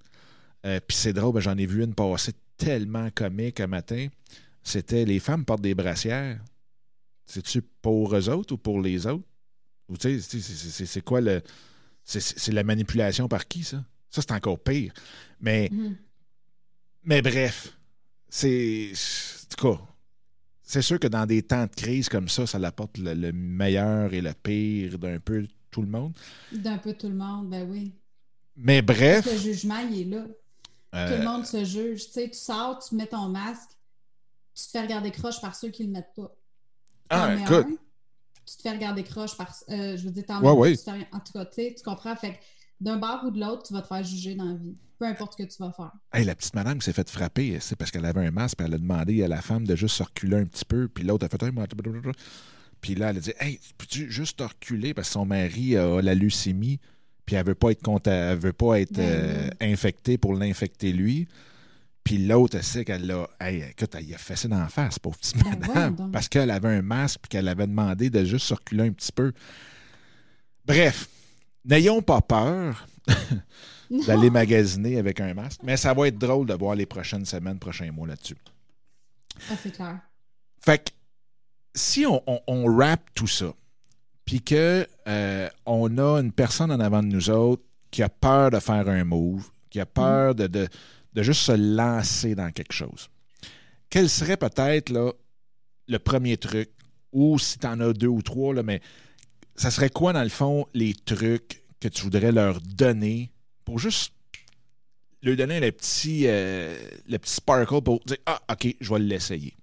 Euh, 0.65 0.81
puis 0.87 0.97
c'est 0.97 1.13
drôle, 1.13 1.35
ben, 1.35 1.41
j'en 1.41 1.59
ai 1.59 1.67
vu 1.67 1.85
une 1.85 1.95
passer 1.95 2.33
tellement 2.57 3.11
comique 3.11 3.61
un 3.61 3.67
matin. 3.67 4.09
C'était 4.63 5.05
les 5.05 5.21
femmes 5.21 5.45
portent 5.45 5.61
des 5.63 5.75
brassières. 5.75 6.41
C'est-tu 7.27 7.61
pour 7.61 8.15
eux 8.17 8.29
autres 8.31 8.55
ou 8.55 8.59
pour 8.59 8.81
les 8.81 9.07
autres? 9.07 9.25
Ou 9.89 9.97
tu 9.99 10.21
sais, 10.21 10.41
c'est- 10.87 11.01
quoi 11.05 11.21
le. 11.21 11.43
C'est 12.05 12.53
la 12.53 12.65
manipulation 12.65 13.29
par 13.29 13.47
qui, 13.47 13.65
ça? 13.65 13.85
Ça, 14.11 14.23
c'est 14.23 14.33
encore 14.33 14.59
pire. 14.59 14.93
Mais, 15.41 15.69
Mhm. 15.71 15.97
mais 17.05 17.21
bref, 17.21 17.77
c'est. 18.31 18.93
En 18.93 19.57
tout 19.57 19.77
cas, 19.77 19.83
c'est 20.69 20.83
sûr 20.83 21.01
que 21.01 21.07
dans 21.09 21.25
des 21.27 21.43
temps 21.43 21.65
de 21.65 21.75
crise 21.75 22.09
comme 22.11 22.29
ça, 22.29 22.47
ça 22.47 22.59
apporte 22.59 22.99
le, 22.99 23.15
le 23.15 23.33
meilleur 23.33 24.13
et 24.13 24.21
le 24.21 24.33
pire 24.35 24.99
d'un 24.99 25.19
peu 25.19 25.47
tout 25.71 25.81
le 25.83 25.89
monde. 25.89 26.13
D'un 26.53 26.77
peu 26.79 26.93
tout 26.93 27.09
le 27.09 27.15
monde, 27.15 27.49
ben 27.49 27.69
oui. 27.71 27.93
Mais 28.57 28.83
bref. 28.83 29.27
Le 29.33 29.39
jugement, 29.39 29.79
il 29.79 30.01
est 30.03 30.05
là. 30.05 30.27
euh, 30.95 31.13
Tout 31.17 31.23
le 31.23 31.29
monde 31.29 31.47
se 31.47 31.65
juge. 31.65 32.07
Tu 32.07 32.13
sais, 32.13 32.29
tu 32.31 32.39
sors, 32.39 32.79
tu 32.87 32.95
mets 32.97 33.07
ton 33.07 33.29
masque, 33.29 33.71
tu 34.55 34.65
te 34.65 34.71
fais 34.71 34.83
regarder 34.83 35.11
croche 35.11 35.41
par 35.41 35.55
ceux 35.57 35.71
qui 35.71 35.85
le 35.85 35.91
mettent 35.91 36.13
pas. 36.15 36.37
ah, 37.11 37.35
écoute. 37.35 37.67
un, 37.67 37.77
tu 38.45 38.57
te 38.57 38.63
fais 38.63 38.71
regarder 38.73 39.05
croche 39.05 39.37
par. 39.37 39.55
euh, 39.71 39.97
je 39.97 40.05
veux 40.05 40.11
dire, 40.11 40.27
t'en 40.27 40.43
Ouais, 40.43 40.77
En 41.13 41.21
tout 41.21 41.33
cas, 41.33 41.47
tu 41.47 41.75
comprends. 41.85 42.15
Fait 42.17 42.33
que 42.35 42.39
d'un 42.81 42.97
bar 42.99 43.25
ou 43.25 43.31
de 43.31 43.41
l'autre, 43.41 43.63
tu 43.63 43.73
vas 43.73 43.83
te 43.83 43.87
faire 43.87 44.03
juger 44.05 44.35
dans 44.35 44.45
la 44.45 44.55
vie. 44.55 44.75
Peu 44.99 45.07
importe 45.07 45.35
ce 45.39 45.45
que 45.45 45.49
tu 45.49 45.57
vas 45.63 45.73
faire. 45.73 45.93
Hey, 46.13 46.25
la 46.25 46.35
petite 46.35 46.55
madame 46.55 46.79
qui 46.79 46.85
s'est 46.87 46.93
fait 46.93 47.09
frapper, 47.09 47.59
c'est 47.61 47.77
parce 47.77 47.91
qu'elle 47.91 48.05
avait 48.05 48.27
un 48.27 48.31
masque, 48.33 48.57
puis 48.59 48.67
elle 48.67 48.75
a 48.75 48.79
demandé 48.79 49.23
à 49.23 49.29
la 49.29 49.41
femme 49.41 49.65
de 49.67 49.77
juste 49.77 49.97
se 49.97 50.03
reculer 50.03 50.37
un 50.37 50.45
petit 50.45 50.65
peu, 50.65 50.89
puis 50.89 51.05
l'autre 51.05 51.25
a 51.27 51.29
fait 51.29 51.39
blablabla. 51.39 52.13
Puis 52.81 52.95
là, 52.95 53.11
elle 53.11 53.19
a 53.19 53.21
dit 53.21 53.33
Hey, 53.39 53.61
peux-tu 53.77 54.11
juste 54.11 54.39
te 54.39 54.43
reculer 54.43 54.95
parce 54.95 55.09
que 55.09 55.13
son 55.13 55.27
mari 55.27 55.77
a 55.77 56.01
la 56.03 56.15
leucémie, 56.15 56.81
puis 57.27 57.37
elle 57.37 57.47
veut 57.47 57.55
pas 57.55 57.71
être 57.71 57.83
conta- 57.83 58.33
elle 58.33 58.39
veut 58.39 58.53
pas 58.53 58.81
être 58.81 58.93
Ben 58.95 59.05
euh, 59.05 59.51
infectée 59.61 60.19
pour 60.19 60.35
l'infecter 60.35 60.93
lui. 60.93 61.29
Puis 62.03 62.19
l'autre, 62.27 62.57
elle 62.57 62.65
sait 62.65 62.85
qu'elle 62.85 63.07
l'a. 63.07 63.29
Hey, 63.39 63.63
écoute, 63.71 63.95
elle 63.95 64.07
y 64.09 64.15
a 64.15 64.19
fessé 64.19 64.49
la 64.49 64.69
face, 64.69 64.99
pauvre 64.99 65.19
petite 65.19 65.37
Ben, 65.45 65.59
madame, 65.61 66.11
parce 66.11 66.29
qu'elle 66.29 66.51
avait 66.51 66.75
un 66.77 66.83
masque, 66.83 67.21
puis 67.23 67.29
qu'elle 67.29 67.49
avait 67.49 67.67
demandé 67.67 68.09
de 68.11 68.25
juste 68.25 68.47
se 68.47 68.55
reculer 68.55 68.85
un 68.89 68.93
petit 68.93 69.13
peu. 69.13 69.33
Bref, 70.65 71.09
n'ayons 71.65 72.03
pas 72.03 72.21
peur 72.21 72.87
d'aller 74.07 74.31
magasiner 74.31 74.99
avec 74.99 75.21
un 75.21 75.35
masque. 75.35 75.61
Mais 75.63 75.77
ça 75.77 75.95
va 75.95 76.09
être 76.09 76.19
drôle 76.19 76.47
de 76.47 76.55
voir 76.55 76.75
les 76.75 76.87
prochaines 76.87 77.25
semaines, 77.25 77.59
prochains 77.59 77.91
mois 77.91 78.07
là-dessus. 78.07 78.37
Ah, 79.51 79.55
c'est 79.63 79.73
clair. 79.73 80.01
Fait 80.61 80.79
que 80.79 80.91
si 81.75 82.07
on, 82.07 82.23
on, 82.27 82.41
on 82.47 82.67
wrap 82.67 83.01
tout 83.15 83.27
ça, 83.27 83.55
puis 84.25 84.43
que 84.43 84.87
euh, 85.07 85.49
on 85.65 85.97
a 85.99 86.21
une 86.21 86.33
personne 86.33 86.71
en 86.71 86.81
avant 86.81 87.03
de 87.03 87.09
nous 87.09 87.31
autres 87.31 87.63
qui 87.91 88.03
a 88.03 88.09
peur 88.09 88.51
de 88.51 88.59
faire 88.59 88.89
un 88.89 89.05
move, 89.05 89.49
qui 89.71 89.81
a 89.81 89.87
peur 89.87 90.35
de, 90.35 90.47
de, 90.47 90.69
de 91.15 91.23
juste 91.23 91.43
se 91.43 91.53
lancer 91.53 92.35
dans 92.35 92.51
quelque 92.51 92.73
chose, 92.73 93.09
quel 93.89 94.11
serait 94.11 94.37
peut-être 94.37 94.91
là, 94.91 95.13
le 95.87 95.99
premier 95.99 96.37
truc, 96.37 96.71
ou 97.13 97.39
si 97.39 97.59
tu 97.59 97.67
en 97.67 97.81
as 97.81 97.93
deux 97.95 98.09
ou 98.09 98.21
trois, 98.21 98.53
là, 98.53 98.63
mais 98.63 98.83
ça 99.57 99.71
serait 99.71 99.91
quoi 99.91 100.13
dans 100.13 100.23
le 100.23 100.29
fond 100.29 100.67
les 100.75 100.95
trucs 100.95 101.63
que 101.81 101.89
tu 101.89 102.03
voudrais 102.03 102.33
leur 102.33 102.61
donner 102.61 103.33
pour 103.69 103.79
juste 103.79 104.15
leur 105.21 105.37
donner 105.37 105.61
le 105.61 105.71
petit, 105.71 106.27
euh, 106.27 106.75
sparkle 107.23 107.83
pour 107.83 108.01
dire 108.07 108.17
Ah, 108.25 108.41
OK, 108.51 108.75
je 108.81 108.95
vais 108.95 108.99
l'essayer. 108.99 109.55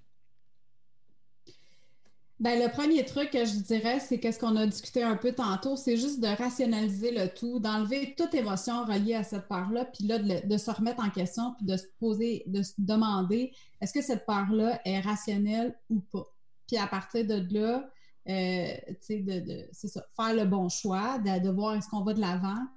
Ben, 2.39 2.61
le 2.61 2.69
premier 2.71 3.03
truc 3.03 3.31
que 3.31 3.45
je 3.45 3.55
dirais, 3.55 3.99
c'est 3.99 4.19
qu'est-ce 4.19 4.37
qu'on 4.37 4.57
a 4.57 4.67
discuté 4.67 5.01
un 5.01 5.15
peu 5.15 5.31
tantôt, 5.31 5.75
c'est 5.75 5.97
juste 5.97 6.19
de 6.19 6.27
rationaliser 6.27 7.17
le 7.17 7.29
tout, 7.29 7.59
d'enlever 7.59 8.13
toute 8.15 8.35
émotion 8.35 8.85
reliée 8.85 9.15
à 9.15 9.23
cette 9.23 9.47
part-là, 9.47 9.85
puis 9.85 10.05
là, 10.05 10.19
de, 10.19 10.57
se 10.57 10.69
remettre 10.69 11.03
en 11.03 11.09
question, 11.09 11.55
puis 11.55 11.65
de 11.65 11.75
se 11.75 11.85
poser, 11.97 12.43
de 12.45 12.61
se 12.61 12.73
demander 12.77 13.53
est-ce 13.81 13.93
que 13.93 14.03
cette 14.03 14.27
part-là 14.27 14.81
est 14.85 14.99
rationnelle 14.99 15.75
ou 15.89 15.99
pas? 15.99 16.27
Puis 16.67 16.77
à 16.77 16.85
partir 16.85 17.25
de 17.25 17.43
là, 17.51 17.89
euh, 18.29 18.67
de, 19.09 19.39
de- 19.39 19.67
c'est 19.71 19.87
ça, 19.87 20.05
faire 20.15 20.35
le 20.35 20.45
bon 20.45 20.69
choix, 20.69 21.17
de 21.17 21.49
voir 21.49 21.73
est-ce 21.73 21.89
qu'on 21.89 22.03
va 22.03 22.13
de 22.13 22.21
l'avant. 22.21 22.67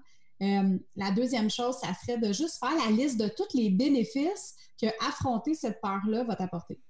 Euh, 0.40 0.78
la 0.96 1.10
deuxième 1.10 1.50
chose, 1.50 1.76
ça 1.78 1.92
serait 1.94 2.18
de 2.18 2.32
juste 2.32 2.58
faire 2.58 2.74
la 2.86 2.90
liste 2.90 3.18
de 3.18 3.28
tous 3.28 3.56
les 3.56 3.70
bénéfices 3.70 4.54
que 4.80 4.86
affronter 5.06 5.54
cette 5.54 5.80
part-là 5.80 6.24
va 6.24 6.36
t'apporter. 6.36 6.80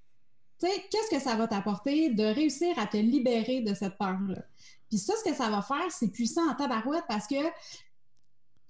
Tu 0.60 0.66
sais, 0.66 0.84
qu'est-ce 0.90 1.16
que 1.16 1.22
ça 1.22 1.36
va 1.36 1.46
t'apporter 1.46 2.10
de 2.10 2.24
réussir 2.24 2.78
à 2.78 2.86
te 2.86 2.96
libérer 2.96 3.62
de 3.62 3.74
cette 3.74 3.96
peur-là? 3.96 4.42
Puis 4.88 4.98
ça, 4.98 5.14
ce 5.16 5.30
que 5.30 5.36
ça 5.36 5.48
va 5.50 5.62
faire, 5.62 5.90
c'est 5.90 6.08
puissant 6.08 6.50
en 6.50 6.54
tabarouette 6.54 7.04
parce 7.08 7.26
que 7.26 7.36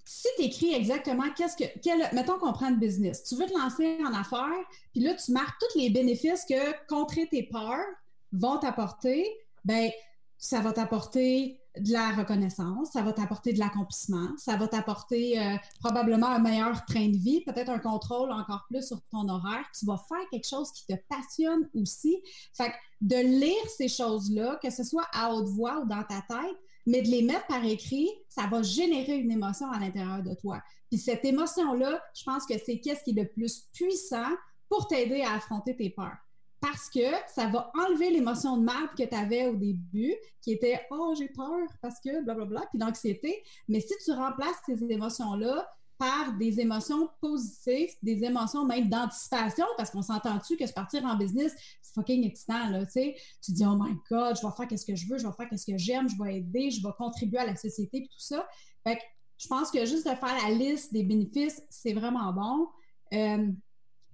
si 0.05 0.27
tu 0.37 0.43
écris 0.43 0.73
exactement 0.73 1.31
qu'est-ce 1.35 1.55
que. 1.55 1.79
Quel, 1.83 2.09
mettons 2.13 2.39
qu'on 2.39 2.51
prend 2.51 2.71
le 2.71 2.77
business. 2.77 3.23
Tu 3.23 3.35
veux 3.35 3.45
te 3.45 3.55
lancer 3.57 3.99
en 4.03 4.13
affaires, 4.13 4.65
puis 4.91 5.01
là, 5.01 5.13
tu 5.13 5.31
marques 5.31 5.59
tous 5.59 5.77
les 5.77 5.91
bénéfices 5.91 6.45
que 6.49 6.87
contrer 6.87 7.27
tes 7.27 7.43
peurs 7.43 7.85
vont 8.31 8.57
t'apporter. 8.57 9.27
Ben, 9.65 9.91
ça 10.39 10.61
va 10.61 10.71
t'apporter 10.71 11.59
de 11.77 11.91
la 11.91 12.11
reconnaissance, 12.11 12.91
ça 12.93 13.01
va 13.01 13.13
t'apporter 13.13 13.53
de 13.53 13.59
l'accomplissement, 13.59 14.29
ça 14.37 14.55
va 14.55 14.67
t'apporter 14.67 15.39
euh, 15.39 15.55
probablement 15.79 16.27
un 16.27 16.39
meilleur 16.39 16.85
train 16.85 17.09
de 17.09 17.17
vie, 17.17 17.41
peut-être 17.41 17.69
un 17.69 17.79
contrôle 17.79 18.31
encore 18.31 18.65
plus 18.69 18.87
sur 18.87 19.01
ton 19.11 19.27
horaire. 19.27 19.65
Tu 19.77 19.85
vas 19.85 19.97
faire 19.97 20.27
quelque 20.31 20.47
chose 20.47 20.71
qui 20.71 20.85
te 20.87 20.93
passionne 21.09 21.69
aussi. 21.75 22.17
Fait 22.53 22.69
que 22.69 22.75
de 23.01 23.17
lire 23.17 23.69
ces 23.77 23.89
choses-là, 23.89 24.57
que 24.63 24.69
ce 24.69 24.83
soit 24.83 25.07
à 25.13 25.33
haute 25.33 25.49
voix 25.49 25.79
ou 25.81 25.87
dans 25.87 26.03
ta 26.03 26.21
tête, 26.21 26.57
mais 26.87 27.01
de 27.01 27.09
les 27.09 27.21
mettre 27.21 27.45
par 27.47 27.63
écrit, 27.63 28.09
ça 28.29 28.47
va 28.47 28.63
générer 28.63 29.17
une 29.17 29.31
émotion 29.31 29.69
à 29.71 29.79
l'intérieur 29.79 30.23
de 30.23 30.33
toi. 30.33 30.61
Puis 30.89 30.99
cette 30.99 31.23
émotion-là, 31.25 32.01
je 32.15 32.23
pense 32.23 32.45
que 32.45 32.55
c'est 32.65 32.79
qu'est-ce 32.79 33.03
qui 33.03 33.11
est 33.11 33.23
le 33.23 33.27
plus 33.27 33.67
puissant 33.73 34.29
pour 34.69 34.87
t'aider 34.87 35.21
à 35.21 35.33
affronter 35.33 35.75
tes 35.75 35.89
peurs 35.89 36.17
parce 36.61 36.89
que 36.89 37.11
ça 37.33 37.47
va 37.47 37.71
enlever 37.75 38.09
l'émotion 38.09 38.57
de 38.57 38.63
mal 38.63 38.89
que 38.97 39.03
tu 39.03 39.15
avais 39.15 39.47
au 39.47 39.55
début, 39.55 40.15
qui 40.41 40.51
était 40.51 40.81
Oh, 40.91 41.13
j'ai 41.17 41.29
peur 41.29 41.67
parce 41.81 41.99
que 41.99 42.23
blablabla, 42.23 42.61
puis 42.69 42.79
l'anxiété. 42.79 43.43
Mais 43.67 43.79
si 43.79 43.93
tu 44.03 44.11
remplaces 44.11 44.57
ces 44.65 44.83
émotions-là 44.83 45.69
par 45.97 46.33
des 46.37 46.61
émotions 46.61 47.09
positives, 47.19 47.89
des 48.01 48.23
émotions 48.23 48.65
même 48.65 48.89
d'anticipation, 48.89 49.65
parce 49.77 49.91
qu'on 49.91 50.01
s'entend-tu 50.01 50.55
que 50.55 50.65
se 50.65 50.73
partir 50.73 51.05
en 51.05 51.17
business, 51.17 51.53
c'est 51.81 51.93
fucking 51.93 52.25
excitant, 52.25 52.69
là, 52.69 52.85
tu 52.85 52.91
sais? 52.93 53.15
Tu 53.43 53.51
dis, 53.51 53.65
oh 53.65 53.75
my 53.77 53.93
God, 54.09 54.37
je 54.37 54.47
vais 54.47 54.53
faire 54.55 54.67
qu'est-ce 54.67 54.85
que 54.85 54.95
je 54.95 55.07
veux, 55.07 55.17
je 55.17 55.27
vais 55.27 55.33
faire 55.33 55.49
qu'est-ce 55.49 55.69
que 55.69 55.77
j'aime, 55.77 56.09
je 56.09 56.15
vais 56.21 56.37
aider, 56.37 56.71
je 56.71 56.81
vais 56.81 56.93
contribuer 56.97 57.39
à 57.39 57.45
la 57.45 57.55
société, 57.57 57.99
puis 57.99 58.09
tout 58.09 58.19
ça. 58.19 58.47
Fait 58.85 58.95
que 58.95 59.01
je 59.37 59.47
pense 59.47 59.71
que 59.71 59.85
juste 59.85 60.05
de 60.05 60.15
faire 60.15 60.37
la 60.47 60.51
liste 60.51 60.93
des 60.93 61.03
bénéfices, 61.03 61.61
c'est 61.69 61.93
vraiment 61.93 62.31
bon. 62.31 62.67
Euh, 63.13 63.51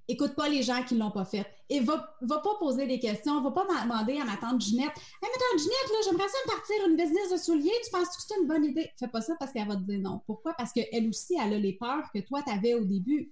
écoute 0.08 0.36
pas 0.36 0.47
les 0.47 0.64
gens 0.64 0.84
qui 0.84 0.95
l'ont 0.95 1.12
pas 1.12 1.26
fait. 1.26 1.45
Et 1.70 1.80
va, 1.80 2.16
va 2.22 2.39
pas 2.39 2.56
poser 2.60 2.86
des 2.86 2.99
questions, 2.99 3.41
va 3.41 3.51
pas 3.51 3.66
demander 3.66 4.20
à 4.20 4.26
ma 4.26 4.38
tante 4.38 4.62
Ginette 4.62 4.93
Hey, 5.22 5.30
ma 5.30 5.38
tante 5.38 5.60
Ginette, 5.60 5.89
là, 5.89 5.97
j'aimerais 6.06 6.28
ça 6.28 6.38
partir 6.47 6.76
une 6.88 6.95
business 6.95 7.32
de 7.32 7.38
souliers, 7.38 7.72
tu 7.84 7.91
penses 7.91 8.10
que 8.16 8.24
c'est 8.28 8.39
une 8.39 8.47
bonne 8.47 8.66
idée? 8.66 8.91
Fais 8.99 9.08
pas 9.08 9.22
ça 9.22 9.36
parce 9.39 9.51
qu'elle 9.51 9.68
va 9.68 9.76
te 9.76 9.82
dire 9.82 9.99
non. 9.99 10.22
Pourquoi? 10.26 10.53
Parce 10.53 10.72
qu'elle 10.72 11.10
aussi, 11.10 11.36
elle 11.41 11.53
a 11.53 11.60
les 11.60 11.74
peurs 11.74 12.12
que 12.14 12.20
toi, 12.20 12.43
tu 12.43 12.51
avais 12.51 12.74
au 12.74 12.84
début. 12.84 13.32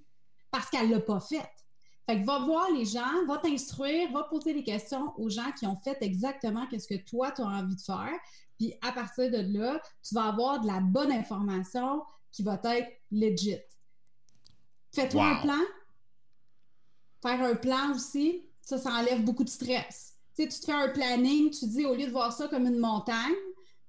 Parce 0.52 0.70
qu'elle 0.70 0.90
l'a 0.90 1.00
pas 1.00 1.20
fait. 1.20 1.48
Fait 2.06 2.20
que 2.20 2.26
va 2.26 2.40
voir 2.40 2.70
les 2.72 2.86
gens, 2.86 3.26
va 3.28 3.38
t'instruire, 3.38 4.12
va 4.12 4.24
poser 4.24 4.54
des 4.54 4.64
questions 4.64 5.14
aux 5.18 5.30
gens 5.30 5.52
qui 5.58 5.66
ont 5.66 5.78
fait 5.78 5.98
exactement 6.02 6.68
ce 6.70 6.88
que 6.88 7.02
toi, 7.06 7.32
tu 7.32 7.42
as 7.42 7.46
envie 7.46 7.76
de 7.76 7.82
faire. 7.82 8.14
Puis 8.60 8.74
à 8.82 8.92
partir 8.92 9.32
de 9.32 9.58
là, 9.58 9.82
tu 10.08 10.14
vas 10.14 10.26
avoir 10.26 10.60
de 10.60 10.68
la 10.68 10.82
bonne 10.82 11.12
information 11.12 12.04
qui 12.32 12.44
va 12.44 12.60
être 12.64 12.90
legit. 13.12 13.58
Fais-toi 14.94 15.26
un 15.26 15.42
plan, 15.42 15.62
Faire 17.24 17.42
un 17.42 17.56
plan 17.56 17.94
aussi, 17.96 18.44
ça, 18.62 18.78
ça 18.78 18.92
enlève 18.92 19.24
beaucoup 19.24 19.46
de 19.46 19.50
stress. 19.50 20.18
Tu 20.36 20.44
sais, 20.44 20.50
tu 20.50 20.60
te 20.60 20.66
fais 20.66 20.74
un 20.74 20.90
planning, 20.90 21.50
tu 21.52 21.66
dis, 21.68 21.86
au 21.86 21.96
lieu 21.96 22.06
de 22.06 22.12
voir 22.12 22.34
ça 22.34 22.50
comme 22.50 22.68
une 22.68 22.80
montagne, 22.80 23.34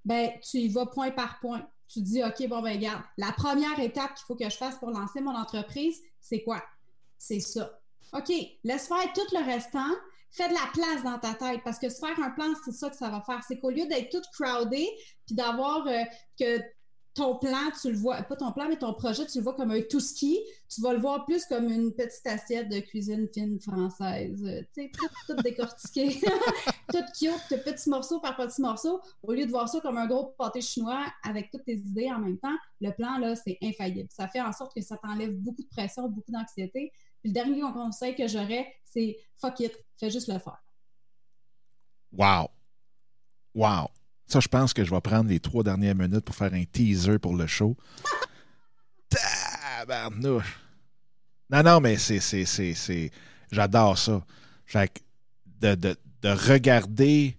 ben, 0.05 0.31
tu 0.41 0.59
y 0.59 0.69
vas 0.69 0.87
point 0.87 1.11
par 1.11 1.41
point. 1.41 1.67
Tu 1.89 2.01
dis, 2.01 2.23
OK, 2.23 2.47
bon, 2.49 2.63
ben, 2.63 2.77
regarde, 2.77 3.03
la 3.19 3.33
première 3.33 3.79
étape 3.81 4.15
qu'il 4.15 4.25
faut 4.27 4.37
que 4.37 4.49
je 4.49 4.57
fasse 4.57 4.77
pour 4.79 4.91
lancer 4.91 5.21
mon 5.21 5.35
entreprise, 5.35 6.01
c'est 6.21 6.43
quoi? 6.45 6.63
C'est 7.19 7.41
ça. 7.41 7.77
OK, 8.13 8.33
laisse 8.63 8.87
faire 8.87 9.13
tout 9.13 9.27
le 9.37 9.45
restant. 9.45 9.91
Fais 10.31 10.49
de 10.49 10.55
la 10.55 10.71
place 10.73 11.03
dans 11.05 11.19
ta 11.19 11.35
tête 11.35 11.61
parce 11.65 11.79
que 11.79 11.89
se 11.89 11.99
faire 11.99 12.19
un 12.21 12.31
plan, 12.31 12.53
c'est 12.65 12.73
ça 12.73 12.89
que 12.91 12.97
ça 12.97 13.09
va 13.09 13.21
faire. 13.21 13.43
C'est 13.47 13.59
qu'au 13.59 13.71
lieu 13.71 13.87
d'être 13.87 14.11
tout 14.11 14.23
crowded 14.33 14.89
puis 15.27 15.35
d'avoir 15.35 15.87
euh, 15.87 16.03
que 16.39 16.61
ton 17.15 17.37
plan, 17.37 17.71
tu 17.81 17.93
le 17.93 17.97
vois, 17.97 18.23
pas 18.23 18.35
ton 18.35 18.51
plan, 18.51 18.69
mais 18.69 18.77
ton 18.77 18.93
projet, 18.93 19.25
tu 19.27 19.39
le 19.39 19.45
vois 19.45 19.55
comme 19.55 19.71
un 19.71 19.81
tout 19.83 20.01
ski. 20.01 20.41
Tu 20.69 20.81
vas 20.81 20.93
le 20.93 20.99
voir 20.99 21.25
plus 21.25 21.45
comme 21.45 21.71
une 21.71 21.93
petite 21.93 22.27
assiette 22.27 22.69
de 22.69 22.81
cuisine 22.81 23.29
fine 23.33 23.61
française. 23.61 24.45
Euh, 24.45 24.63
tu 24.75 24.91
tout 25.29 25.35
décortiqué, 25.43 26.21
tout 26.93 27.05
cute, 27.17 27.65
petit 27.65 27.89
morceau 27.89 28.19
par 28.19 28.37
petit 28.37 28.61
morceau. 28.61 29.01
Au 29.23 29.33
lieu 29.33 29.47
de 29.47 29.51
voir 29.51 29.69
ça 29.69 29.81
comme 29.81 29.97
un 29.97 30.07
gros 30.07 30.35
pâté 30.37 30.61
chinois 30.61 31.07
avec 31.23 31.53
toutes 31.53 31.65
tes 31.65 31.77
idées 31.77 32.11
en 32.11 32.19
même 32.19 32.39
temps, 32.39 32.57
le 32.81 32.91
plan, 32.91 33.19
là, 33.19 33.37
c'est 33.37 33.59
infaillible. 33.63 34.09
Ça 34.11 34.27
fait 34.27 34.41
en 34.41 34.53
sorte 34.53 34.75
que 34.75 34.83
ça 34.83 34.97
t'enlève 34.97 35.35
beaucoup 35.35 35.63
de 35.63 35.69
pression, 35.69 36.09
beaucoup 36.09 36.33
d'anxiété. 36.33 36.91
Puis 37.21 37.31
le 37.31 37.33
dernier 37.33 37.61
conseil 37.73 38.17
que 38.17 38.27
j'aurais, 38.27 38.75
c'est 38.85 39.17
fuck 39.41 39.61
it, 39.61 39.73
fais 39.99 40.11
juste 40.11 40.27
le 40.27 40.41
faire. 40.41 40.63
Wow! 42.13 42.49
Wow! 43.55 43.89
Ça, 44.27 44.41
je 44.41 44.49
pense 44.49 44.73
que 44.73 44.85
je 44.85 44.91
vais 44.91 45.01
prendre 45.01 45.29
les 45.29 45.41
trois 45.41 45.63
dernières 45.63 45.95
minutes 45.95 46.25
pour 46.25 46.35
faire 46.35 46.55
un 46.55 46.65
teaser 46.65 47.19
pour 47.19 47.37
le 47.37 47.47
show. 47.47 47.77
Tabarnouche! 49.09 50.61
Non, 51.51 51.63
non, 51.63 51.81
mais 51.81 51.97
c'est. 51.97 52.21
c'est, 52.21 53.11
J'adore 53.51 53.99
ça. 53.99 54.25
Fait 54.67 55.03
de, 55.61 55.75
de, 55.75 55.97
de, 56.23 56.29
regarder, 56.29 57.37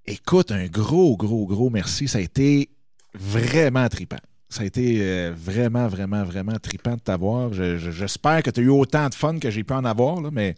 Écoute, 0.05 0.53
un 0.53 0.67
gros, 0.67 1.17
gros, 1.17 1.47
gros 1.47 1.69
merci. 1.69 2.07
Ça 2.07 2.19
a 2.19 2.21
été 2.21 2.71
vraiment 3.13 3.89
tripant. 3.89 4.21
Ça 4.49 4.63
a 4.63 4.67
été 4.67 4.99
euh, 5.01 5.33
vraiment, 5.37 5.89
vraiment, 5.89 6.23
vraiment 6.23 6.57
tripant 6.63 6.95
de 6.95 7.01
t'avoir. 7.01 7.53
J'espère 7.53 8.45
que 8.45 8.51
tu 8.51 8.61
as 8.61 8.63
eu 8.63 8.69
autant 8.69 9.09
de 9.09 9.15
fun 9.15 9.41
que 9.41 9.51
j'ai 9.51 9.65
pu 9.65 9.73
en 9.73 9.85
avoir, 9.85 10.21
là, 10.21 10.31
mais. 10.33 10.55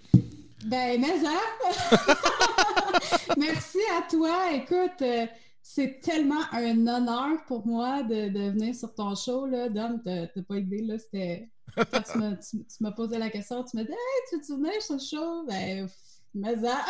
Ben, 0.64 1.00
mais 1.00 1.26
hein? 1.26 1.96
Merci 3.36 3.78
à 3.98 4.11
toi. 4.11 4.52
Écoute, 4.54 5.02
euh, 5.02 5.26
c'est 5.62 6.00
tellement 6.00 6.42
un 6.52 6.86
honneur 6.86 7.44
pour 7.46 7.66
moi 7.66 8.02
de, 8.02 8.28
de 8.28 8.50
venir 8.50 8.74
sur 8.74 8.94
ton 8.94 9.14
show. 9.14 9.46
Là. 9.46 9.68
Dom, 9.68 10.00
t'as 10.04 10.26
pas 10.42 10.56
idée, 10.56 10.82
là, 10.82 10.98
c'était... 10.98 11.48
tu 11.76 12.64
m'as 12.80 12.92
posé 12.92 13.18
la 13.18 13.30
question, 13.30 13.62
tu 13.62 13.76
m'as 13.76 13.84
dit 13.84 13.90
Hey, 13.90 14.40
tu 14.40 14.52
veux 14.52 14.59
venir 14.59 14.82
sur 14.82 14.94
le 14.94 15.00
show? 15.00 15.44
Ben, 15.46 15.88
mais 16.34 16.56
ça. 16.62 16.84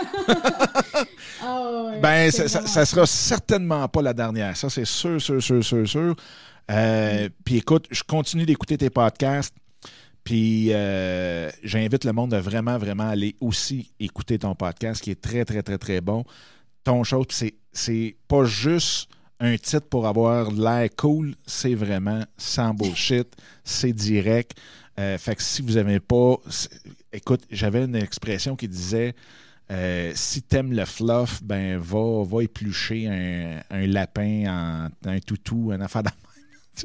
oh, 1.45 1.91
ben, 2.03 2.31
ça, 2.31 2.49
ça, 2.49 2.85
sera 2.85 3.07
certainement 3.07 3.87
pas 3.89 4.03
la 4.03 4.13
dernière. 4.13 4.57
Ça, 4.57 4.69
c'est 4.69 4.85
sûr, 4.85 5.21
sûr, 5.21 5.43
sûr, 5.43 5.65
sûr, 5.65 5.89
sûr. 5.89 6.17
Euh, 6.71 7.27
mm. 7.27 7.31
Puis 7.45 7.57
écoute, 7.57 7.87
je 7.91 8.03
continue 8.03 8.47
d'écouter 8.47 8.77
tes 8.77 8.91
podcasts. 8.91 9.55
Puis 10.29 10.75
euh, 10.75 11.51
j'invite 11.63 12.05
le 12.05 12.13
monde 12.13 12.35
à 12.35 12.43
vraiment, 12.43 12.77
vraiment 12.77 13.09
aller 13.09 13.35
aussi 13.41 13.91
écouter 13.99 14.39
ton 14.39 14.55
podcast 14.55 15.03
qui 15.03 15.11
est 15.11 15.19
très, 15.19 15.47
très, 15.47 15.63
très, 15.63 15.79
très 15.79 16.03
bon. 16.03 16.23
Ton 16.85 17.03
show, 17.03 17.25
c'est, 17.31 17.55
c'est 17.73 18.15
pas 18.29 18.45
juste 18.45 19.09
un 19.41 19.57
titre 19.57 19.89
pour 19.89 20.07
avoir 20.07 20.51
l'air 20.51 20.91
cool, 20.99 21.35
c'est 21.47 21.75
vraiment 21.75 22.23
sans 22.37 22.75
bullshit, 22.75 23.27
c'est 23.65 23.95
direct. 23.95 24.59
Euh, 24.99 25.17
fait 25.17 25.35
que 25.35 25.43
si 25.43 25.63
vous 25.63 25.77
n'avez 25.77 25.99
pas. 25.99 26.35
Écoute, 27.11 27.45
j'avais 27.51 27.85
une 27.85 27.97
expression 27.97 28.55
qui 28.55 28.69
disait 28.69 29.15
Euh, 29.71 30.13
si 30.15 30.43
t'aimes 30.43 30.75
le 30.75 30.85
fluff, 30.85 31.43
ben 31.43 31.79
va, 31.79 32.23
va 32.25 32.43
éplucher 32.43 33.09
un, 33.09 33.63
un 33.71 33.87
lapin 33.87 34.45
en 34.47 34.91
un 35.11 35.21
toutou, 35.21 35.71
un 35.73 35.81
affaire 35.81 36.03
de. 36.03 36.11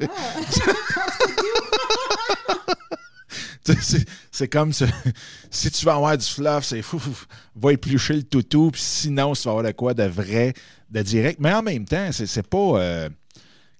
C'est- 4.30 4.48
comme 4.48 4.72
ce- 4.72 4.84
si 5.50 5.70
tu 5.70 5.84
veux 5.86 5.92
avoir 5.92 6.16
du 6.18 6.24
fluff, 6.26 6.64
c'est 6.64 6.82
fou, 6.82 7.00
va 7.56 7.72
éplucher 7.72 8.14
le 8.14 8.22
toutou, 8.22 8.70
puis 8.70 8.80
sinon, 8.82 9.32
tu 9.34 9.42
vas 9.44 9.50
avoir 9.52 9.64
de 9.64 9.72
quoi 9.72 9.94
de 9.94 10.02
vrai, 10.04 10.52
de 10.90 11.02
direct. 11.02 11.38
Mais 11.40 11.52
en 11.52 11.62
même 11.62 11.84
temps, 11.86 12.10
c'est 12.12 12.46
pas. 12.46 12.58
euh, 12.80 13.08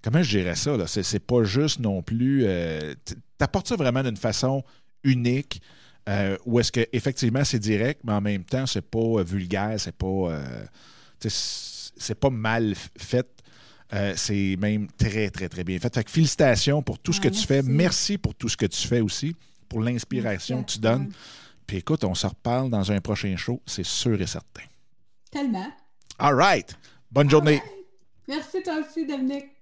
comment 0.03 0.23
je 0.23 0.39
dirais 0.39 0.55
ça? 0.57 0.77
là? 0.77 0.87
C'est 0.87 1.19
pas 1.19 1.45
juste 1.45 1.81
non 1.81 2.03
plus. 2.03 2.43
euh, 2.47 2.95
T'apportes 3.37 3.69
ça 3.69 3.77
vraiment 3.77 4.03
d'une 4.03 4.17
façon 4.17 4.63
unique, 5.03 5.61
euh, 6.09 6.37
où 6.47 6.61
est-ce 6.61 6.71
que 6.73 6.87
effectivement 6.93 7.45
c'est 7.45 7.59
direct, 7.59 8.01
mais 8.05 8.13
en 8.13 8.21
même 8.21 8.45
temps, 8.45 8.67
c'est 8.67 8.81
pas 8.89 8.99
euh, 8.99 9.23
vulgaire, 9.23 9.75
c'est 9.79 9.95
pas. 9.97 10.07
euh, 10.07 10.65
c'est 11.29 12.15
pas 12.19 12.31
mal 12.31 12.75
fait. 12.99 13.27
Euh, 13.93 14.15
c'est 14.17 14.57
même 14.59 14.89
très, 14.97 15.31
très, 15.31 15.49
très 15.49 15.63
bien 15.63 15.79
fait. 15.79 15.95
Fait 15.95 16.03
que 16.05 16.11
félicitations 16.11 16.83
pour 16.83 16.99
tout 16.99 17.13
ce 17.13 17.21
que 17.21 17.29
Ouais, 17.29 17.35
tu 17.35 17.47
fais. 17.47 17.63
Merci 17.63 18.19
pour 18.19 18.35
tout 18.35 18.49
ce 18.49 18.57
que 18.57 18.67
tu 18.67 18.89
fais 18.89 19.01
aussi, 19.01 19.37
pour 19.69 19.81
l'inspiration 19.81 20.63
que 20.63 20.73
tu 20.73 20.79
donnes. 20.79 21.13
Puis 21.67 21.79
écoute, 21.79 22.05
on 22.05 22.15
se 22.15 22.27
reparle 22.27 22.71
dans 22.71 22.93
un 22.93 23.01
prochain 23.01 23.37
show, 23.37 23.61
c'est 23.67 23.87
sûr 23.87 24.21
et 24.21 24.27
certain. 24.27 24.65
Tellement. 25.31 25.73
All 26.19 26.35
right. 26.35 26.77
Bonne 27.11 27.31
journée. 27.31 27.63
Merci 28.29 28.63
toi 28.63 28.79
aussi, 28.81 29.07
Dominique. 29.07 29.54